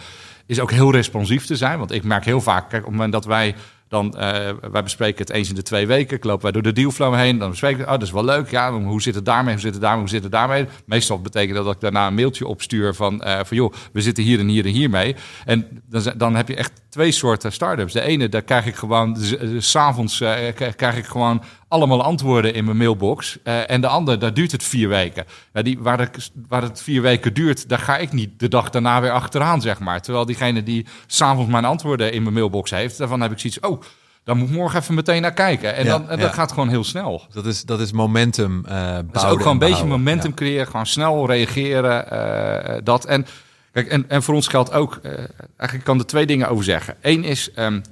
is 0.46 0.60
ook 0.60 0.70
heel 0.70 0.92
responsief 0.92 1.46
te 1.46 1.56
zijn. 1.56 1.78
Want 1.78 1.92
ik 1.92 2.04
merk 2.04 2.24
heel 2.24 2.40
vaak, 2.40 2.68
kijk, 2.68 2.82
op 2.82 2.88
het 2.88 2.96
moment 2.96 3.12
dat 3.12 3.24
wij 3.24 3.54
dan, 3.90 4.14
uh, 4.16 4.20
wij 4.70 4.82
bespreken 4.82 5.18
het 5.18 5.30
eens 5.30 5.48
in 5.48 5.54
de 5.54 5.62
twee 5.62 5.86
weken. 5.86 6.18
Lopen 6.20 6.42
wij 6.42 6.52
door 6.52 6.62
de 6.62 6.72
dealflow 6.72 7.14
heen. 7.14 7.38
Dan 7.38 7.50
bespreken 7.50 7.78
we, 7.78 7.84
oh, 7.84 7.90
dat 7.90 8.02
is 8.02 8.10
wel 8.10 8.24
leuk. 8.24 8.50
Ja, 8.50 8.72
hoe 8.72 9.02
zit 9.02 9.14
het 9.14 9.24
daarmee? 9.24 9.52
Hoe 9.52 9.62
zit 9.62 9.72
het 9.72 9.82
daarmee? 9.82 10.00
Hoe 10.00 10.08
zit 10.08 10.22
het 10.22 10.32
daarmee? 10.32 10.66
Meestal 10.84 11.20
betekent 11.20 11.56
dat 11.56 11.64
dat 11.64 11.74
ik 11.74 11.80
daarna 11.80 12.06
een 12.06 12.14
mailtje 12.14 12.46
opstuur 12.46 12.94
van, 12.94 13.22
uh, 13.24 13.38
van 13.44 13.56
joh, 13.56 13.72
we 13.92 14.00
zitten 14.00 14.24
hier 14.24 14.38
en 14.38 14.48
hier 14.48 14.64
en 14.64 14.72
hier 14.72 14.90
mee. 14.90 15.16
En 15.44 15.82
dan, 15.88 16.12
dan 16.16 16.34
heb 16.34 16.48
je 16.48 16.56
echt 16.56 16.72
twee 16.88 17.10
soorten 17.10 17.52
start-ups. 17.52 17.92
De 17.92 18.00
ene, 18.00 18.28
daar 18.28 18.42
krijg 18.42 18.66
ik 18.66 18.74
gewoon, 18.74 19.16
s'avonds 19.58 20.20
uh, 20.20 20.34
krijg 20.76 20.96
ik 20.96 21.06
gewoon 21.06 21.42
allemaal 21.70 22.02
antwoorden 22.02 22.54
in 22.54 22.64
mijn 22.64 22.76
mailbox. 22.76 23.38
Uh, 23.44 23.70
en 23.70 23.80
de 23.80 23.86
andere, 23.86 24.18
daar 24.18 24.34
duurt 24.34 24.52
het 24.52 24.64
vier 24.64 24.88
weken. 24.88 25.24
Ja, 25.52 25.62
die, 25.62 25.78
waar, 25.78 25.98
het, 25.98 26.30
waar 26.48 26.62
het 26.62 26.82
vier 26.82 27.02
weken 27.02 27.34
duurt, 27.34 27.68
daar 27.68 27.78
ga 27.78 27.96
ik 27.96 28.12
niet 28.12 28.40
de 28.40 28.48
dag 28.48 28.70
daarna 28.70 29.00
weer 29.00 29.10
achteraan, 29.10 29.60
zeg 29.60 29.78
maar. 29.78 30.00
Terwijl 30.00 30.26
diegene 30.26 30.62
die 30.62 30.86
s'avonds 31.06 31.50
mijn 31.50 31.64
antwoorden 31.64 32.12
in 32.12 32.22
mijn 32.22 32.34
mailbox 32.34 32.70
heeft, 32.70 32.98
daarvan 32.98 33.20
heb 33.20 33.32
ik 33.32 33.38
zoiets, 33.38 33.60
oh, 33.60 33.82
dan 34.24 34.38
moet 34.38 34.48
ik 34.48 34.54
morgen 34.54 34.80
even 34.80 34.94
meteen 34.94 35.22
naar 35.22 35.32
kijken. 35.32 35.74
En, 35.74 35.84
ja, 35.84 35.90
dan, 35.90 36.08
en 36.08 36.16
ja. 36.16 36.22
dat 36.22 36.32
gaat 36.32 36.52
gewoon 36.52 36.68
heel 36.68 36.84
snel. 36.84 37.26
Dat 37.32 37.46
is, 37.46 37.62
dat 37.62 37.80
is 37.80 37.92
momentum 37.92 38.64
uh, 38.68 38.94
Dat 38.94 39.22
is 39.22 39.28
ook 39.28 39.38
gewoon 39.38 39.52
een 39.52 39.58
beetje 39.58 39.86
momentum 39.86 40.34
creëren, 40.34 40.66
gewoon 40.66 40.86
snel 40.86 41.26
reageren, 41.26 42.06
uh, 42.12 42.78
dat. 42.84 43.04
En 43.04 43.26
Kijk, 43.72 43.88
en, 43.88 44.04
en 44.08 44.22
voor 44.22 44.34
ons 44.34 44.48
geldt 44.48 44.72
ook, 44.72 45.00
uh, 45.02 45.12
eigenlijk 45.56 45.84
kan 45.84 45.98
er 45.98 46.06
twee 46.06 46.26
dingen 46.26 46.48
over 46.48 46.64
zeggen. 46.64 46.96
Eén 47.00 47.24
is, 47.24 47.50
um, 47.56 47.82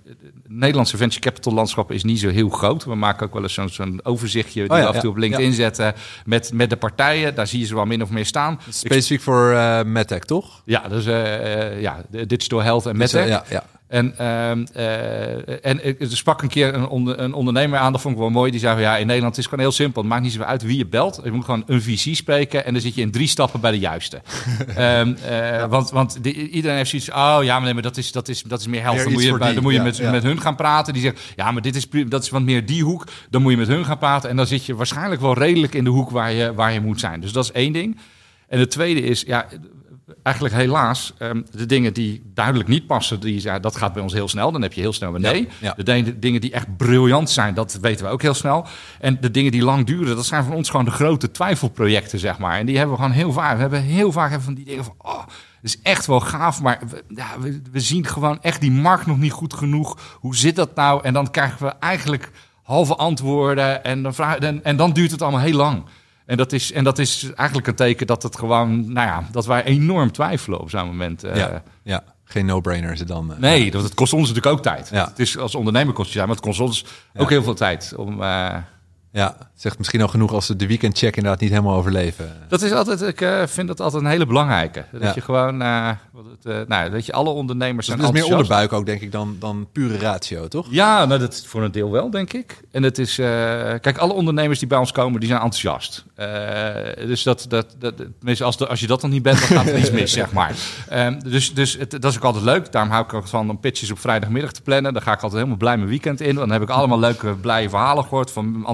Nederlandse 0.46 0.96
venture 0.96 1.20
capital 1.20 1.52
landschap 1.52 1.92
is 1.92 2.04
niet 2.04 2.18
zo 2.18 2.28
heel 2.28 2.48
groot. 2.48 2.84
We 2.84 2.94
maken 2.94 3.26
ook 3.26 3.32
wel 3.32 3.42
eens 3.42 3.74
zo'n 3.74 4.00
overzichtje 4.02 4.62
die 4.62 4.70
oh 4.70 4.78
ja, 4.78 4.84
af 4.84 4.94
en 4.94 5.00
toe 5.00 5.10
op 5.10 5.16
LinkedIn 5.16 5.48
ja. 5.48 5.54
zetten 5.54 5.94
met, 6.24 6.52
met 6.52 6.70
de 6.70 6.76
partijen. 6.76 7.34
Daar 7.34 7.46
zie 7.46 7.60
je 7.60 7.66
ze 7.66 7.74
wel 7.74 7.84
min 7.84 8.02
of 8.02 8.10
meer 8.10 8.26
staan. 8.26 8.60
Specifiek 8.68 9.20
voor 9.20 9.50
uh, 9.50 9.82
MedTech, 9.82 10.22
toch? 10.22 10.62
Ja, 10.64 10.88
dus 10.88 11.06
uh, 11.06 11.80
ja, 11.80 12.02
digital 12.10 12.62
health 12.62 12.86
en 12.86 12.96
MedTech. 12.96 13.28
Ja, 13.28 13.44
ja. 13.48 13.64
En, 13.88 14.14
uh, 14.20 14.50
en 15.66 15.86
ik 15.86 15.96
sprak 16.08 16.42
een 16.42 16.48
keer 16.48 16.74
een, 16.74 16.88
onder, 16.88 17.18
een, 17.18 17.32
ondernemer 17.32 17.78
aan, 17.78 17.92
dat 17.92 18.00
vond 18.00 18.14
ik 18.14 18.20
wel 18.20 18.30
mooi. 18.30 18.50
Die 18.50 18.60
zei: 18.60 18.80
Ja, 18.80 18.96
in 18.96 19.06
Nederland 19.06 19.32
is 19.36 19.38
het 19.38 19.48
gewoon 19.48 19.64
heel 19.64 19.74
simpel. 19.74 20.02
Het 20.02 20.10
maakt 20.10 20.22
niet 20.22 20.32
zo 20.32 20.42
uit 20.42 20.62
wie 20.62 20.76
je 20.76 20.86
belt. 20.86 21.20
Je 21.24 21.30
moet 21.30 21.44
gewoon 21.44 21.62
een 21.66 21.82
VC 21.82 22.14
spreken 22.14 22.64
en 22.64 22.72
dan 22.72 22.82
zit 22.82 22.94
je 22.94 23.00
in 23.00 23.10
drie 23.10 23.26
stappen 23.26 23.60
bij 23.60 23.70
de 23.70 23.78
juiste. 23.78 24.16
um, 24.78 25.16
uh, 25.30 25.64
want 25.64 25.90
want 25.90 26.24
de, 26.24 26.48
iedereen 26.48 26.76
heeft 26.76 26.90
zoiets. 26.90 27.10
Oh 27.10 27.38
ja, 27.42 27.54
maar, 27.54 27.62
nee, 27.62 27.74
maar 27.74 27.82
dat, 27.82 27.96
is, 27.96 28.12
dat, 28.12 28.28
is, 28.28 28.42
dat 28.42 28.60
is 28.60 28.66
meer 28.66 28.82
helft. 28.82 29.04
Dan 29.04 29.12
moet 29.12 29.22
je, 29.22 29.38
bij, 29.38 29.54
dan 29.54 29.62
moet 29.62 29.72
je 29.72 29.78
ja, 29.78 29.84
met, 29.84 29.96
ja. 29.96 30.10
met 30.10 30.22
hun 30.22 30.40
gaan 30.40 30.56
praten. 30.56 30.92
Die 30.92 31.02
zeggen: 31.02 31.20
Ja, 31.36 31.50
maar 31.50 31.62
dit 31.62 31.76
is, 31.76 31.88
dat 32.08 32.22
is 32.22 32.30
wat 32.30 32.42
meer 32.42 32.66
die 32.66 32.82
hoek. 32.82 33.06
Dan 33.30 33.42
moet 33.42 33.52
je 33.52 33.58
met 33.58 33.68
hun 33.68 33.84
gaan 33.84 33.98
praten. 33.98 34.30
En 34.30 34.36
dan 34.36 34.46
zit 34.46 34.64
je 34.64 34.74
waarschijnlijk 34.74 35.20
wel 35.20 35.34
redelijk 35.34 35.74
in 35.74 35.84
de 35.84 35.90
hoek 35.90 36.10
waar 36.10 36.32
je, 36.32 36.54
waar 36.54 36.72
je 36.72 36.80
moet 36.80 37.00
zijn. 37.00 37.20
Dus 37.20 37.32
dat 37.32 37.44
is 37.44 37.52
één 37.52 37.72
ding. 37.72 37.96
En 38.48 38.58
het 38.58 38.70
tweede 38.70 39.00
is, 39.00 39.24
ja, 39.26 39.46
eigenlijk 40.22 40.54
helaas, 40.54 41.12
um, 41.18 41.44
de 41.50 41.66
dingen 41.66 41.92
die 41.92 42.22
duidelijk 42.34 42.68
niet 42.68 42.86
passen, 42.86 43.20
die, 43.20 43.42
ja, 43.42 43.58
dat 43.58 43.76
gaat 43.76 43.92
bij 43.92 44.02
ons 44.02 44.12
heel 44.12 44.28
snel. 44.28 44.52
Dan 44.52 44.62
heb 44.62 44.72
je 44.72 44.80
heel 44.80 44.92
snel 44.92 45.14
een 45.14 45.20
nee. 45.20 45.48
Ja, 45.60 45.74
ja. 45.76 45.82
De 45.82 46.18
dingen 46.18 46.40
die 46.40 46.52
echt 46.52 46.76
briljant 46.76 47.30
zijn, 47.30 47.54
dat 47.54 47.78
weten 47.80 48.06
we 48.06 48.12
ook 48.12 48.22
heel 48.22 48.34
snel. 48.34 48.66
En 49.00 49.18
de 49.20 49.30
dingen 49.30 49.52
die 49.52 49.62
lang 49.62 49.86
duren, 49.86 50.16
dat 50.16 50.26
zijn 50.26 50.44
voor 50.44 50.54
ons 50.54 50.70
gewoon 50.70 50.84
de 50.84 50.90
grote 50.90 51.30
twijfelprojecten, 51.30 52.18
zeg 52.18 52.38
maar. 52.38 52.58
En 52.58 52.66
die 52.66 52.76
hebben 52.76 52.96
we 52.96 53.02
gewoon 53.02 53.16
heel 53.16 53.32
vaak. 53.32 53.54
We 53.54 53.60
hebben 53.60 53.82
heel 53.82 54.12
vaak 54.12 54.40
van 54.40 54.54
die 54.54 54.64
dingen 54.64 54.84
van, 54.84 54.94
oh, 54.98 55.26
dat 55.26 55.26
is 55.62 55.80
echt 55.82 56.06
wel 56.06 56.20
gaaf, 56.20 56.62
maar 56.62 56.78
we, 56.90 57.04
ja, 57.08 57.26
we, 57.40 57.62
we 57.72 57.80
zien 57.80 58.06
gewoon 58.06 58.42
echt 58.42 58.60
die 58.60 58.72
markt 58.72 59.06
nog 59.06 59.18
niet 59.18 59.32
goed 59.32 59.54
genoeg. 59.54 60.16
Hoe 60.20 60.36
zit 60.36 60.56
dat 60.56 60.74
nou? 60.74 61.04
En 61.04 61.12
dan 61.12 61.30
krijgen 61.30 61.66
we 61.66 61.72
eigenlijk 61.80 62.30
halve 62.62 62.96
antwoorden 62.96 63.84
en 63.84 64.02
dan, 64.02 64.14
en, 64.16 64.64
en 64.64 64.76
dan 64.76 64.92
duurt 64.92 65.10
het 65.10 65.22
allemaal 65.22 65.40
heel 65.40 65.56
lang. 65.56 65.84
En 66.28 66.36
dat, 66.36 66.52
is, 66.52 66.72
en 66.72 66.84
dat 66.84 66.98
is 66.98 67.30
eigenlijk 67.34 67.68
een 67.68 67.74
teken 67.74 68.06
dat 68.06 68.22
het 68.22 68.36
gewoon, 68.36 68.92
nou 68.92 69.06
ja, 69.06 69.28
dat 69.30 69.46
wij 69.46 69.64
enorm 69.64 70.12
twijfelen 70.12 70.60
op 70.60 70.70
zo'n 70.70 70.86
moment. 70.86 71.24
Uh, 71.24 71.36
ja, 71.36 71.62
ja, 71.82 72.04
geen 72.24 72.46
no-brainer 72.46 72.92
is 72.92 72.98
het 72.98 73.08
dan. 73.08 73.30
Uh, 73.30 73.38
nee, 73.38 73.70
dat 73.70 73.82
het 73.82 73.94
kost 73.94 74.12
ons 74.12 74.28
natuurlijk 74.28 74.56
ook 74.56 74.62
tijd. 74.62 74.88
Ja. 74.88 75.08
Het 75.08 75.18
is 75.18 75.38
als 75.38 75.54
ondernemer 75.54 75.94
kost 75.94 76.08
je 76.08 76.14
tijd, 76.14 76.26
maar 76.26 76.36
het 76.36 76.44
kost 76.44 76.60
ons 76.60 76.84
ook 77.16 77.30
heel 77.30 77.42
veel 77.42 77.54
tijd 77.54 77.94
om. 77.96 78.22
Ja, 79.18 79.36
zegt 79.54 79.78
misschien 79.78 80.02
al 80.02 80.08
genoeg 80.08 80.32
als 80.32 80.46
ze 80.46 80.56
de 80.56 80.66
weekendcheck 80.66 81.16
inderdaad 81.16 81.40
niet 81.40 81.50
helemaal 81.50 81.74
overleven. 81.74 82.36
Dat 82.48 82.62
is 82.62 82.72
altijd, 82.72 83.02
ik 83.02 83.20
uh, 83.20 83.46
vind 83.46 83.68
dat 83.68 83.80
altijd 83.80 84.02
een 84.02 84.08
hele 84.08 84.26
belangrijke. 84.26 84.84
Dat 84.92 85.02
ja. 85.02 85.12
je 85.14 85.20
gewoon, 85.20 85.62
uh, 85.62 85.88
Het, 85.88 86.54
uh, 86.54 86.56
nou, 86.66 86.90
weet 86.90 87.06
je, 87.06 87.12
alle 87.12 87.30
ondernemers 87.30 87.86
dus 87.86 87.96
zijn 87.96 87.98
Het 87.98 88.16
is 88.16 88.22
meer 88.22 88.30
enthousiast. 88.30 88.50
onderbuik 88.50 88.72
ook, 88.72 88.86
denk 88.86 89.00
ik, 89.00 89.12
dan, 89.12 89.36
dan 89.38 89.68
pure 89.72 89.98
ratio, 89.98 90.48
toch? 90.48 90.66
Ja, 90.70 91.04
nou, 91.04 91.20
dat 91.20 91.46
voor 91.46 91.62
een 91.62 91.72
deel 91.72 91.90
wel, 91.90 92.10
denk 92.10 92.32
ik. 92.32 92.60
En 92.70 92.82
het 92.82 92.98
is, 92.98 93.14
kijk, 93.80 93.98
alle 93.98 94.12
ondernemers 94.12 94.58
die 94.58 94.68
bij 94.68 94.78
ons 94.78 94.92
komen, 94.92 95.20
die 95.20 95.28
zijn 95.28 95.40
enthousiast. 95.40 96.04
Dus 96.96 97.22
dat, 97.22 97.46
dat, 97.48 97.76
dat, 97.78 97.96
tenminste, 97.96 98.44
als, 98.44 98.56
de, 98.56 98.66
als 98.66 98.80
je 98.80 98.86
dat 98.86 99.00
dan 99.00 99.10
niet 99.10 99.22
bent, 99.22 99.38
dan 99.38 99.48
gaat 99.48 99.66
er 99.66 99.78
iets 99.78 99.90
mis, 99.90 100.12
zeg 100.22 100.32
maar. 100.32 100.54
Um, 100.92 101.22
dus 101.22 101.54
dus 101.54 101.76
het, 101.76 101.90
dat 101.90 102.04
is 102.04 102.16
ook 102.16 102.24
altijd 102.24 102.44
leuk. 102.44 102.72
Daarom 102.72 102.92
hou 102.92 103.04
ik 103.04 103.14
ook 103.14 103.26
van 103.26 103.50
om 103.50 103.60
pitches 103.60 103.90
op 103.90 103.98
vrijdagmiddag 103.98 104.52
te 104.52 104.62
plannen. 104.62 104.92
Dan 104.92 105.02
ga 105.02 105.12
ik 105.12 105.20
altijd 105.20 105.34
helemaal 105.34 105.56
blij 105.56 105.76
mijn 105.76 105.88
weekend 105.88 106.20
in. 106.20 106.34
Dan 106.34 106.50
heb 106.50 106.62
ik 106.62 106.70
allemaal 106.70 106.98
leuke, 106.98 107.34
blije 107.34 107.68
verhalen 107.68 108.04
gehoord 108.04 108.30
van 108.30 108.64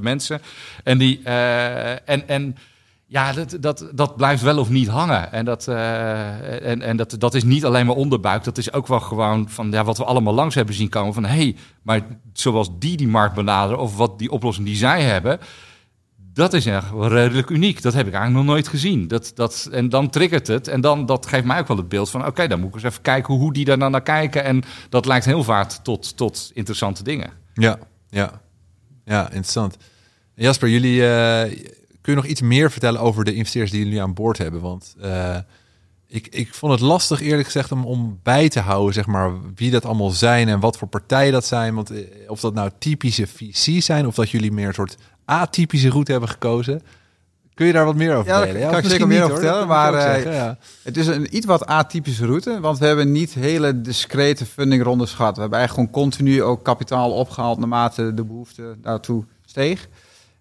mensen. 0.00 0.40
En 0.84 0.98
die, 0.98 1.20
uh, 1.24 1.90
en, 1.90 2.28
en 2.28 2.56
ja, 3.06 3.32
dat, 3.32 3.56
dat, 3.60 3.90
dat 3.94 4.16
blijft 4.16 4.42
wel 4.42 4.58
of 4.58 4.68
niet 4.68 4.88
hangen. 4.88 5.32
En, 5.32 5.44
dat, 5.44 5.66
uh, 5.68 6.66
en, 6.70 6.82
en 6.82 6.96
dat, 6.96 7.16
dat 7.18 7.34
is 7.34 7.44
niet 7.44 7.64
alleen 7.64 7.86
maar 7.86 7.96
onderbuik. 7.96 8.44
Dat 8.44 8.58
is 8.58 8.72
ook 8.72 8.86
wel 8.86 9.00
gewoon 9.00 9.48
van 9.48 9.70
ja, 9.70 9.84
wat 9.84 9.98
we 9.98 10.04
allemaal 10.04 10.34
langs 10.34 10.54
hebben 10.54 10.74
zien 10.74 10.88
komen. 10.88 11.14
Van 11.14 11.24
hé, 11.24 11.36
hey, 11.36 11.56
maar 11.82 12.00
zoals 12.32 12.68
die 12.78 12.96
die 12.96 13.08
markt 13.08 13.34
benaderen... 13.34 13.82
of 13.82 13.96
wat 13.96 14.18
die 14.18 14.30
oplossing 14.30 14.66
die 14.66 14.76
zij 14.76 15.02
hebben... 15.02 15.38
dat 16.16 16.52
is 16.52 16.66
echt 16.66 16.86
redelijk 16.92 17.50
uniek. 17.50 17.82
Dat 17.82 17.94
heb 17.94 18.06
ik 18.06 18.12
eigenlijk 18.12 18.44
nog 18.44 18.54
nooit 18.54 18.68
gezien. 18.68 19.08
Dat, 19.08 19.32
dat, 19.34 19.68
en 19.72 19.88
dan 19.88 20.10
triggert 20.10 20.46
het. 20.46 20.68
En 20.68 20.80
dan 20.80 21.06
dat 21.06 21.26
geeft 21.26 21.44
mij 21.44 21.58
ook 21.58 21.68
wel 21.68 21.76
het 21.76 21.88
beeld 21.88 22.10
van... 22.10 22.26
oké, 22.26 22.46
dan 22.46 22.60
moet 22.60 22.68
ik 22.68 22.74
eens 22.74 22.84
even 22.84 23.02
kijken 23.02 23.34
hoe, 23.34 23.52
die 23.52 23.64
daar 23.64 23.78
naar 23.78 24.02
kijken. 24.02 24.44
En 24.44 24.62
dat 24.88 25.06
lijkt 25.06 25.24
heel 25.24 25.44
vaak 25.44 25.70
tot, 25.70 26.16
tot 26.16 26.50
interessante 26.54 27.02
dingen. 27.02 27.30
Ja, 27.54 27.78
ja. 28.08 28.42
Ja, 29.04 29.24
interessant. 29.24 29.76
Jasper, 30.34 30.68
jullie... 30.68 31.00
Uh, 31.00 31.42
kun 32.04 32.12
je 32.12 32.20
nog 32.20 32.30
iets 32.30 32.40
meer 32.40 32.70
vertellen 32.70 33.00
over 33.00 33.24
de 33.24 33.34
investeerders 33.34 33.72
die 33.72 33.84
jullie 33.84 34.02
aan 34.02 34.14
boord 34.14 34.38
hebben? 34.38 34.60
Want 34.60 34.94
uh, 35.02 35.36
ik, 36.06 36.26
ik 36.26 36.54
vond 36.54 36.72
het 36.72 36.80
lastig 36.80 37.20
eerlijk 37.20 37.44
gezegd 37.44 37.72
om, 37.72 37.84
om 37.84 38.20
bij 38.22 38.48
te 38.48 38.60
houden, 38.60 38.94
zeg 38.94 39.06
maar, 39.06 39.32
wie 39.54 39.70
dat 39.70 39.84
allemaal 39.84 40.10
zijn 40.10 40.48
en 40.48 40.60
wat 40.60 40.78
voor 40.78 40.88
partijen 40.88 41.32
dat 41.32 41.46
zijn. 41.46 41.74
Want 41.74 41.92
uh, 41.92 41.98
of 42.26 42.40
dat 42.40 42.54
nou 42.54 42.70
typische 42.78 43.26
VC's 43.26 43.84
zijn 43.84 44.06
of 44.06 44.14
dat 44.14 44.30
jullie 44.30 44.52
meer 44.52 44.66
een 44.66 44.74
soort 44.74 44.96
atypische 45.24 45.88
route 45.90 46.10
hebben 46.10 46.28
gekozen. 46.28 46.82
Kun 47.54 47.66
je 47.66 47.72
daar 47.72 47.84
wat 47.84 47.94
meer 47.94 48.14
over 48.14 48.24
vertellen? 48.24 48.60
Ja, 48.60 48.70
kan 48.70 48.78
ik 48.78 48.84
zeker 48.84 49.06
meer 49.06 49.22
over 49.22 49.36
vertellen. 49.36 49.66
Maar 49.66 50.00
zeggen, 50.00 50.32
ja. 50.32 50.58
het 50.82 50.96
is 50.96 51.06
een 51.06 51.36
iets 51.36 51.46
wat 51.46 51.66
atypische 51.66 52.26
route. 52.26 52.60
Want 52.60 52.78
we 52.78 52.86
hebben 52.86 53.12
niet 53.12 53.34
hele 53.34 53.80
discrete 53.80 54.46
fundingrondes 54.46 55.12
gehad. 55.12 55.34
We 55.34 55.40
hebben 55.40 55.58
eigenlijk 55.58 55.88
gewoon 55.88 56.04
continu 56.04 56.42
ook 56.42 56.64
kapitaal 56.64 57.12
opgehaald 57.12 57.58
naarmate 57.58 58.14
de 58.14 58.24
behoefte 58.24 58.76
daartoe 58.82 59.24
steeg. 59.44 59.88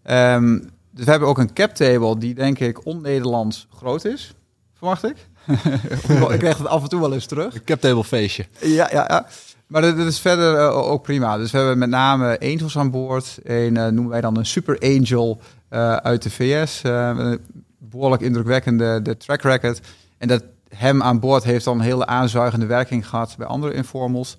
Um, 0.10 0.70
dus 0.92 1.06
we 1.06 1.12
hebben 1.12 1.30
ook 1.30 1.38
een 1.38 1.54
cap 1.54 1.76
table 1.76 2.18
die 2.18 2.34
denk 2.34 2.60
ik 2.60 2.86
on-Nederlands 2.86 3.68
groot 3.76 4.06
is. 4.06 4.34
Verwacht 4.74 5.04
ik. 5.04 5.16
ik 6.34 6.40
krijg 6.40 6.58
het 6.58 6.68
af 6.68 6.84
en 6.84 6.90
toe 6.90 7.00
wel 7.00 7.14
eens 7.14 7.26
terug. 7.26 7.56
Een 7.56 7.64
cap 7.64 7.82
table 7.82 8.04
feestje. 8.04 8.46
Ja, 8.60 8.90
ja, 8.92 9.06
ja. 9.08 9.26
Maar 9.68 9.82
dat, 9.82 9.98
is 9.98 10.20
verder 10.20 10.56
uh, 10.56 10.78
ook 10.78 11.04
prima. 11.04 11.38
Dus 11.38 11.52
we 11.52 11.58
hebben 11.58 11.78
met 11.78 11.90
name 11.90 12.40
angels 12.40 12.78
aan 12.78 12.92
boord. 12.92 13.38
Een 13.44 13.76
uh, 13.76 13.84
noemen 13.84 14.10
wij 14.10 14.22
dan 14.22 14.38
een 14.38 14.46
super 14.46 14.80
angel 14.80 15.42
uh, 15.74 15.96
uit 15.96 16.22
de 16.22 16.30
VS. 16.30 16.82
een 16.84 17.40
behoorlijk 17.78 18.22
indrukwekkende 18.22 19.02
de 19.02 19.18
track 19.18 19.42
record. 19.42 19.80
En 20.18 20.28
dat 20.28 20.44
hem 20.70 21.04
aan 21.04 21.20
boord 21.20 21.44
heeft 21.44 21.66
dan 21.66 21.78
een 21.78 21.86
hele 21.86 22.06
aanzuigende 22.06 22.66
werking 22.66 23.08
gehad 23.08 23.36
bij 23.38 23.48
andere 23.48 23.74
informals. 23.74 24.38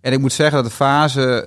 En 0.00 0.12
ik 0.12 0.18
moet 0.18 0.32
zeggen 0.32 0.56
dat 0.56 0.64
de 0.64 0.76
fase 0.76 1.44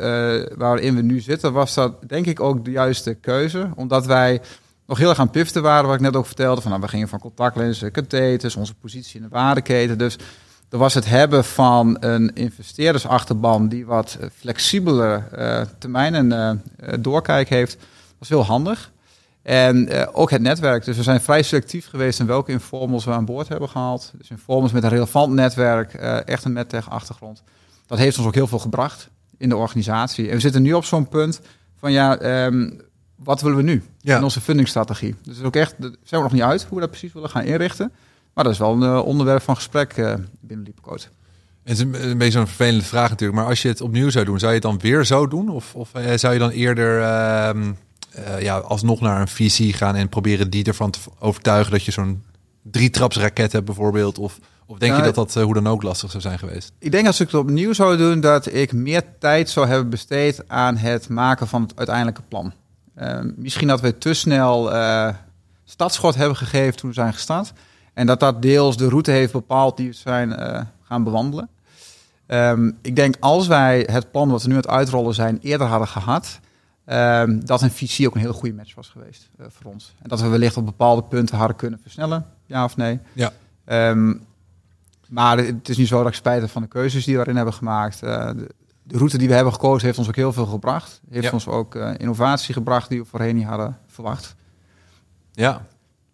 uh, 0.52 0.58
waarin 0.58 0.96
we 0.96 1.02
nu 1.02 1.20
zitten, 1.20 1.54
was 1.54 1.74
dat 1.74 1.94
denk 2.08 2.26
ik 2.26 2.40
ook 2.40 2.66
de 2.66 2.72
juiste 2.72 3.14
keuze. 3.14 3.70
Omdat 3.76 4.06
wij 4.06 4.42
nog 4.86 4.98
heel 4.98 5.10
erg 5.10 5.20
aan 5.20 5.30
piften 5.30 5.62
waren, 5.62 5.86
wat 5.86 5.96
ik 5.96 6.02
net 6.02 6.16
ook 6.16 6.26
vertelde. 6.26 6.62
Van, 6.62 6.70
nou, 6.70 6.84
we 6.84 6.90
gingen 6.90 7.08
van 7.08 7.20
contactlenzen, 7.20 7.92
catheters, 7.92 8.56
onze 8.56 8.74
positie 8.74 9.16
in 9.16 9.22
de 9.22 9.30
waardeketen. 9.30 9.98
Dus 9.98 10.18
er 10.70 10.78
was 10.78 10.94
het 10.94 11.06
hebben 11.06 11.44
van 11.44 11.98
een 12.00 12.34
investeerdersachterban 12.34 13.68
die 13.68 13.86
wat 13.86 14.18
flexibeler 14.36 15.28
uh, 15.38 15.62
termijnen 15.80 16.32
uh, 16.32 16.94
doorkijk 17.00 17.50
heeft, 17.50 17.78
was 18.20 18.30
heel 18.30 18.46
handig. 18.46 18.92
En 19.46 19.94
uh, 19.94 20.08
ook 20.12 20.30
het 20.30 20.42
netwerk. 20.42 20.86
Dus 20.86 20.98
we 20.98 21.04
zijn 21.04 21.22
vrij 21.22 21.42
selectief 21.42 21.88
geweest 21.90 22.20
in 22.20 22.26
welke 22.26 22.52
informals 22.52 23.06
we 23.06 23.12
aan 23.12 23.26
boord 23.26 23.48
hebben 23.48 23.70
gehaald. 23.70 24.14
Dus 24.18 24.30
informals 24.30 24.72
met 24.72 24.84
een 24.84 24.90
relevant 24.90 25.34
netwerk, 25.34 25.94
echt 25.94 26.46
een 26.46 26.54
medtech-achtergrond 26.54 27.44
dat 27.88 27.98
heeft 27.98 28.18
ons 28.18 28.28
ook 28.28 28.34
heel 28.34 28.48
veel 28.48 28.60
gebracht 28.60 29.10
in 29.38 29.50
de 29.50 29.56
organisatie. 29.56 30.28
En 30.28 30.36
we 30.36 30.40
zitten 30.40 30.62
nu 30.62 30.74
op 30.74 30.86
zo'n 30.86 31.08
punt 31.08 31.42
van 31.80 31.92
ja, 31.92 32.46
um, 32.46 32.82
wat 33.16 33.42
willen 33.42 33.58
we 33.58 33.64
nu 33.64 33.84
ja. 34.00 34.18
in 34.18 34.24
onze 34.24 34.42
fundingstrategie? 34.42 35.16
Dus 35.24 35.42
ook 35.42 35.56
echt, 35.56 35.76
daar 35.78 35.92
zijn 36.04 36.22
we 36.22 36.28
nog 36.28 36.32
niet 36.32 36.42
uit 36.42 36.64
hoe 36.64 36.74
we 36.74 36.80
dat 36.80 36.90
precies 36.90 37.14
willen 37.14 37.30
gaan 37.30 37.44
inrichten. 37.44 37.92
Maar 38.34 38.44
dat 38.44 38.54
is 38.54 38.60
wel 38.60 38.74
een 38.74 38.82
uh, 38.82 39.06
onderwerp 39.06 39.42
van 39.42 39.56
gesprek 39.56 39.94
binnen 40.42 40.66
Liepcoat. 40.66 41.10
Het 41.64 41.74
is 41.74 41.80
een, 41.80 42.18
beetje 42.18 42.32
zo'n 42.32 42.48
vervelende 42.48 42.86
vraag 42.86 43.10
natuurlijk. 43.10 43.40
Maar 43.40 43.48
als 43.48 43.62
je 43.62 43.68
het 43.68 43.82
opnieuw 43.82 44.10
zou 44.10 44.26
doen, 44.26 44.40
zou 44.40 44.52
je 44.52 44.58
het 44.58 44.68
dan 44.68 44.80
weer 44.80 45.06
zo 45.06 45.28
doen? 45.28 45.50
Of, 45.50 45.76
of 45.76 45.92
zou 46.16 46.34
je 46.34 46.40
dan 46.40 46.50
eerder 46.50 47.02
uh, 48.20 48.42
ja, 48.42 48.58
alsnog 48.58 49.02
naar 49.02 49.22
een 49.22 49.28
visie 49.28 49.74
gaan 49.74 49.96
en 49.96 50.10
proberen 50.10 50.50
die 50.50 50.64
ervan 50.64 50.92
te 50.92 51.00
overtuigen 51.20 51.72
dat 51.72 51.84
je 51.84 51.92
zo'n 51.92 52.24
drietrapsraket 52.62 53.52
hebt 53.52 53.66
bijvoorbeeld? 53.66 54.18
Of 54.18 54.40
of 54.68 54.78
denk 54.78 54.96
je 54.96 55.02
dat 55.02 55.16
dat 55.16 55.36
uh, 55.36 55.44
hoe 55.44 55.54
dan 55.54 55.68
ook 55.68 55.84
lastig 55.84 56.12
zou 56.12 56.24
zijn 56.24 56.40
geweest? 56.40 56.72
Ik 56.80 56.92
denk 56.92 57.08
als 57.08 57.20
ik 57.20 57.28
het 57.28 57.40
opnieuw 57.40 57.74
zou 57.74 57.98
doen, 57.98 58.20
dat 58.20 58.54
ik 58.54 58.74
meer 58.74 59.04
tijd 59.20 59.50
zou 59.50 59.68
hebben 59.68 59.90
besteed 59.90 60.44
aan 60.48 60.78
het 60.78 61.10
maken 61.10 61.48
van 61.48 61.62
het 61.62 61.76
uiteindelijke 61.76 62.22
plan. 62.28 62.54
Uh, 62.98 63.20
misschien 63.36 63.68
dat 63.68 63.82
we 63.82 63.98
te 63.98 64.14
snel 64.14 64.74
uh, 64.74 65.10
startschot 65.66 66.16
hebben 66.16 66.38
gegeven 66.38 66.76
toen 66.76 66.90
we 66.90 66.96
zijn 66.96 67.14
gestart. 67.14 67.54
En 67.94 68.06
dat 68.06 68.20
dat 68.20 68.42
deels 68.42 68.78
de 68.78 68.90
route 68.90 69.12
heeft 69.12 69.32
bepaald 69.32 69.78
die 69.78 69.88
we 69.88 69.94
zijn 69.94 70.32
gaan 70.84 71.04
bewandelen. 71.04 71.50
Um, 72.28 72.78
ik 72.82 72.96
denk 72.96 73.16
als 73.20 73.48
wij 73.48 73.88
het 73.92 74.12
plan 74.12 74.30
wat 74.30 74.42
we 74.42 74.48
nu 74.48 74.54
aan 74.54 74.62
het 74.62 74.70
uitrollen 74.70 75.14
zijn 75.14 75.40
eerder 75.42 75.68
hadden 75.68 75.88
gehad, 75.88 76.40
um, 76.86 77.46
dat 77.46 77.62
een 77.62 77.72
visie 77.72 78.08
ook 78.08 78.16
een 78.16 78.22
hele 78.22 78.34
goede 78.34 78.56
match 78.56 78.76
was 78.76 78.90
geweest 78.90 79.30
voor 79.38 79.72
ons. 79.72 79.94
En 80.02 80.10
dat 80.10 80.22
we 80.22 80.28
wellicht 80.28 80.58
op 80.58 80.66
bepaalde 80.66 81.04
punten 81.04 81.38
hadden 81.38 81.56
kunnen 81.56 81.80
versnellen, 81.82 82.26
ja 82.46 82.64
of 82.64 82.78
nee. 82.78 83.00
Ja. 83.14 83.32
Um, 83.90 84.26
maar 85.08 85.38
het 85.38 85.70
is 85.70 85.78
niet 85.78 85.88
zo 85.88 85.98
dat 85.98 86.08
ik 86.08 86.14
spijt 86.14 86.42
heb 86.42 86.50
van 86.50 86.62
de 86.62 86.68
keuzes 86.68 87.04
die 87.04 87.14
we 87.14 87.18
daarin 87.18 87.36
hebben 87.36 87.54
gemaakt. 87.54 88.04
Uh, 88.04 88.28
de, 88.28 88.48
de, 88.84 88.98
route 88.98 89.18
die 89.18 89.28
we 89.28 89.34
hebben 89.34 89.54
gekozen 89.54 89.86
heeft 89.86 89.98
ons 89.98 90.08
ook 90.08 90.16
heel 90.16 90.34
veel 90.34 90.46
gebracht. 90.46 91.02
Heeft 91.10 91.26
ja. 91.26 91.32
ons 91.32 91.48
ook 91.48 91.76
uh, 91.76 91.92
innovatie 91.98 92.54
gebracht 92.54 92.90
die 92.90 93.00
we 93.00 93.06
voorheen 93.06 93.36
niet 93.36 93.46
hadden 93.46 93.78
verwacht. 93.88 94.36
Ja, 95.32 95.66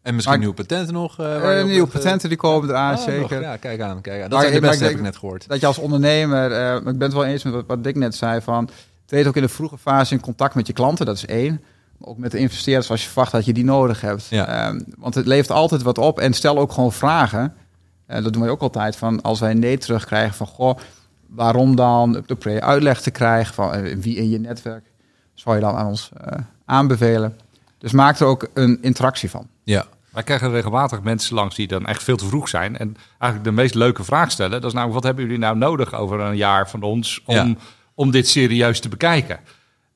en 0.01 0.15
misschien 0.15 0.39
nieuwe 0.39 0.53
patenten 0.53 0.93
nog? 0.93 1.19
Uh, 1.19 1.63
nieuwe 1.63 1.88
patenten 1.88 2.29
die 2.29 2.38
komen 2.38 2.69
eraan, 2.69 2.95
oh, 2.95 3.01
zeker. 3.01 3.21
Nog, 3.36 3.41
ja, 3.41 3.57
kijk 3.57 3.81
aan, 3.81 4.01
kijk 4.01 4.23
aan. 4.23 4.29
Dat 4.29 4.41
zijn 4.41 4.53
de 4.53 4.60
beste, 4.60 4.84
heb 4.84 4.93
ik 4.93 5.01
net 5.01 5.17
gehoord. 5.17 5.47
Dat 5.47 5.60
je 5.60 5.65
als 5.65 5.77
ondernemer, 5.77 6.75
ik 6.75 6.84
ben 6.84 7.01
het 7.01 7.13
wel 7.13 7.25
eens 7.25 7.43
met 7.43 7.53
wat, 7.53 7.65
wat 7.67 7.84
Dick 7.84 7.95
net 7.95 8.15
zei, 8.15 8.41
van 8.41 8.69
treed 9.12 9.28
ook 9.28 9.36
in 9.36 9.41
de 9.41 9.50
vroege 9.50 9.78
fase 9.78 10.13
in 10.13 10.21
contact 10.21 10.56
met 10.56 10.67
je 10.67 10.74
klanten, 10.74 11.06
dat 11.06 11.15
is 11.15 11.26
één. 11.26 11.62
Maar 11.97 12.10
ook 12.10 12.17
met 12.17 12.32
de 12.32 12.38
investeerders 12.38 12.89
als 12.89 13.02
je 13.02 13.08
verwacht 13.08 13.32
dat 13.32 13.45
je 13.45 13.54
die 13.54 13.63
nodig 13.63 14.02
hebt. 14.02 14.28
Ja. 14.30 14.67
Um, 14.67 14.86
want 14.97 15.15
het 15.15 15.26
levert 15.26 15.52
altijd 15.52 15.82
wat 15.82 15.97
op 15.97 16.19
en 16.19 16.34
stel 16.34 16.58
ook 16.58 16.71
gewoon 16.71 16.91
vragen. 16.91 17.54
Uh, 18.08 18.24
dat 18.24 18.34
doen 18.34 18.41
wij 18.41 18.52
ook 18.52 18.62
altijd. 18.62 18.95
Van 18.95 19.21
als 19.21 19.39
wij 19.39 19.54
nee 19.54 19.78
terugkrijgen 19.78 20.34
van 20.34 20.47
goh, 20.47 20.78
waarom 21.28 21.76
dan 21.76 22.24
de 22.26 22.36
pre 22.36 22.62
uitleg 22.62 23.02
te 23.02 23.12
krijgen 23.12 23.54
van 23.54 23.76
uh, 23.76 23.95
wie 23.97 24.15
in 24.15 24.30
je 24.30 24.39
netwerk 24.39 24.86
zou 25.34 25.56
je 25.56 25.62
dan 25.62 25.76
aan 25.76 25.88
ons 25.88 26.12
uh, 26.21 26.38
aanbevelen. 26.65 27.38
Dus 27.78 27.91
maak 27.91 28.19
er 28.19 28.26
ook 28.26 28.47
een 28.54 28.78
interactie 28.82 29.30
van. 29.30 29.47
Ja. 29.63 29.86
Wij 30.10 30.24
krijgen 30.24 30.52
regelmatig 30.52 31.02
mensen 31.02 31.36
langs 31.36 31.56
die 31.56 31.67
dan 31.67 31.86
echt 31.86 32.04
veel 32.04 32.17
te 32.17 32.26
vroeg 32.26 32.50
zijn. 32.50 32.78
En 32.78 32.95
eigenlijk 33.17 33.43
de 33.43 33.62
meest 33.62 33.76
leuke 33.76 34.04
vraag 34.04 34.32
stellen. 34.32 34.62
Dat 34.62 34.71
is 34.71 34.78
nou, 34.78 34.91
wat 34.91 35.04
hebben 35.04 35.24
jullie 35.24 35.39
nou 35.39 35.58
nodig 35.58 35.93
over 35.93 36.19
een 36.19 36.36
jaar 36.36 36.69
van 36.69 36.82
ons 36.82 37.21
om, 37.26 37.36
ja. 37.36 37.56
Om 38.02 38.12
dit 38.12 38.28
serieus 38.28 38.80
te 38.80 38.90
bekijken? 38.90 39.40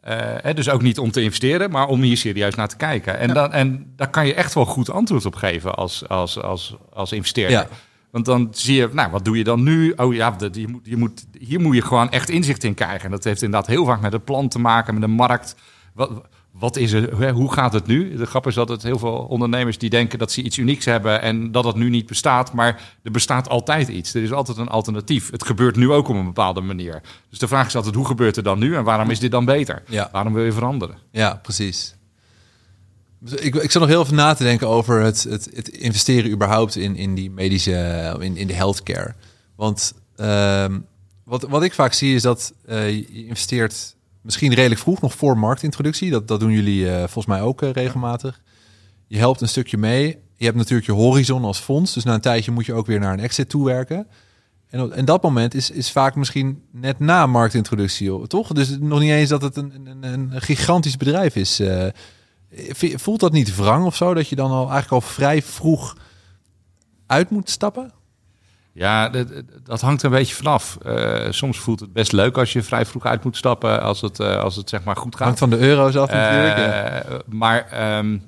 Uh, 0.08 0.14
hè, 0.42 0.54
dus 0.54 0.70
ook 0.70 0.82
niet 0.82 1.00
om 1.00 1.12
te 1.12 1.22
investeren, 1.22 1.72
maar 1.72 1.88
om 1.88 2.02
hier 2.02 2.18
serieus 2.18 2.56
naar 2.56 2.68
te 2.68 2.76
kijken. 2.76 3.20
En, 3.20 3.28
ja. 3.28 3.34
dan, 3.34 3.52
en 3.52 3.94
daar 3.96 4.10
kan 4.10 4.28
je 4.28 4.34
echt 4.34 4.54
wel 4.54 4.66
goed 4.66 4.90
antwoord 4.90 5.26
op 5.26 5.36
geven 5.36 5.76
als, 5.76 6.08
als, 6.08 6.42
als, 6.42 6.76
als 6.94 7.12
investeerder. 7.12 7.58
Ja. 7.58 7.68
Want 8.12 8.26
dan 8.26 8.48
zie 8.52 8.76
je, 8.76 8.90
nou, 8.92 9.12
wat 9.12 9.26
doe 9.26 9.38
je 9.38 9.44
dan 9.44 9.64
nu? 9.64 9.94
Oh 9.96 10.14
ja, 10.14 10.32
dat, 10.32 10.56
je 10.56 10.68
moet, 10.68 10.82
je 10.84 10.98
moet, 10.98 11.26
hier 11.40 11.62
moet 11.62 11.76
je 11.76 11.82
gewoon 11.82 12.12
echt 12.12 12.30
inzicht 12.30 12.64
in 12.64 12.74
krijgen. 12.74 13.06
En 13.06 13.12
dat 13.12 13.24
heeft 13.24 13.42
inderdaad 13.42 13.70
heel 13.70 13.86
vaak 13.86 14.02
met 14.02 14.14
het 14.14 14.26
plan 14.26 14.48
te 14.48 14.60
maken, 14.60 14.94
met 14.94 15.04
de 15.04 15.10
markt. 15.10 15.56
Wat, 15.94 16.12
wat 16.60 16.76
is 16.76 16.92
er, 16.92 17.32
hoe 17.32 17.54
gaat 17.54 17.74
het 17.74 17.88
nu? 17.88 18.16
De 18.16 18.26
grap 18.26 18.48
is 18.48 18.54
dat 18.54 18.70
het 18.70 18.84
heel 18.84 19.00
veel 19.00 19.18
ondernemers 19.18 19.78
die 19.78 19.90
denken 19.90 20.20
dat 20.20 20.32
ze 20.32 20.42
iets 20.42 20.58
unieks 20.58 20.86
hebben 20.86 21.22
en 21.22 21.52
dat 21.52 21.64
het 21.64 21.76
nu 21.76 21.90
niet 21.90 22.06
bestaat. 22.06 22.54
Maar 22.54 22.98
er 23.04 23.12
bestaat 23.12 23.50
altijd 23.50 23.88
iets. 23.88 24.14
Er 24.14 24.24
is 24.24 24.32
altijd 24.32 24.58
een 24.58 24.68
alternatief. 24.68 25.32
Het 25.32 25.46
gebeurt 25.46 25.76
nu 25.76 25.92
ook 25.92 26.08
op 26.08 26.16
een 26.16 26.26
bepaalde 26.26 26.62
manier. 26.62 27.02
Dus 27.30 27.40
de 27.40 27.48
vraag 27.48 27.68
is 27.68 27.76
altijd, 27.76 27.96
hoe 27.96 28.06
gebeurt 28.06 28.36
het 28.36 28.46
dan 28.46 28.60
nu 28.60 28.76
en 28.76 28.84
waarom 28.84 29.10
is 29.10 29.20
dit 29.20 29.32
dan 29.32 29.46
beter? 29.46 29.84
Ja. 29.88 30.10
Waarom 30.12 30.34
wil 30.34 30.44
je 30.44 30.52
veranderen? 30.52 30.98
Ja, 31.12 31.40
precies. 31.44 31.96
Ik, 33.36 33.56
ik 33.56 33.72
zat 33.72 33.82
nog 33.82 33.92
heel 33.92 34.02
even 34.02 34.16
na 34.16 34.34
te 34.34 34.44
denken 34.44 34.68
over 34.68 35.02
het, 35.02 35.24
het, 35.24 35.50
het 35.54 35.68
investeren 35.68 36.32
überhaupt 36.32 36.76
in, 36.76 36.96
in 36.96 37.16
die 37.16 37.32
medische, 37.32 38.18
in, 38.20 38.38
in 38.38 38.48
de 38.48 38.54
healthcare. 38.54 39.14
Want 39.56 39.94
uh, 40.18 40.66
wat, 41.24 41.42
wat 41.42 41.64
ik 41.64 41.74
vaak 41.74 41.94
zie 41.94 42.16
is 42.16 42.22
dat 42.22 42.54
uh, 42.70 42.90
je 42.90 43.26
investeert 43.26 43.95
misschien 44.26 44.54
redelijk 44.54 44.82
vroeg, 44.82 45.02
nog 45.02 45.14
voor 45.14 45.38
marktintroductie. 45.38 46.12
Dat, 46.12 46.28
dat 46.28 46.40
doen 46.40 46.52
jullie 46.52 46.86
uh, 46.86 46.98
volgens 46.98 47.26
mij 47.26 47.42
ook 47.42 47.62
uh, 47.62 47.72
regelmatig. 47.72 48.42
Je 49.08 49.18
helpt 49.18 49.42
een 49.42 49.48
stukje 49.48 49.78
mee. 49.78 50.18
Je 50.36 50.46
hebt 50.46 50.58
natuurlijk 50.58 50.88
je 50.88 50.94
horizon 50.94 51.44
als 51.44 51.60
fonds. 51.60 51.94
Dus 51.94 52.04
na 52.04 52.14
een 52.14 52.22
tijdje 52.22 52.52
moet 52.52 52.66
je 52.66 52.74
ook 52.74 52.86
weer 52.86 53.00
naar 53.00 53.14
een 53.14 53.20
exit 53.20 53.50
toewerken. 53.50 54.08
En, 54.70 54.92
en 54.92 55.06
dat 55.06 55.24
moment 55.24 55.54
is, 55.54 55.70
is 55.70 55.92
vaak 55.92 56.16
misschien 56.16 56.64
net 56.72 57.00
na 57.00 57.26
marktintroductie, 57.26 58.28
toch? 58.28 58.48
Dus 58.48 58.78
nog 58.80 59.00
niet 59.00 59.12
eens 59.12 59.30
dat 59.30 59.42
het 59.42 59.56
een, 59.56 59.74
een, 59.86 60.04
een 60.04 60.42
gigantisch 60.42 60.98
bedrijf 60.98 61.36
is. 61.36 61.60
Uh, 61.60 61.88
voelt 62.78 63.20
dat 63.20 63.32
niet 63.32 63.56
wrang 63.56 63.86
of 63.86 63.96
zo? 63.96 64.14
Dat 64.14 64.30
je 64.30 64.36
dan 64.36 64.52
al 64.52 64.72
eigenlijk 64.72 64.92
al 64.92 65.02
vrij 65.02 65.42
vroeg 65.42 65.98
uit 67.06 67.30
moet 67.30 67.50
stappen? 67.50 67.92
Ja, 68.78 69.10
dat, 69.10 69.28
dat, 69.64 69.82
hangt 69.82 70.04
een 70.04 70.12
beetje 70.12 70.36
vanaf. 70.36 70.78
Uh, 70.86 71.26
soms 71.30 71.60
voelt 71.60 71.80
het 71.80 71.94
best 71.94 72.12
leuk 72.12 72.38
als 72.38 72.54
je 72.54 72.64
vrij 72.64 72.86
vroeg 72.86 73.06
uit 73.06 73.24
moet 73.24 73.38
stappen, 73.38 73.82
als 73.82 74.02
het, 74.02 74.20
uh, 74.20 74.38
als 74.38 74.56
het 74.56 74.70
zeg 74.70 74.84
maar 74.84 74.96
goed 74.96 75.16
gaat. 75.16 75.24
Hangt 75.24 75.40
van 75.40 75.50
de 75.50 75.58
euro's 75.58 75.96
af 75.96 76.12
natuurlijk. 76.12 76.58
Uh, 76.58 77.18
Maar 77.26 77.98
um, 77.98 78.28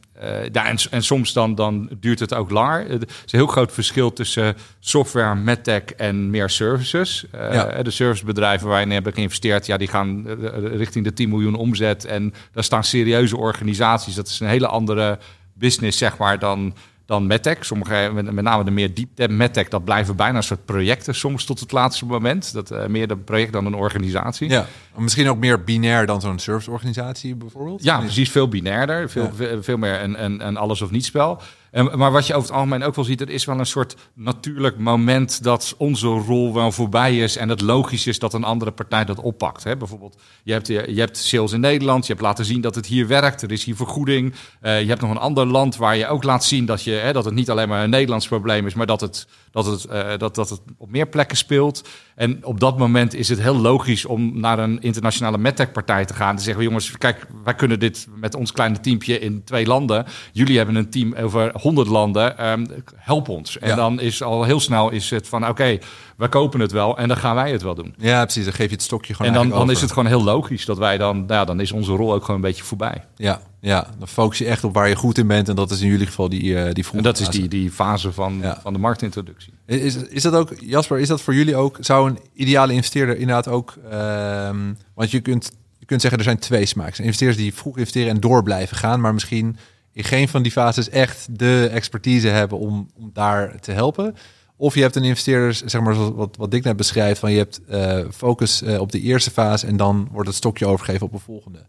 ja, 0.51 0.65
en, 0.65 0.77
en, 0.91 1.03
soms 1.03 1.33
dan, 1.33 1.55
dan 1.55 1.89
duurt 1.99 2.19
het 2.19 2.33
ook 2.33 2.49
langer. 2.49 2.79
Er 2.79 2.93
is 2.93 3.31
een 3.31 3.39
heel 3.39 3.47
groot 3.47 3.71
verschil 3.71 4.13
tussen 4.13 4.55
software, 4.79 5.35
medtech 5.35 5.83
en 5.83 6.29
meer 6.29 6.49
services. 6.49 7.25
Ja. 7.31 7.83
De 7.83 7.91
servicebedrijven 7.91 8.67
waarin 8.67 8.91
hebben 8.91 9.13
geïnvesteerd, 9.13 9.65
ja, 9.65 9.77
die 9.77 9.87
gaan 9.87 10.27
richting 10.63 11.05
de 11.05 11.13
10 11.13 11.29
miljoen 11.29 11.55
omzet. 11.55 12.05
En 12.05 12.33
daar 12.51 12.63
staan 12.63 12.83
serieuze 12.83 13.37
organisaties. 13.37 14.15
Dat 14.15 14.27
is 14.27 14.39
een 14.39 14.47
hele 14.47 14.67
andere 14.67 15.19
business, 15.53 15.97
zeg 15.97 16.17
maar, 16.17 16.39
dan 16.39 16.73
dan 17.07 17.27
MedTech. 17.27 17.65
Sommige, 17.65 18.11
met, 18.13 18.31
met 18.31 18.43
name 18.43 18.63
de 18.63 18.71
meer 18.71 18.93
diepte 18.93 19.27
MedTech, 19.27 19.67
dat 19.67 19.83
blijven 19.83 20.15
bijna 20.15 20.37
een 20.37 20.43
soort 20.43 20.65
projecten 20.65 21.15
soms 21.15 21.45
tot 21.45 21.59
het 21.59 21.71
laatste 21.71 22.05
moment. 22.05 22.53
Dat 22.53 22.71
uh, 22.71 22.85
meer 22.85 23.11
een 23.11 23.23
project 23.23 23.53
dan 23.53 23.65
een 23.65 23.73
organisatie. 23.73 24.49
Ja, 24.49 24.65
misschien 25.03 25.29
ook 25.29 25.37
meer 25.37 25.63
binair 25.63 26.05
dan 26.05 26.21
zo'n 26.21 26.39
serviceorganisatie 26.39 27.35
bijvoorbeeld? 27.35 27.83
Ja, 27.83 27.99
precies. 27.99 28.31
Veel 28.31 28.47
binairder. 28.47 29.09
Veel, 29.09 29.31
veel, 29.35 29.63
veel, 29.63 29.77
meer 29.77 30.03
een, 30.03 30.23
een, 30.23 30.47
een 30.47 30.57
alles 30.57 30.81
of 30.81 30.91
niets 30.91 31.07
spel. 31.07 31.41
En, 31.71 31.97
maar 31.97 32.11
wat 32.11 32.27
je 32.27 32.33
over 32.33 32.47
het 32.47 32.57
algemeen 32.57 32.83
ook 32.83 32.95
wel 32.95 33.05
ziet, 33.05 33.21
er 33.21 33.29
is 33.29 33.45
wel 33.45 33.59
een 33.59 33.65
soort 33.65 33.95
natuurlijk 34.13 34.77
moment 34.77 35.43
dat 35.43 35.75
onze 35.77 36.07
rol 36.07 36.53
wel 36.53 36.71
voorbij 36.71 37.17
is 37.17 37.37
en 37.37 37.49
het 37.49 37.61
logisch 37.61 38.07
is 38.07 38.19
dat 38.19 38.33
een 38.33 38.43
andere 38.43 38.71
partij 38.71 39.05
dat 39.05 39.19
oppakt. 39.19 39.63
Hè? 39.63 39.77
Bijvoorbeeld, 39.77 40.17
je 40.43 40.51
hebt, 40.51 40.67
je, 40.67 40.93
je 40.93 40.99
hebt 40.99 41.17
sales 41.17 41.51
in 41.51 41.59
Nederland, 41.59 42.05
je 42.05 42.11
hebt 42.11 42.25
laten 42.25 42.45
zien 42.45 42.61
dat 42.61 42.75
het 42.75 42.85
hier 42.85 43.07
werkt, 43.07 43.41
er 43.41 43.51
is 43.51 43.63
hier 43.63 43.75
vergoeding. 43.75 44.33
Uh, 44.61 44.81
je 44.81 44.87
hebt 44.87 45.01
nog 45.01 45.11
een 45.11 45.17
ander 45.17 45.45
land 45.45 45.75
waar 45.75 45.97
je 45.97 46.07
ook 46.07 46.23
laat 46.23 46.43
zien 46.43 46.65
dat, 46.65 46.83
je, 46.83 46.91
hè, 46.91 47.13
dat 47.13 47.25
het 47.25 47.33
niet 47.33 47.49
alleen 47.49 47.69
maar 47.69 47.83
een 47.83 47.89
Nederlands 47.89 48.27
probleem 48.27 48.65
is, 48.65 48.73
maar 48.73 48.85
dat 48.85 49.01
het, 49.01 49.27
dat 49.63 49.81
het, 49.81 49.91
uh, 49.91 50.17
dat, 50.17 50.35
dat 50.35 50.49
het 50.49 50.61
op 50.77 50.89
meer 50.91 51.07
plekken 51.07 51.37
speelt. 51.37 51.87
En 52.15 52.45
op 52.45 52.59
dat 52.59 52.77
moment 52.77 53.13
is 53.13 53.29
het 53.29 53.41
heel 53.41 53.57
logisch 53.57 54.05
om 54.05 54.39
naar 54.39 54.59
een 54.59 54.81
internationale 54.81 55.37
medtech-partij 55.37 56.05
te 56.05 56.13
gaan. 56.13 56.35
Te 56.35 56.43
zeggen, 56.43 56.63
jongens, 56.63 56.97
kijk, 56.97 57.27
wij 57.43 57.55
kunnen 57.55 57.79
dit 57.79 58.07
met 58.15 58.35
ons 58.35 58.51
kleine 58.51 58.79
teampje 58.79 59.19
in 59.19 59.43
twee 59.43 59.65
landen. 59.65 60.05
Jullie 60.31 60.57
hebben 60.57 60.75
een 60.75 60.89
team 60.89 61.13
over 61.15 61.51
honderd 61.61 61.87
landen. 61.87 62.49
Um, 62.49 62.67
help 62.95 63.29
ons. 63.29 63.59
En 63.59 63.75
dan 63.75 63.99
is 63.99 64.23
al 64.23 64.43
heel 64.43 64.59
snel 64.59 64.89
is 64.89 65.09
het 65.09 65.27
van, 65.27 65.41
oké, 65.41 65.51
okay, 65.51 65.81
we 66.17 66.27
kopen 66.27 66.59
het 66.59 66.71
wel 66.71 66.97
en 66.97 67.07
dan 67.07 67.17
gaan 67.17 67.35
wij 67.35 67.51
het 67.51 67.61
wel 67.61 67.75
doen. 67.75 67.95
Ja, 67.97 68.23
precies. 68.23 68.43
Dan 68.43 68.53
geef 68.53 68.69
je 68.69 68.75
het 68.75 68.83
stokje 68.83 69.13
gewoon 69.13 69.33
En 69.33 69.37
dan, 69.37 69.49
dan 69.49 69.71
is 69.71 69.81
het 69.81 69.91
gewoon 69.91 70.07
heel 70.07 70.23
logisch 70.23 70.65
dat 70.65 70.77
wij 70.77 70.97
dan, 70.97 71.17
nou 71.17 71.33
ja, 71.33 71.45
dan 71.45 71.59
is 71.59 71.71
onze 71.71 71.91
rol 71.91 72.13
ook 72.13 72.21
gewoon 72.21 72.35
een 72.35 72.47
beetje 72.47 72.63
voorbij. 72.63 73.03
Ja, 73.15 73.41
ja, 73.67 73.87
dan 73.97 74.07
focus 74.07 74.37
je 74.37 74.45
echt 74.45 74.63
op 74.63 74.73
waar 74.73 74.89
je 74.89 74.95
goed 74.95 75.17
in 75.17 75.27
bent. 75.27 75.49
En 75.49 75.55
dat 75.55 75.71
is 75.71 75.81
in 75.81 75.87
jullie 75.87 76.05
geval 76.05 76.29
die, 76.29 76.43
uh, 76.43 76.71
die 76.73 76.85
En 76.91 77.03
dat 77.03 77.19
is 77.19 77.29
die, 77.29 77.47
die 77.47 77.71
fase 77.71 78.11
van, 78.11 78.39
ja. 78.41 78.59
van 78.61 78.73
de 78.73 78.79
marktintroductie. 78.79 79.53
Is, 79.65 79.95
is 79.95 80.21
dat 80.21 80.33
ook, 80.33 80.53
Jasper, 80.59 80.99
is 80.99 81.07
dat 81.07 81.21
voor 81.21 81.35
jullie 81.35 81.55
ook, 81.55 81.77
zou 81.79 82.09
een 82.09 82.19
ideale 82.33 82.73
investeerder 82.73 83.17
inderdaad 83.17 83.47
ook, 83.47 83.75
um, 83.93 84.77
want 84.93 85.11
je 85.11 85.19
kunt, 85.19 85.51
je 85.79 85.85
kunt 85.85 86.01
zeggen 86.01 86.19
er 86.19 86.25
zijn 86.25 86.39
twee 86.39 86.65
smaaks. 86.65 86.99
Investeerders 86.99 87.41
die 87.41 87.53
vroeg 87.53 87.77
investeren 87.77 88.09
en 88.09 88.19
door 88.19 88.43
blijven 88.43 88.77
gaan, 88.77 89.01
maar 89.01 89.13
misschien 89.13 89.57
in 89.93 90.03
geen 90.03 90.27
van 90.27 90.41
die 90.41 90.51
fases 90.51 90.89
echt 90.89 91.27
de 91.31 91.69
expertise 91.71 92.27
hebben 92.27 92.57
om, 92.57 92.89
om 92.95 93.09
daar 93.13 93.59
te 93.59 93.71
helpen. 93.71 94.15
Of 94.55 94.75
je 94.75 94.81
hebt 94.81 94.95
een 94.95 95.03
investeerder, 95.03 95.61
zeg 95.65 95.81
maar 95.81 96.13
wat, 96.13 96.35
wat 96.37 96.51
Dick 96.51 96.63
net 96.63 96.77
beschrijft, 96.77 97.19
van 97.19 97.31
je 97.31 97.37
hebt 97.37 97.61
uh, 97.69 97.99
focus 98.13 98.61
uh, 98.61 98.79
op 98.79 98.91
de 98.91 99.01
eerste 99.01 99.31
fase 99.31 99.67
en 99.67 99.77
dan 99.77 100.07
wordt 100.11 100.27
het 100.27 100.37
stokje 100.37 100.65
overgegeven 100.65 101.05
op 101.05 101.11
de 101.11 101.19
volgende. 101.19 101.65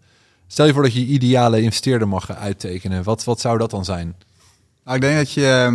Stel 0.50 0.66
je 0.66 0.72
voor 0.72 0.82
dat 0.82 0.92
je 0.92 1.04
ideale 1.04 1.62
investeerder 1.62 2.08
mag 2.08 2.30
uittekenen. 2.30 3.02
Wat, 3.02 3.24
wat 3.24 3.40
zou 3.40 3.58
dat 3.58 3.70
dan 3.70 3.84
zijn? 3.84 4.14
Nou, 4.84 4.96
ik 4.96 5.02
denk 5.02 5.16
dat 5.16 5.32
je 5.32 5.68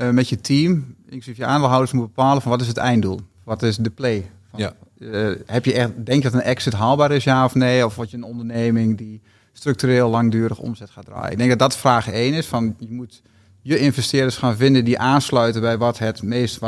uh, 0.00 0.10
met 0.10 0.28
je 0.28 0.40
team, 0.40 0.94
inclusief 1.04 1.36
je 1.36 1.44
aandeelhouders, 1.44 1.92
moet 1.92 2.06
bepalen 2.06 2.42
van 2.42 2.50
wat 2.50 2.60
is 2.60 2.66
het 2.66 2.76
einddoel? 2.76 3.20
Wat 3.44 3.62
is 3.62 3.76
de 3.76 3.90
play? 3.90 4.30
Van, 4.50 4.60
ja. 4.60 4.72
Uh, 4.98 5.36
heb 5.46 5.64
je 5.64 5.72
echt, 5.72 6.06
denk 6.06 6.22
je 6.22 6.30
dat 6.30 6.40
een 6.40 6.46
exit 6.46 6.72
haalbaar 6.72 7.10
is, 7.10 7.24
ja 7.24 7.44
of 7.44 7.54
nee? 7.54 7.84
Of 7.84 7.96
wat 7.96 8.10
je 8.10 8.16
een 8.16 8.24
onderneming 8.24 8.98
die 8.98 9.20
structureel 9.52 10.10
langdurig 10.10 10.58
omzet 10.58 10.90
gaat 10.90 11.04
draaien? 11.04 11.32
Ik 11.32 11.38
denk 11.38 11.50
dat 11.50 11.58
dat 11.58 11.76
vraag 11.76 12.10
één 12.10 12.34
is. 12.34 12.46
Van, 12.46 12.74
je 12.78 12.90
moet 12.90 13.22
je 13.62 13.78
investeerders 13.78 14.36
gaan 14.36 14.56
vinden 14.56 14.84
die 14.84 14.98
aansluiten 14.98 15.60
bij 15.60 15.78
wat 15.78 15.98
het 15.98 16.22
meest 16.22 16.62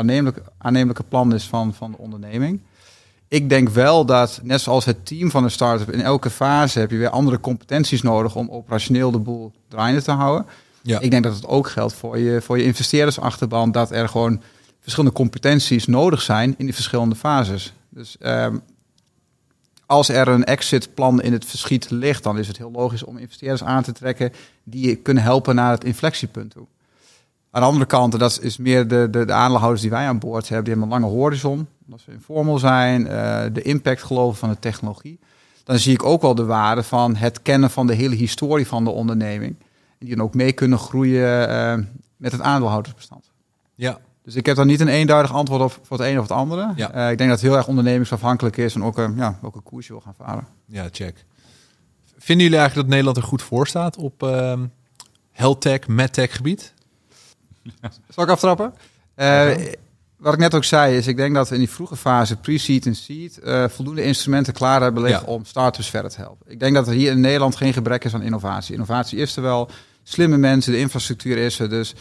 aannemelijke 0.57 1.03
plan 1.03 1.33
is 1.33 1.47
van, 1.47 1.73
van 1.73 1.91
de 1.91 1.97
onderneming 1.97 2.61
ik 3.29 3.49
denk 3.49 3.69
wel 3.69 4.05
dat, 4.05 4.39
net 4.43 4.61
zoals 4.61 4.85
het 4.85 5.05
team 5.05 5.31
van 5.31 5.43
een 5.43 5.51
start-up, 5.51 5.91
in 5.91 6.01
elke 6.01 6.29
fase 6.29 6.79
heb 6.79 6.91
je 6.91 6.97
weer 6.97 7.09
andere 7.09 7.39
competenties 7.39 8.01
nodig 8.01 8.35
om 8.35 8.49
operationeel 8.49 9.11
de 9.11 9.19
boel 9.19 9.51
draaiende 9.67 10.01
te 10.01 10.11
houden. 10.11 10.45
Ja. 10.81 10.99
Ik 10.99 11.11
denk 11.11 11.23
dat 11.23 11.35
het 11.35 11.45
ook 11.45 11.69
geldt 11.69 11.93
voor 11.93 12.17
je, 12.17 12.41
voor 12.41 12.57
je 12.57 12.63
investeerdersachterban, 12.63 13.71
dat 13.71 13.91
er 13.91 14.09
gewoon 14.09 14.41
verschillende 14.79 15.15
competenties 15.15 15.85
nodig 15.85 16.21
zijn 16.21 16.55
in 16.57 16.65
die 16.65 16.73
verschillende 16.73 17.15
fases. 17.15 17.73
Dus 17.89 18.15
um, 18.21 18.61
als 19.85 20.09
er 20.09 20.27
een 20.27 20.45
exitplan 20.45 21.21
in 21.21 21.33
het 21.33 21.45
verschiet 21.45 21.89
ligt, 21.89 22.23
dan 22.23 22.37
is 22.37 22.47
het 22.47 22.57
heel 22.57 22.71
logisch 22.71 23.03
om 23.03 23.17
investeerders 23.17 23.63
aan 23.63 23.83
te 23.83 23.91
trekken 23.91 24.31
die 24.63 24.87
je 24.87 24.95
kunnen 24.95 25.23
helpen 25.23 25.55
naar 25.55 25.71
het 25.71 25.83
inflectiepunt 25.83 26.51
toe. 26.51 26.65
Aan 27.51 27.61
de 27.61 27.67
andere 27.67 27.85
kant, 27.85 28.19
dat 28.19 28.39
is 28.41 28.57
meer 28.57 28.87
de, 28.87 29.07
de, 29.11 29.25
de 29.25 29.33
aandeelhouders 29.33 29.81
die 29.81 29.89
wij 29.89 30.07
aan 30.07 30.19
boord 30.19 30.49
hebben, 30.49 30.65
die 30.65 30.73
hebben 30.73 30.93
een 30.93 31.01
lange 31.01 31.15
horizon. 31.15 31.67
Als 31.91 32.05
we 32.05 32.11
informel 32.11 32.59
zijn, 32.59 33.01
uh, 33.01 33.43
de 33.53 33.61
impact 33.61 34.03
geloven 34.03 34.37
van 34.37 34.49
de 34.49 34.59
technologie. 34.59 35.19
Dan 35.63 35.79
zie 35.79 35.93
ik 35.93 36.03
ook 36.03 36.21
wel 36.21 36.35
de 36.35 36.45
waarde 36.45 36.83
van 36.83 37.15
het 37.15 37.41
kennen 37.41 37.69
van 37.69 37.87
de 37.87 37.93
hele 37.93 38.15
historie 38.15 38.67
van 38.67 38.83
de 38.83 38.89
onderneming. 38.89 39.55
En 39.99 40.05
die 40.05 40.15
dan 40.15 40.25
ook 40.25 40.33
mee 40.33 40.51
kunnen 40.51 40.79
groeien 40.79 41.49
uh, 41.49 41.85
met 42.17 42.31
het 42.31 42.41
aandeelhoudersbestand. 42.41 43.31
Ja. 43.75 43.99
Dus 44.23 44.35
ik 44.35 44.45
heb 44.45 44.55
daar 44.55 44.65
niet 44.65 44.79
een 44.79 44.87
eenduidig 44.87 45.33
antwoord 45.33 45.61
op 45.61 45.79
voor 45.83 45.97
het 45.97 46.07
een 46.07 46.17
of 46.17 46.21
het 46.21 46.37
andere. 46.37 46.73
Ja. 46.75 46.95
Uh, 46.95 47.11
ik 47.11 47.17
denk 47.17 47.29
dat 47.29 47.39
het 47.39 47.49
heel 47.49 47.57
erg 47.57 47.67
ondernemingsafhankelijk 47.67 48.57
is 48.57 48.75
en 48.75 48.83
ook, 48.83 48.97
ja, 49.15 49.37
welke 49.41 49.59
koers 49.59 49.87
je 49.87 49.93
wil 49.93 50.01
gaan 50.01 50.15
varen. 50.17 50.47
Ja, 50.65 50.87
check. 50.91 51.25
Vinden 52.17 52.45
jullie 52.45 52.59
eigenlijk 52.59 52.75
dat 52.75 52.97
Nederland 52.97 53.17
er 53.17 53.23
goed 53.23 53.41
voor 53.41 53.67
staat 53.67 53.97
op 53.97 54.23
uh, 54.23 54.53
health 55.31 55.61
tech, 55.61 55.87
medtech 55.87 56.35
gebied? 56.35 56.73
Zal 58.13 58.23
ik 58.23 58.29
aftrappen? 58.29 58.73
Uh, 59.15 59.51
wat 60.17 60.33
ik 60.33 60.39
net 60.39 60.55
ook 60.55 60.63
zei, 60.63 60.97
is 60.97 61.07
ik 61.07 61.17
denk 61.17 61.35
dat 61.35 61.47
we 61.49 61.53
in 61.53 61.59
die 61.59 61.69
vroege 61.69 61.95
fase, 61.95 62.35
pre-seed 62.35 62.85
en 62.85 62.95
seed, 62.95 63.39
uh, 63.43 63.67
voldoende 63.67 64.03
instrumenten 64.03 64.53
klaar 64.53 64.81
hebben 64.81 65.03
liggen 65.03 65.27
om 65.27 65.45
startups 65.45 65.89
verder 65.89 66.11
te 66.11 66.21
helpen. 66.21 66.51
Ik 66.51 66.59
denk 66.59 66.75
dat 66.75 66.87
er 66.87 66.93
hier 66.93 67.11
in 67.11 67.19
Nederland 67.19 67.55
geen 67.55 67.73
gebrek 67.73 68.03
is 68.03 68.13
aan 68.13 68.21
innovatie. 68.21 68.73
Innovatie 68.73 69.17
is 69.17 69.35
er 69.35 69.41
wel, 69.41 69.69
slimme 70.03 70.37
mensen, 70.37 70.71
de 70.71 70.79
infrastructuur 70.79 71.37
is 71.37 71.59
er. 71.59 71.69
Dus 71.69 71.95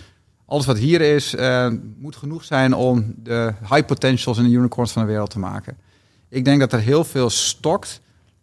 alles 0.46 0.66
wat 0.66 0.78
hier 0.78 1.00
is, 1.00 1.34
uh, 1.34 1.68
moet 1.98 2.16
genoeg 2.16 2.44
zijn 2.44 2.74
om 2.74 3.14
de 3.16 3.52
high 3.60 3.86
potentials 3.86 4.38
en 4.38 4.44
de 4.44 4.50
unicorns 4.50 4.92
van 4.92 5.02
de 5.02 5.08
wereld 5.08 5.30
te 5.30 5.38
maken. 5.38 5.78
Ik 6.28 6.44
denk 6.44 6.60
dat 6.60 6.72
er 6.72 6.80
heel 6.80 7.04
veel 7.04 7.30
stokt 7.30 8.00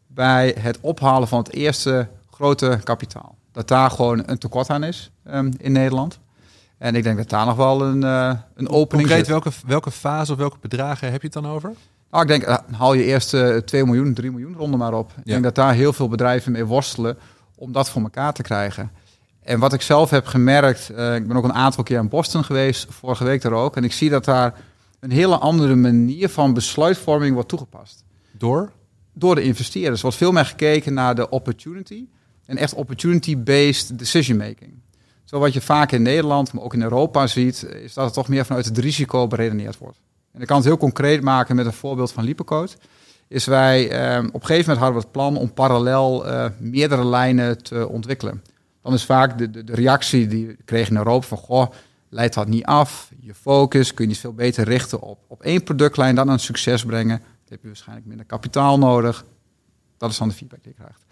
bij 0.07 0.55
het 0.59 0.80
ophalen 0.82 1.28
van 1.28 1.39
het 1.39 1.53
eerste 1.53 2.07
grote 2.32 2.80
kapitaal. 2.84 3.36
Dat 3.51 3.67
daar 3.67 3.91
gewoon 3.91 4.23
een 4.26 4.38
tekort 4.38 4.69
aan 4.69 4.84
is 4.84 5.11
um, 5.28 5.53
in 5.57 5.71
Nederland. 5.71 6.19
En 6.78 6.95
ik 6.95 7.03
denk 7.03 7.17
dat 7.17 7.30
daar 7.30 7.45
nog 7.45 7.55
wel 7.55 7.82
een, 7.82 8.01
uh, 8.01 8.34
een 8.55 8.69
opening 8.69 9.07
Concreet, 9.07 9.28
welke, 9.28 9.51
welke 9.65 9.91
fase 9.91 10.32
of 10.32 10.38
welke 10.38 10.57
bedragen 10.61 11.11
heb 11.11 11.21
je 11.21 11.28
het 11.28 11.43
dan 11.43 11.47
over? 11.47 11.73
Nou, 12.11 12.23
ik 12.23 12.28
denk, 12.28 12.47
uh, 12.47 12.78
haal 12.78 12.93
je 12.93 13.03
eerst 13.03 13.34
uh, 13.34 13.57
2 13.57 13.86
miljoen, 13.86 14.13
3 14.13 14.32
miljoen 14.32 14.55
ronde 14.55 14.78
maar 14.78 14.93
op. 14.93 15.11
Ja. 15.15 15.21
Ik 15.21 15.26
denk 15.26 15.43
dat 15.43 15.55
daar 15.55 15.73
heel 15.73 15.93
veel 15.93 16.07
bedrijven 16.07 16.51
mee 16.51 16.65
worstelen 16.65 17.17
om 17.55 17.71
dat 17.71 17.89
voor 17.89 18.01
elkaar 18.01 18.34
te 18.34 18.41
krijgen. 18.41 18.91
En 19.41 19.59
wat 19.59 19.73
ik 19.73 19.82
zelf 19.82 20.09
heb 20.09 20.26
gemerkt, 20.26 20.91
uh, 20.91 21.15
ik 21.15 21.28
ben 21.28 21.38
ook 21.38 21.43
een 21.43 21.53
aantal 21.53 21.84
keer 21.84 21.99
in 21.99 22.09
Boston 22.09 22.43
geweest, 22.43 22.88
vorige 22.89 23.23
week 23.23 23.43
er 23.43 23.53
ook. 23.53 23.76
En 23.76 23.84
ik 23.84 23.93
zie 23.93 24.09
dat 24.09 24.26
daar 24.26 24.53
een 24.99 25.11
hele 25.11 25.38
andere 25.38 25.76
manier 25.76 26.30
van 26.30 26.53
besluitvorming 26.53 27.34
wordt 27.34 27.49
toegepast. 27.49 28.03
Door? 28.32 28.71
Door 29.13 29.36
de 29.36 29.41
investeerders. 29.41 29.95
Er 29.95 30.01
wordt 30.01 30.17
veel 30.17 30.32
meer 30.32 30.45
gekeken 30.45 30.93
naar 30.93 31.15
de 31.15 31.30
opportunity. 31.30 32.05
En 32.45 32.57
echt 32.57 32.73
opportunity-based 32.73 33.99
decision 33.99 34.38
making. 34.38 34.73
Zo 35.26 35.39
wat 35.39 35.53
je 35.53 35.61
vaak 35.61 35.91
in 35.91 36.01
Nederland, 36.01 36.53
maar 36.53 36.63
ook 36.63 36.73
in 36.73 36.82
Europa 36.82 37.28
ziet, 37.28 37.63
is 37.63 37.93
dat 37.93 38.05
het 38.05 38.13
toch 38.13 38.28
meer 38.28 38.45
vanuit 38.45 38.65
het 38.65 38.78
risico 38.78 39.28
beredeneerd 39.28 39.78
wordt. 39.78 39.97
En 40.32 40.41
ik 40.41 40.47
kan 40.47 40.57
het 40.57 40.65
heel 40.65 40.78
concreet 40.78 41.21
maken 41.21 41.55
met 41.55 41.65
een 41.65 41.73
voorbeeld 41.73 42.11
van 42.11 42.23
Liepecode. 42.23 42.71
Is 43.28 43.45
wij 43.45 43.89
eh, 43.89 44.17
op 44.17 44.34
een 44.34 44.45
gegeven 44.45 44.57
moment 44.57 44.78
hadden 44.78 44.93
we 44.93 45.01
het 45.01 45.11
plan 45.11 45.38
om 45.38 45.53
parallel 45.53 46.28
uh, 46.28 46.45
meerdere 46.59 47.05
lijnen 47.05 47.63
te 47.63 47.88
ontwikkelen. 47.89 48.43
Dan 48.82 48.93
is 48.93 49.05
vaak 49.05 49.38
de, 49.38 49.49
de, 49.49 49.63
de 49.63 49.76
reactie 49.76 50.28
die 50.28 50.47
we 50.47 50.57
kregen 50.65 50.91
in 50.91 50.97
Europa 50.97 51.28
van, 51.28 51.38
goh, 51.38 51.71
leidt 52.09 52.34
dat 52.34 52.47
niet 52.47 52.65
af? 52.65 53.11
Je 53.19 53.34
focus, 53.34 53.93
kun 53.93 54.03
je 54.03 54.09
niet 54.09 54.19
veel 54.19 54.34
beter 54.34 54.63
richten 54.63 55.01
op, 55.01 55.19
op 55.28 55.41
één 55.41 55.63
productlijn, 55.63 56.15
dan 56.15 56.30
een 56.30 56.39
succes 56.39 56.86
brengen. 56.86 57.17
Dan 57.17 57.28
heb 57.49 57.61
je 57.61 57.67
waarschijnlijk 57.67 58.07
minder 58.07 58.26
kapitaal 58.26 58.78
nodig. 58.78 59.26
Dat 59.97 60.09
is 60.09 60.17
dan 60.17 60.28
de 60.28 60.34
feedback 60.34 60.63
die 60.63 60.73
je 60.78 60.84
krijgt. 60.84 61.04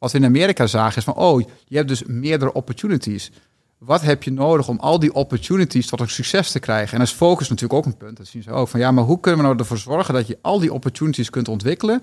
Wat 0.00 0.12
we 0.12 0.18
in 0.18 0.24
Amerika 0.24 0.66
zagen 0.66 0.96
is 0.96 1.04
van, 1.04 1.14
oh, 1.14 1.42
je 1.66 1.76
hebt 1.76 1.88
dus 1.88 2.02
meerdere 2.04 2.52
opportunities. 2.52 3.30
wat 3.78 4.00
heb 4.02 4.22
je 4.22 4.32
nodig 4.32 4.68
om 4.68 4.78
al 4.78 4.98
die 4.98 5.12
opportunities 5.14 5.86
tot 5.86 6.00
een 6.00 6.08
succes 6.08 6.50
te 6.50 6.58
krijgen? 6.58 6.92
En 6.92 6.98
dat 6.98 7.08
is 7.08 7.14
focus 7.14 7.48
natuurlijk 7.48 7.78
ook 7.78 7.86
een 7.86 7.96
punt. 7.96 8.16
Dat 8.16 8.26
zien 8.26 8.42
ze 8.42 8.50
ook 8.50 8.68
van 8.68 8.80
ja, 8.80 8.90
maar 8.90 9.04
hoe 9.04 9.20
kunnen 9.20 9.40
we 9.40 9.46
nou 9.46 9.58
ervoor 9.58 9.78
zorgen 9.78 10.14
dat 10.14 10.26
je 10.26 10.38
al 10.42 10.58
die 10.58 10.72
opportunities 10.72 11.30
kunt 11.30 11.48
ontwikkelen 11.48 12.02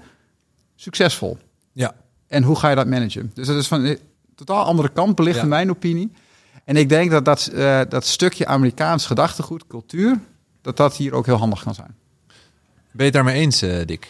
succesvol? 0.75 1.37
Ja. 1.71 1.95
En 2.27 2.43
hoe 2.43 2.55
ga 2.55 2.69
je 2.69 2.75
dat 2.75 2.87
managen? 2.87 3.31
Dus 3.33 3.47
dat 3.47 3.55
is 3.55 3.67
van 3.67 3.83
een 3.85 3.99
totaal 4.35 4.63
andere 4.65 4.89
kant 4.89 5.15
belicht 5.15 5.35
Ja. 5.37 5.41
in 5.43 5.47
mijn 5.49 5.69
opinie. 5.69 6.11
En 6.65 6.75
ik 6.75 6.89
denk 6.89 7.11
dat 7.11 7.25
dat, 7.25 7.47
eh, 7.47 7.81
dat 7.89 8.05
stukje 8.05 8.45
Amerikaans 8.45 9.05
gedachtegoed, 9.05 9.67
cultuur, 9.67 10.19
dat 10.61 10.77
dat 10.77 10.95
hier 10.95 11.13
ook 11.13 11.25
heel 11.25 11.35
handig 11.37 11.63
kan 11.63 11.73
zijn. 11.75 11.95
Ben 12.27 12.35
je 12.91 13.03
het 13.03 13.13
daarmee 13.13 13.39
eens, 13.41 13.61
eh, 13.61 13.85
Dick? 13.85 14.07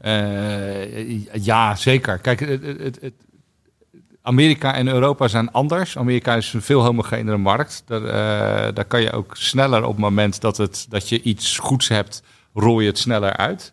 Eh, 0.00 1.24
ja, 1.44 1.74
zeker. 1.76 2.18
Kijk, 2.18 2.40
het- 2.40 2.62
het- 3.00 3.12
Amerika 4.22 4.74
en 4.74 4.88
Europa 4.88 5.28
zijn 5.28 5.52
anders. 5.52 5.98
Amerika 5.98 6.34
is 6.34 6.52
een 6.52 6.62
veel 6.62 6.82
homogenere 6.82 7.36
markt. 7.36 7.82
Daar, 7.86 8.04
eh, 8.04 8.74
daar 8.74 8.84
kan 8.84 9.02
je 9.02 9.12
ook 9.12 9.36
sneller 9.36 9.82
op 9.84 9.90
het 9.90 9.98
moment 10.00 10.40
dat, 10.40 10.56
het, 10.56 10.86
dat 10.88 11.08
je 11.08 11.22
iets 11.22 11.58
goeds 11.58 11.88
hebt, 11.88 12.22
rol 12.54 12.80
je 12.80 12.86
het 12.86 12.98
sneller 12.98 13.36
uit. 13.36 13.72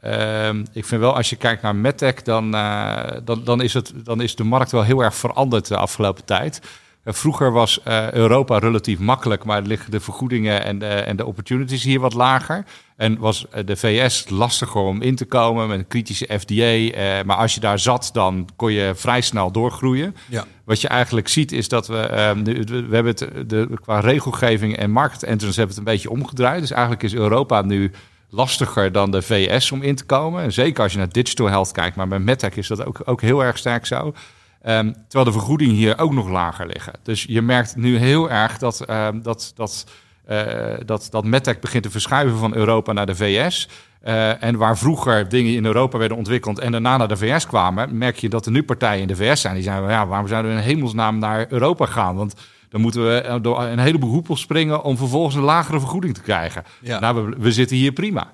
Ehm, 0.00 0.64
ik 0.72 0.84
vind 0.84 1.00
wel, 1.00 1.16
als 1.16 1.30
je 1.30 1.36
kijkt 1.36 1.62
naar 1.62 1.76
MedTech, 1.76 2.22
dan, 2.22 2.54
eh, 2.54 3.10
dan, 3.24 3.44
dan, 3.44 3.60
is 3.62 3.74
het, 3.74 3.92
dan 4.04 4.20
is 4.20 4.34
de 4.36 4.44
markt 4.44 4.70
wel 4.72 4.82
heel 4.82 5.00
erg 5.02 5.14
veranderd 5.14 5.68
de 5.68 5.76
afgelopen 5.76 6.24
tijd. 6.24 6.60
Eh, 7.02 7.14
vroeger 7.14 7.52
was 7.52 7.82
eh, 7.82 8.12
Europa 8.12 8.58
relatief 8.58 8.98
makkelijk, 8.98 9.44
maar 9.44 9.62
liggen 9.62 9.90
de 9.90 10.00
vergoedingen 10.00 10.64
en 10.64 10.78
de, 10.78 10.86
en 10.86 11.16
de 11.16 11.26
opportunities 11.26 11.84
hier 11.84 12.00
wat 12.00 12.14
lager. 12.14 12.64
En 12.96 13.18
was 13.18 13.48
eh, 13.48 13.66
de 13.66 13.76
VS 13.76 14.28
lastiger 14.28 14.80
om 14.80 15.02
in 15.02 15.16
te 15.16 15.24
komen 15.24 15.68
met 15.68 15.78
een 15.78 15.86
kritische 15.86 16.28
FDA. 16.38 17.24
maar 17.24 17.36
als 17.36 17.54
je 17.54 17.60
daar 17.60 17.78
zat, 17.78 18.10
dan 18.12 18.48
kon 18.56 18.72
je 18.72 18.92
vrij 18.94 19.20
snel 19.20 19.50
doorgroeien. 19.50 20.16
Ja. 20.28 20.44
Wat 20.64 20.80
je 20.80 20.88
eigenlijk 20.88 21.28
ziet 21.28 21.52
is 21.52 21.68
dat 21.68 21.86
we, 21.86 21.98
ehm, 21.98 22.44
we 22.44 22.88
hebben 22.90 23.14
het 23.14 23.48
de, 23.48 23.68
qua 23.82 24.00
regelgeving 24.00 24.76
en 24.76 24.90
market 24.90 25.22
entrance 25.22 25.58
hebben 25.58 25.76
het 25.76 25.86
een 25.86 25.92
beetje 25.92 26.10
omgedraaid. 26.10 26.60
Dus 26.60 26.70
eigenlijk 26.70 27.02
is 27.02 27.14
Europa 27.14 27.62
nu 27.62 27.90
lastiger 28.28 28.92
dan 28.92 29.10
de 29.10 29.22
VS 29.22 29.72
om 29.72 29.82
in 29.82 29.94
te 29.94 30.04
komen. 30.04 30.42
En 30.42 30.52
zeker 30.52 30.82
als 30.82 30.92
je 30.92 30.98
naar 30.98 31.12
digital 31.12 31.48
health 31.48 31.72
kijkt, 31.72 31.96
maar 31.96 32.08
bij 32.08 32.18
MedTech 32.18 32.56
is 32.56 32.68
dat 32.68 32.84
ook, 32.84 33.00
ook 33.04 33.20
heel 33.20 33.44
erg 33.44 33.58
sterk 33.58 33.86
zo. 33.86 34.14
Ehm, 34.62 34.92
terwijl 34.92 35.24
de 35.24 35.38
vergoedingen 35.38 35.74
hier 35.74 35.98
ook 35.98 36.12
nog 36.12 36.28
lager 36.28 36.66
liggen. 36.66 36.92
Dus 37.02 37.24
je 37.28 37.42
merkt 37.42 37.76
nu 37.76 37.96
heel 37.96 38.30
erg 38.30 38.58
dat, 38.58 38.80
ehm, 38.80 39.20
dat, 39.20 39.52
dat, 39.54 39.86
eh, 40.24 40.46
dat, 40.84 41.08
dat 41.10 41.24
MedTech 41.24 41.58
begint 41.58 41.82
te 41.82 41.90
verschuiven 41.90 42.38
van 42.38 42.54
Europa 42.54 42.92
naar 42.92 43.06
de 43.06 43.14
VS. 43.14 43.68
Eh, 44.00 44.42
en 44.42 44.56
waar 44.56 44.78
vroeger 44.78 45.28
dingen 45.28 45.54
in 45.54 45.64
Europa 45.64 45.98
werden 45.98 46.16
ontwikkeld 46.16 46.58
en 46.58 46.72
daarna 46.72 46.96
naar 46.96 47.08
de 47.08 47.16
VS 47.16 47.46
kwamen, 47.46 47.98
merk 47.98 48.16
je 48.16 48.28
dat 48.28 48.46
er 48.46 48.52
nu 48.52 48.62
partijen 48.62 49.00
in 49.00 49.06
de 49.06 49.16
VS 49.16 49.40
zijn 49.40 49.54
die 49.54 49.62
zeggen: 49.62 49.88
ja, 49.88 50.06
waarom 50.06 50.28
zouden 50.28 50.50
we 50.50 50.56
in 50.56 50.64
hemelsnaam 50.64 51.18
naar 51.18 51.46
Europa 51.48 51.86
gaan? 51.86 52.16
Want 52.16 52.34
dan 52.68 52.80
moeten 52.80 53.06
we 53.06 53.20
eh, 53.20 53.36
door 53.42 53.62
een 53.62 53.78
heleboel 53.78 54.10
hoepels 54.10 54.40
springen 54.40 54.82
om 54.82 54.96
vervolgens 54.96 55.34
een 55.34 55.42
lagere 55.42 55.80
vergoeding 55.80 56.14
te 56.14 56.22
krijgen. 56.22 56.64
Ja. 56.80 57.00
Nou, 57.00 57.26
we, 57.26 57.36
we 57.38 57.52
zitten 57.52 57.76
hier 57.76 57.92
prima. 57.92 58.32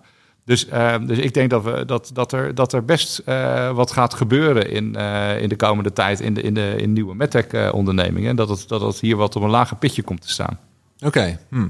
Dus, 0.49 0.67
eh, 0.67 0.95
dus 1.07 1.19
ik 1.19 1.35
denk 1.35 1.51
dat, 1.51 1.65
we, 1.65 1.85
dat, 1.85 2.11
dat, 2.13 2.33
er, 2.33 2.55
dat 2.55 2.73
er 2.73 2.85
best 2.85 3.19
eh, 3.19 3.71
wat 3.71 3.91
gaat 3.91 4.15
gebeuren 4.15 4.71
in, 4.71 4.97
eh, 4.97 5.43
in 5.43 5.49
de 5.49 5.57
komende 5.57 5.93
tijd 5.93 6.21
in, 6.21 6.35
de, 6.35 6.43
in, 6.43 6.55
de, 6.55 6.75
in 6.79 6.93
nieuwe 6.93 7.15
medtech-ondernemingen. 7.15 8.37
dat, 8.37 8.49
het, 8.49 8.69
dat 8.69 8.81
het 8.81 9.01
hier 9.01 9.17
wat 9.17 9.37
op 9.37 9.43
een 9.43 9.51
lager 9.51 9.77
pitje 9.77 10.03
komt 10.03 10.21
te 10.21 10.31
staan. 10.31 10.59
Oké. 11.01 11.39
hm. 11.49 11.61
Ja, 11.61 11.69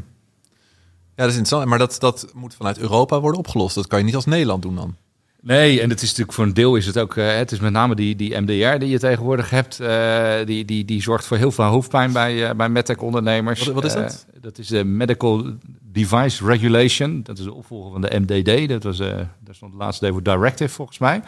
dat 1.15 1.27
is 1.29 1.37
interessant. 1.37 1.65
Maar 1.65 1.79
dat, 1.79 1.97
dat 1.99 2.31
moet 2.35 2.55
vanuit 2.55 2.79
Europa 2.79 3.21
worden 3.21 3.39
opgelost. 3.39 3.75
Dat 3.75 3.87
kan 3.87 3.99
je 3.99 4.05
niet 4.05 4.15
als 4.15 4.27
Nederland 4.27 4.63
doen 4.63 4.75
dan. 4.75 4.97
Nee, 5.43 5.81
en 5.81 5.91
het 5.91 6.03
is 6.03 6.09
natuurlijk 6.09 6.33
voor 6.37 6.45
een 6.45 6.55
deel 6.55 6.77
is 6.77 6.87
het 6.87 6.99
ook. 6.99 7.17
eh, 7.17 7.37
het 7.37 7.53
is 7.53 7.59
met 7.61 7.73
name 7.73 7.95
die, 7.95 8.17
die 8.17 8.41
MDR 8.41 8.79
die 8.79 8.89
je 8.89 8.99
tegenwoordig 8.99 9.51
hebt. 9.51 9.81
eh, 9.81 10.35
die, 10.45 10.65
die, 10.65 10.85
die 10.85 11.03
zorgt 11.03 11.27
voor 11.27 11.37
heel 11.37 11.51
veel 11.53 11.65
hoofdpijn 11.65 12.13
bij, 12.13 12.49
eh, 12.49 12.55
bij 12.57 12.69
medtech-ondernemers. 12.69 13.65
Wat- 13.65 13.75
wat 13.75 13.85
is 13.85 13.93
dat? 14.03 14.27
dat 14.41 14.59
is 14.59 14.67
de 14.67 14.85
Medical 14.85 15.53
Device 15.93 16.47
Regulation. 16.47 17.23
Dat 17.23 17.39
is 17.39 17.45
de 17.45 17.53
opvolger 17.55 17.93
van 17.93 18.01
de 18.01 18.21
MDD. 18.27 18.69
Dat 18.69 18.83
was, 18.83 18.99
daar 18.99 19.29
stond 19.55 19.73
de 19.73 19.79
laatste 19.79 20.09
voor 20.13 20.23
Directive 20.23 20.69
volgens 20.75 20.99
mij. 20.99 21.23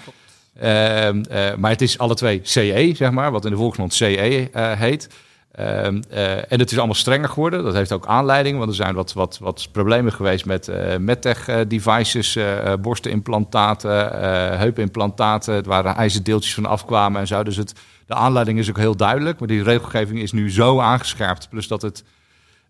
Ehm, 0.58 1.22
eh, 1.28 1.54
maar 1.56 1.70
het 1.70 1.82
is 1.82 1.98
alle 1.98 2.14
twee 2.14 2.40
CE, 2.42 2.92
zeg 2.96 3.10
maar, 3.10 3.30
wat 3.30 3.44
in 3.44 3.50
de 3.50 3.56
volksmond 3.56 3.94
CE 3.94 4.48
heet. 4.76 5.08
Ehm, 5.50 6.00
eh, 6.10 6.52
en 6.52 6.58
het 6.58 6.70
is 6.70 6.76
allemaal 6.78 6.94
strenger 6.94 7.28
geworden. 7.28 7.64
Dat 7.64 7.74
heeft 7.74 7.92
ook 7.92 8.06
aanleiding, 8.06 8.58
want 8.58 8.68
er 8.70 8.76
zijn 8.76 8.94
wat, 8.94 9.12
wat, 9.12 9.38
wat 9.38 9.68
problemen 9.72 10.12
geweest 10.12 10.46
met 10.46 10.68
eh 10.68 10.96
medtech-devices, 10.96 12.36
eh, 12.36 12.72
borstenimplantaten, 12.80 14.12
eh, 14.12 14.58
heupimplantaten, 14.58 15.54
het 15.54 15.66
waren 15.66 15.94
ijzerdeeltjes 15.94 16.54
van 16.54 16.66
afkwamen 16.66 17.20
en 17.20 17.26
zo. 17.26 17.42
Dus 17.42 17.56
het, 17.56 17.74
de 18.06 18.14
aanleiding 18.14 18.58
is 18.58 18.68
ook 18.68 18.76
heel 18.76 18.96
duidelijk, 18.96 19.38
maar 19.38 19.48
die 19.48 19.62
regelgeving 19.62 20.18
is 20.20 20.32
nu 20.32 20.50
zo 20.50 20.80
aangescherpt. 20.80 21.48
Plus 21.48 21.68
dat 21.68 21.82
het 21.82 22.04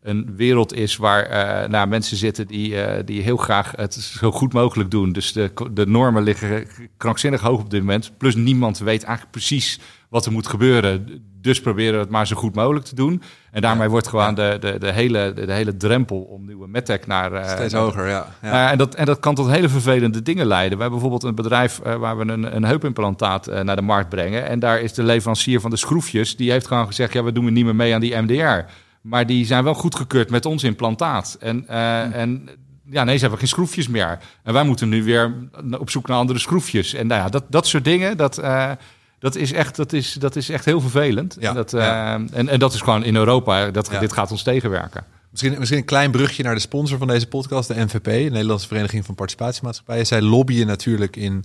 een 0.02 0.36
wereld 0.36 0.72
is 0.74 0.96
waar 0.96 1.22
eh, 1.22 1.68
nou, 1.68 1.88
mensen 1.88 2.16
zitten 2.16 2.46
die, 2.46 3.04
die 3.04 3.22
heel 3.22 3.36
graag 3.36 3.72
het 3.76 3.94
zo 3.94 4.30
goed 4.30 4.52
mogelijk 4.52 4.90
doen. 4.90 5.12
Dus 5.12 5.32
de, 5.32 5.52
de 5.72 5.86
normen 5.86 6.22
liggen 6.22 6.66
krankzinnig 6.96 7.40
hoog 7.40 7.60
op 7.60 7.70
dit 7.70 7.80
moment. 7.80 8.12
Plus 8.18 8.34
niemand 8.34 8.78
weet 8.78 9.02
eigenlijk 9.02 9.32
precies 9.32 9.80
wat 10.10 10.26
er 10.26 10.32
moet 10.32 10.46
gebeuren. 10.46 11.22
Dus 11.40 11.60
proberen 11.60 11.92
we 11.92 11.98
het 11.98 12.10
maar 12.10 12.26
zo 12.26 12.36
goed 12.36 12.54
mogelijk 12.54 12.84
te 12.84 12.94
doen. 12.94 13.22
En 13.50 13.60
daarmee 13.62 13.88
wordt 13.88 14.08
gewoon 14.08 14.34
de, 14.34 14.56
de, 14.60 14.78
de, 14.78 14.92
hele, 14.92 15.32
de, 15.34 15.46
de 15.46 15.52
hele 15.52 15.76
drempel 15.76 16.20
om 16.20 16.46
nieuwe 16.46 16.68
medtech 16.68 17.06
naar... 17.06 17.32
eh, 17.32 17.50
Steeds 17.50 17.74
hoger, 17.74 18.08
ja. 18.08 18.70
en, 18.70 18.78
dat, 18.78 18.94
en 18.94 19.06
dat 19.06 19.20
kan 19.20 19.34
tot 19.34 19.50
hele 19.50 19.68
vervelende 19.68 20.22
dingen 20.22 20.46
leiden. 20.46 20.76
We 20.76 20.82
hebben 20.82 21.00
bijvoorbeeld 21.00 21.30
een 21.30 21.42
bedrijf 21.42 21.78
eh, 21.78 21.94
waar 21.94 22.18
we 22.18 22.32
een, 22.32 22.56
een 22.56 22.64
heupimplantaat 22.64 23.46
eh, 23.46 23.60
naar 23.60 23.76
de 23.76 23.82
markt 23.82 24.08
brengen. 24.08 24.48
En 24.48 24.58
daar 24.58 24.80
is 24.80 24.92
de 24.92 25.02
leverancier 25.02 25.60
van 25.60 25.70
de 25.70 25.76
schroefjes, 25.76 26.36
die 26.36 26.50
heeft 26.50 26.66
gewoon 26.66 26.86
gezegd... 26.86 27.12
ja, 27.12 27.22
we 27.22 27.32
doen 27.32 27.52
niet 27.52 27.64
meer 27.64 27.76
mee 27.76 27.94
aan 27.94 28.00
die 28.00 28.16
MDR. 28.16 28.70
Maar 29.00 29.26
die 29.26 29.46
zijn 29.46 29.64
wel 29.64 29.74
goedgekeurd 29.74 30.30
met 30.30 30.46
ons 30.46 30.62
implantaat. 30.64 31.36
En, 31.40 31.68
eh, 31.68 32.14
en 32.16 32.48
ja, 32.84 33.04
nee, 33.04 33.14
ze 33.14 33.20
hebben 33.20 33.38
geen 33.38 33.48
schroefjes 33.48 33.88
meer. 33.88 34.18
En 34.42 34.52
wij 34.52 34.64
moeten 34.64 34.88
nu 34.88 35.04
weer 35.04 35.34
op 35.78 35.90
zoek 35.90 36.08
naar 36.08 36.16
andere 36.16 36.38
schroefjes. 36.38 36.94
En 36.94 37.06
nou 37.06 37.20
ja, 37.20 37.28
dat, 37.28 37.44
dat 37.48 37.66
soort 37.66 37.84
dingen, 37.84 38.16
dat... 38.16 38.40
eh, 39.20 39.30
dat 39.30 39.36
is, 39.36 39.52
echt, 39.52 39.76
dat, 39.76 39.92
is, 39.92 40.12
dat 40.12 40.36
is 40.36 40.48
echt 40.48 40.64
heel 40.64 40.80
vervelend. 40.80 41.36
Ja, 41.40 41.48
en, 41.48 41.54
dat, 41.54 41.70
ja. 41.70 42.14
eh, 42.14 42.38
en, 42.38 42.48
en 42.48 42.58
dat 42.58 42.74
is 42.74 42.80
gewoon 42.80 43.04
in 43.04 43.16
Europa. 43.16 43.70
Dat, 43.70 43.88
Ja. 43.92 43.98
Dit 44.00 44.12
gaat 44.12 44.30
ons 44.30 44.42
tegenwerken. 44.42 45.04
Misschien, 45.30 45.54
misschien 45.58 45.78
een 45.78 45.84
klein 45.84 46.10
brugje 46.10 46.42
naar 46.42 46.54
de 46.54 46.60
sponsor 46.60 46.98
van 46.98 47.06
deze 47.06 47.26
podcast, 47.26 47.68
de 47.68 47.74
NVP, 47.84 48.04
de 48.04 48.10
Nederlandse 48.10 48.66
Vereniging 48.68 49.04
van 49.04 49.14
Participatiemaatschappijen. 49.14 50.06
Zij 50.06 50.22
lobbyen 50.22 50.66
natuurlijk 50.66 51.16
in, 51.16 51.44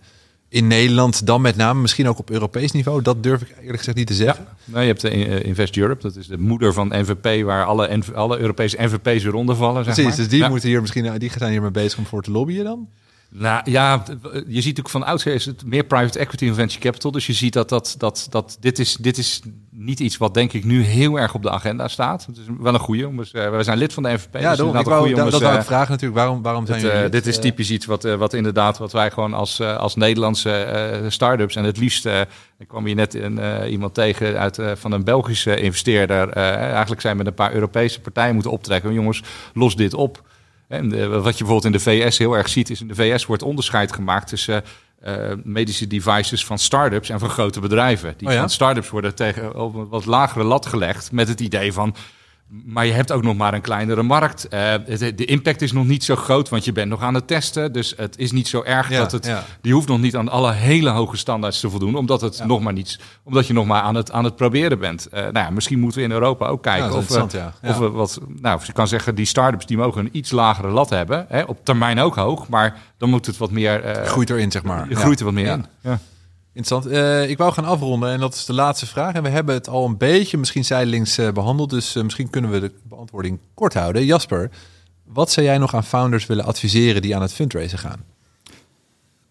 in 0.49 0.67
Nederland, 0.67 1.25
dan 1.27 1.41
met 1.41 1.55
name 1.55 1.81
misschien 1.81 2.07
ook 2.07 2.19
op 2.19 2.29
Europees 2.29 2.71
niveau. 2.71 3.01
Dat 3.01 3.23
durf 3.23 3.41
ik 3.41 3.55
eerlijk 3.59 3.77
gezegd 3.77 3.97
niet 3.97 4.07
te 4.07 4.13
zeggen. 4.13 4.45
Nou, 4.63 4.81
je 4.81 4.87
hebt 4.87 5.01
de 5.01 5.09
eh, 5.09 5.45
Invest 5.45 5.77
Europe, 5.77 6.01
dat 6.01 6.15
is 6.15 6.27
de 6.27 6.37
moeder 6.37 6.73
van 6.73 6.87
NVP, 6.87 7.43
waar 7.45 7.65
alle, 7.65 7.99
alle 8.13 8.37
Europese 8.39 8.77
NVP's 8.79 9.23
weer 9.23 9.33
onder 9.33 9.55
vallen. 9.55 9.83
Zeg 9.83 9.93
Precies, 9.93 10.09
maar. 10.09 10.19
dus 10.19 10.29
die 10.29 10.39
Ja. 10.39 10.49
moeten 10.49 10.69
hier 10.69 10.81
misschien, 10.81 11.17
die 11.19 11.31
zijn 11.37 11.51
hiermee 11.51 11.71
bezig 11.71 11.97
om 11.99 12.05
voor 12.05 12.21
te 12.23 12.31
lobbyen 12.31 12.63
dan. 12.63 12.87
Nou 13.37 13.71
ja, 13.71 14.03
je 14.31 14.41
ziet 14.45 14.55
natuurlijk 14.55 14.89
van 14.89 15.05
oudsher 15.05 15.33
is 15.33 15.45
het 15.45 15.65
meer 15.65 15.83
private 15.83 16.19
equity 16.19 16.47
en 16.47 16.55
venture 16.55 16.79
capital. 16.79 17.11
Dus 17.11 17.27
je 17.27 17.33
ziet 17.33 17.53
dat, 17.53 17.69
dat, 17.69 17.95
dat, 17.97 18.27
dat 18.29 18.57
dit, 18.59 18.79
is, 18.79 18.95
dit 18.95 19.17
is 19.17 19.41
niet 19.71 19.99
iets 19.99 20.17
wat 20.17 20.33
denk 20.33 20.53
ik 20.53 20.63
nu 20.63 20.83
heel 20.83 21.19
erg 21.19 21.33
op 21.33 21.41
de 21.41 21.49
agenda 21.49 21.87
staat. 21.87 22.25
Het 22.25 22.37
is 22.37 22.45
wel 22.59 22.73
een 22.73 22.79
goede. 22.79 23.15
Dus, 23.15 23.31
eh, 23.31 23.57
we 23.57 23.63
zijn 23.63 23.77
lid 23.77 23.93
van 23.93 24.03
de 24.03 24.09
NVP. 24.09 24.33
Ja, 24.33 24.49
dus 24.49 24.57
daarom, 24.57 24.77
ik 24.77 24.85
wou, 24.85 25.13
dat, 25.13 25.31
dat 25.31 25.41
wou 25.41 25.53
eh, 25.53 25.59
ik 25.59 25.65
vragen 25.65 25.91
natuurlijk. 25.91 26.19
Waarom, 26.19 26.41
waarom 26.41 26.65
zijn 26.65 26.79
Het, 26.79 26.89
eh, 26.89 26.95
jullie 26.95 27.09
dit 27.09 27.25
is 27.27 27.39
typisch 27.39 27.71
iets 27.71 27.85
wat, 27.85 28.03
wat 28.03 28.33
inderdaad, 28.33 28.77
wat 28.77 28.91
wij 28.91 29.11
gewoon 29.11 29.33
als, 29.33 29.61
als 29.61 29.95
Nederlandse 29.95 31.03
start-ups 31.07 31.55
en 31.55 31.63
het 31.63 31.77
liefst, 31.77 32.05
ik 32.57 32.67
kwam 32.67 32.85
hier 32.85 32.95
net 32.95 33.13
een, 33.13 33.39
eh, 33.39 33.71
iemand 33.71 33.93
tegen 33.93 34.39
uit, 34.39 34.59
van 34.73 34.91
een 34.91 35.03
Belgische 35.03 35.59
investeerder. 35.59 36.29
eigenlijk 36.29 37.01
zijn 37.01 37.17
we 37.17 37.23
met 37.23 37.27
een 37.27 37.43
paar 37.45 37.53
Europese 37.53 38.01
partijen 38.01 38.33
moeten 38.33 38.51
optrekken. 38.51 38.93
Jongens, 38.93 39.23
los 39.53 39.75
dit 39.75 39.93
op. 39.93 40.23
En 40.67 40.89
wat 41.21 41.37
je 41.37 41.43
bijvoorbeeld 41.43 41.65
in 41.65 41.71
de 41.71 41.79
VS 41.79 42.17
heel 42.17 42.33
erg 42.33 42.49
ziet, 42.49 42.69
is 42.69 42.81
in 42.81 42.87
de 42.87 42.95
VS 42.95 43.25
wordt 43.25 43.43
onderscheid 43.43 43.93
gemaakt 43.93 44.27
tussen 44.27 44.63
eh, 44.99 45.31
medische 45.43 45.87
devices 45.87 46.45
van 46.45 46.59
start-ups 46.59 47.09
en 47.09 47.19
van 47.19 47.29
grote 47.29 47.59
bedrijven. 47.59 48.13
Die 48.17 48.27
Oh 48.27 48.33
ja? 48.33 48.39
van 48.39 48.49
start-ups 48.49 48.89
worden 48.89 49.15
tegen 49.15 49.55
op 49.55 49.75
een 49.75 49.87
wat 49.87 50.05
lagere 50.05 50.43
lat 50.43 50.65
gelegd 50.65 51.11
met 51.11 51.27
het 51.27 51.39
idee 51.39 51.73
van 51.73 51.95
maar 52.47 52.85
je 52.85 52.91
hebt 52.91 53.11
ook 53.11 53.23
nog 53.23 53.35
maar 53.35 53.53
een 53.53 53.61
kleinere 53.61 54.03
markt. 54.03 54.47
Eh, 54.47 54.59
het- 54.85 55.17
de 55.17 55.25
impact 55.25 55.61
is 55.61 55.71
nog 55.71 55.85
niet 55.85 56.03
zo 56.03 56.15
groot, 56.15 56.49
want 56.49 56.65
je 56.65 56.71
bent 56.71 56.89
nog 56.89 57.01
aan 57.01 57.13
het 57.13 57.27
testen. 57.27 57.73
Dus 57.73 57.93
het 57.97 58.17
is 58.17 58.31
niet 58.31 58.47
zo 58.47 58.63
erg 58.63 58.89
Ja, 58.89 58.97
dat 58.99 59.11
het. 59.11 59.25
ja. 59.25 59.43
Die 59.61 59.73
hoeft 59.73 59.87
nog 59.87 59.99
niet 59.99 60.15
aan 60.15 60.29
alle 60.29 60.51
hele 60.53 60.89
hoge 60.89 61.17
standaards 61.17 61.59
te 61.59 61.69
voldoen, 61.69 61.95
omdat, 61.95 62.21
het 62.21 62.43
nog 62.45 62.61
maar 62.61 62.73
niets, 62.73 62.99
omdat 63.23 63.47
je 63.47 63.53
nog 63.53 63.65
maar 63.65 63.81
aan 63.81 63.95
het, 63.95 64.11
aan 64.11 64.23
het 64.23 64.35
proberen 64.35 64.79
bent. 64.79 65.05
Eh, 65.09 65.21
nou 65.21 65.33
ja, 65.37 65.49
misschien 65.49 65.79
moeten 65.79 65.99
we 65.99 66.05
in 66.05 66.11
Europa 66.11 66.47
ook 66.47 66.63
kijken 66.63 66.85
of, 66.97 67.07
we, 67.07 67.13
of 67.69 67.77
we 67.77 67.89
wat. 67.89 68.19
Nou, 68.41 68.61
je 68.65 68.73
kan 68.73 68.87
zeggen, 68.87 69.15
die 69.15 69.25
start-ups 69.25 69.65
die 69.65 69.77
mogen 69.77 70.01
een 70.01 70.09
iets 70.11 70.31
lagere 70.31 70.67
lat 70.69 70.89
hebben. 70.89 71.25
Hè, 71.29 71.41
op 71.41 71.59
termijn 71.65 71.99
ook 71.99 72.15
hoog, 72.15 72.47
maar 72.47 72.77
dan 72.97 73.09
moet 73.09 73.25
het 73.25 73.37
wat 73.37 73.51
meer. 73.51 73.83
eh, 73.83 74.05
groeit 74.05 74.29
erin, 74.29 74.51
zeg 74.51 74.63
maar. 74.63 74.87
groeit 74.91 75.19
er 75.19 75.25
wat 75.25 75.33
meer 75.33 75.51
in. 75.51 75.65
Ja. 75.81 75.99
Interessant. 76.55 76.85
Eh, 76.93 77.29
ik 77.29 77.37
wou 77.37 77.53
gaan 77.53 77.65
afronden 77.65 78.11
en 78.11 78.19
dat 78.19 78.33
is 78.33 78.45
de 78.45 78.53
laatste 78.53 78.85
vraag. 78.85 79.13
En 79.13 79.23
we 79.23 79.29
hebben 79.29 79.55
het 79.55 79.67
al 79.67 79.85
een 79.85 79.97
beetje 79.97 80.37
misschien 80.37 80.65
zijdelings 80.65 81.17
eh, 81.17 81.31
behandeld, 81.31 81.69
dus 81.69 81.95
eh, 81.95 82.03
misschien 82.03 82.29
kunnen 82.29 82.51
we 82.51 82.59
de 82.59 82.71
beantwoording 82.83 83.39
kort 83.53 83.73
houden. 83.73 84.05
Jasper, 84.05 84.49
wat 85.03 85.31
zou 85.31 85.45
jij 85.45 85.57
nog 85.57 85.75
aan 85.75 85.83
founders 85.83 86.25
willen 86.25 86.45
adviseren 86.45 87.01
die 87.01 87.15
aan 87.15 87.21
het 87.21 87.33
fundraisen 87.33 87.77
gaan? 87.79 88.03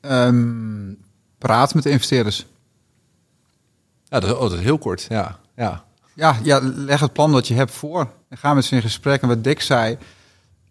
Ehm, 0.01 0.93
praat 1.39 1.75
met 1.75 1.83
de 1.83 1.91
investeerders. 1.91 2.47
Ja, 4.05 4.21
dat, 4.21 4.35
oh, 4.35 4.41
dat 4.41 4.53
is 4.53 4.61
heel 4.61 4.79
kort. 4.79 5.07
Ja, 5.09 5.39
ja. 5.57 5.85
Ja, 6.15 6.37
ja, 6.43 6.61
leg 6.63 7.01
het 7.01 7.13
plan 7.13 7.33
dat 7.33 7.49
je 7.49 7.55
hebt 7.55 7.73
voor. 7.73 8.09
En 8.29 8.37
ga 8.39 8.55
met 8.55 8.65
ze 8.65 8.75
in 8.75 8.83
gesprek. 8.83 9.23
En 9.23 9.29
wat 9.29 9.45
Dick 9.45 9.61
zei, 9.61 9.99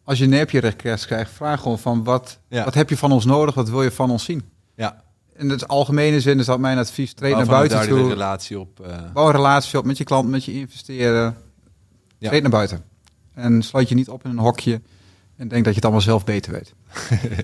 als 0.04 0.18
je 0.18 0.26
een 0.26 0.60
request 0.60 1.06
krijgt, 1.06 1.32
vraag 1.32 1.62
gewoon 1.62 1.80
van 1.80 2.04
wat, 2.04 2.38
Ja. 2.48 2.64
wat 2.64 2.74
heb 2.74 2.90
je 2.90 2.98
van 2.98 3.12
ons 3.12 3.26
nodig? 3.26 3.56
Wat 3.56 3.70
wil 3.70 3.84
je 3.84 3.92
van 3.92 4.12
ons 4.12 4.24
zien? 4.24 4.50
Ja. 4.76 5.03
In 5.38 5.50
het 5.50 5.68
algemene 5.68 6.22
zin 6.22 6.40
is 6.40 6.46
dat 6.46 6.60
mijn 6.60 6.78
advies. 6.78 7.14
Treed 7.14 7.36
naar 7.36 7.46
buiten 7.46 7.78
daar 7.78 7.88
de 7.88 7.94
toe. 7.94 8.10
relatie 8.10 8.60
op. 8.60 8.80
eh, 8.80 8.98
Bouw 9.14 9.26
een 9.26 9.32
relatie 9.32 9.80
op 9.80 9.86
met 9.86 9.98
je 9.98 10.04
klant, 10.04 10.30
met 10.30 10.46
je 10.46 10.54
investeren. 10.54 11.38
Ja. 12.18 12.30
Treed 12.30 12.42
naar 12.42 12.52
buiten. 12.52 12.84
En 13.34 13.62
sluit 13.62 13.90
je 13.90 13.96
niet 13.96 14.10
op 14.10 14.24
in 14.26 14.30
een 14.30 14.38
hokje. 14.38 14.82
En 15.38 15.48
denk 15.48 15.64
dat 15.64 15.74
je 15.74 15.76
het 15.76 15.84
allemaal 15.84 16.02
zelf 16.02 16.24
beter 16.24 16.52
weet. 16.52 16.74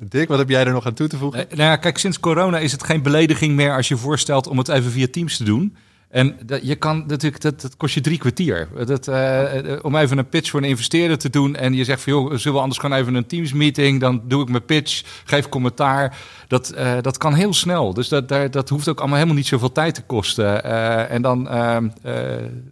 Dick, 0.00 0.28
wat 0.28 0.38
heb 0.38 0.48
jij 0.48 0.64
er 0.66 0.72
nog 0.72 0.86
aan 0.86 0.94
toe 0.94 1.08
te 1.08 1.16
voegen? 1.16 1.50
Eh, 1.50 1.56
nou 1.56 1.70
ja, 1.70 1.76
kijk, 1.76 1.98
sinds 1.98 2.20
corona 2.20 2.58
is 2.58 2.72
het 2.72 2.84
geen 2.84 3.02
belediging 3.02 3.54
meer 3.54 3.76
als 3.76 3.88
je 3.88 3.96
voorstelt 3.96 4.46
om 4.46 4.58
het 4.58 4.68
even 4.68 4.90
via 4.90 5.06
Teams 5.10 5.36
te 5.36 5.44
doen. 5.44 5.76
En 6.14 6.36
dat, 6.46 6.66
je 6.66 6.74
kan 6.74 7.04
natuurlijk, 7.06 7.42
dat, 7.42 7.60
dat 7.60 7.76
kost 7.76 7.94
je 7.94 8.00
drie 8.00 8.18
kwartier. 8.18 8.68
Dat, 8.86 9.08
eh, 9.08 9.72
eh, 9.72 9.78
om 9.84 9.96
even 9.96 10.18
een 10.18 10.28
pitch 10.28 10.50
voor 10.50 10.60
een 10.62 10.68
investeerder 10.68 11.18
te 11.18 11.30
doen. 11.30 11.56
En 11.56 11.74
je 11.74 11.84
zegt 11.84 12.02
van 12.02 12.12
joh, 12.12 12.34
zullen 12.36 12.52
we 12.52 12.62
anders 12.62 12.80
gewoon 12.80 12.98
even 12.98 13.14
een 13.14 13.26
Teams 13.26 13.52
meeting? 13.52 14.00
Dan 14.00 14.22
doe 14.24 14.42
ik 14.42 14.48
mijn 14.48 14.64
pitch, 14.64 15.02
geef 15.24 15.48
commentaar. 15.48 16.16
Dat, 16.48 16.70
eh, 16.70 16.92
dat 17.00 17.18
kan 17.18 17.34
heel 17.34 17.52
snel. 17.52 17.94
Dus 17.94 18.08
dat, 18.08 18.28
daar, 18.28 18.50
dat 18.50 18.68
hoeft 18.68 18.88
ook 18.88 18.98
allemaal 18.98 19.16
helemaal 19.16 19.36
niet 19.36 19.46
zoveel 19.46 19.72
tijd 19.72 19.94
te 19.94 20.02
kosten. 20.02 20.64
En 21.10 21.22
dan, 21.22 21.48
ehm, 21.48 21.88
eh, 22.02 22.14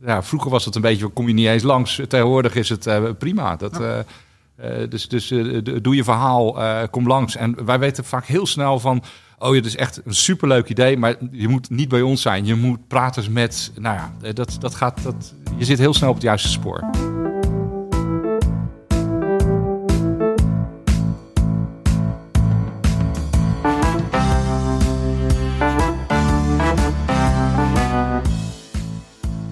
ja, 0.07 0.22
vroeger 0.22 0.51
was 0.51 0.64
het 0.64 0.74
een 0.74 0.80
beetje, 0.80 1.09
kom 1.09 1.28
je 1.28 1.34
niet 1.34 1.47
eens 1.47 1.62
langs. 1.62 2.01
Tegenwoordig 2.09 2.55
is 2.55 2.68
het 2.68 3.18
prima. 3.18 3.57
Dat, 3.57 3.80
eh, 4.57 4.88
dus 4.88 5.09
dus 5.09 5.30
eh, 5.30 5.59
doe 5.82 5.94
je 5.94 6.05
verhaal, 6.05 6.62
eh, 6.62 6.82
kom 6.90 7.07
langs. 7.07 7.36
En 7.36 7.64
wij 7.64 7.78
weten 7.78 8.05
vaak 8.05 8.26
heel 8.26 8.46
snel 8.46 8.78
van... 8.78 9.03
oh, 9.38 9.55
het 9.55 9.66
is 9.66 9.76
echt 9.76 10.00
een 10.05 10.14
superleuk 10.14 10.68
idee... 10.68 10.96
maar 10.96 11.14
je 11.30 11.48
moet 11.48 11.70
niet 11.70 11.88
bij 11.88 12.03
ons 12.03 12.22
zijn. 12.22 12.44
Je 12.44 12.55
moet 12.55 12.88
praten 12.88 13.32
met... 13.32 13.72
nou 13.80 13.96
ja, 13.96 14.32
dat, 14.32 14.57
dat 14.61 14.74
gaat, 14.74 15.03
dat, 15.03 15.34
je 15.57 15.64
zit 15.64 15.78
heel 15.78 15.94
snel 15.94 16.09
op 16.09 16.14
het 16.14 16.24
juiste 16.24 16.48
spoor. 16.48 16.90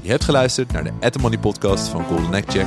Je 0.01 0.17
hebt 0.17 0.29
geluisterd 0.29 0.73
naar 0.73 0.85
de 0.85 0.93
At 1.01 1.13
The 1.13 1.19
Money 1.19 1.39
podcast 1.39 1.89
van 1.89 2.05
Golden 2.05 2.31
Neck 2.31 2.51
Check. 2.51 2.67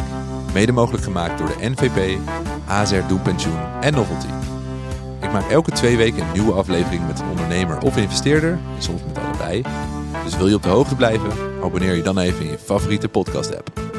Mede 0.53 0.71
mogelijk 0.71 1.03
gemaakt 1.03 1.37
door 1.37 1.47
de 1.47 1.69
NVP, 1.69 2.19
AZR 2.67 3.07
Doelpensioen 3.07 3.59
en 3.81 3.93
Novelty. 3.93 4.27
Ik 5.21 5.31
maak 5.31 5.49
elke 5.49 5.71
twee 5.71 5.97
weken 5.97 6.23
een 6.23 6.31
nieuwe 6.33 6.53
aflevering 6.53 7.07
met 7.07 7.19
een 7.19 7.29
ondernemer 7.29 7.77
of 7.81 7.97
investeerder. 7.97 8.59
Soms 8.79 9.01
met 9.07 9.17
allebei. 9.17 9.63
Dus 10.23 10.37
wil 10.37 10.47
je 10.47 10.55
op 10.55 10.63
de 10.63 10.69
hoogte 10.69 10.95
blijven? 10.95 11.31
Abonneer 11.63 11.95
je 11.95 12.03
dan 12.03 12.19
even 12.19 12.45
in 12.45 12.51
je 12.51 12.57
favoriete 12.57 13.09
podcast 13.09 13.57
app. 13.57 13.92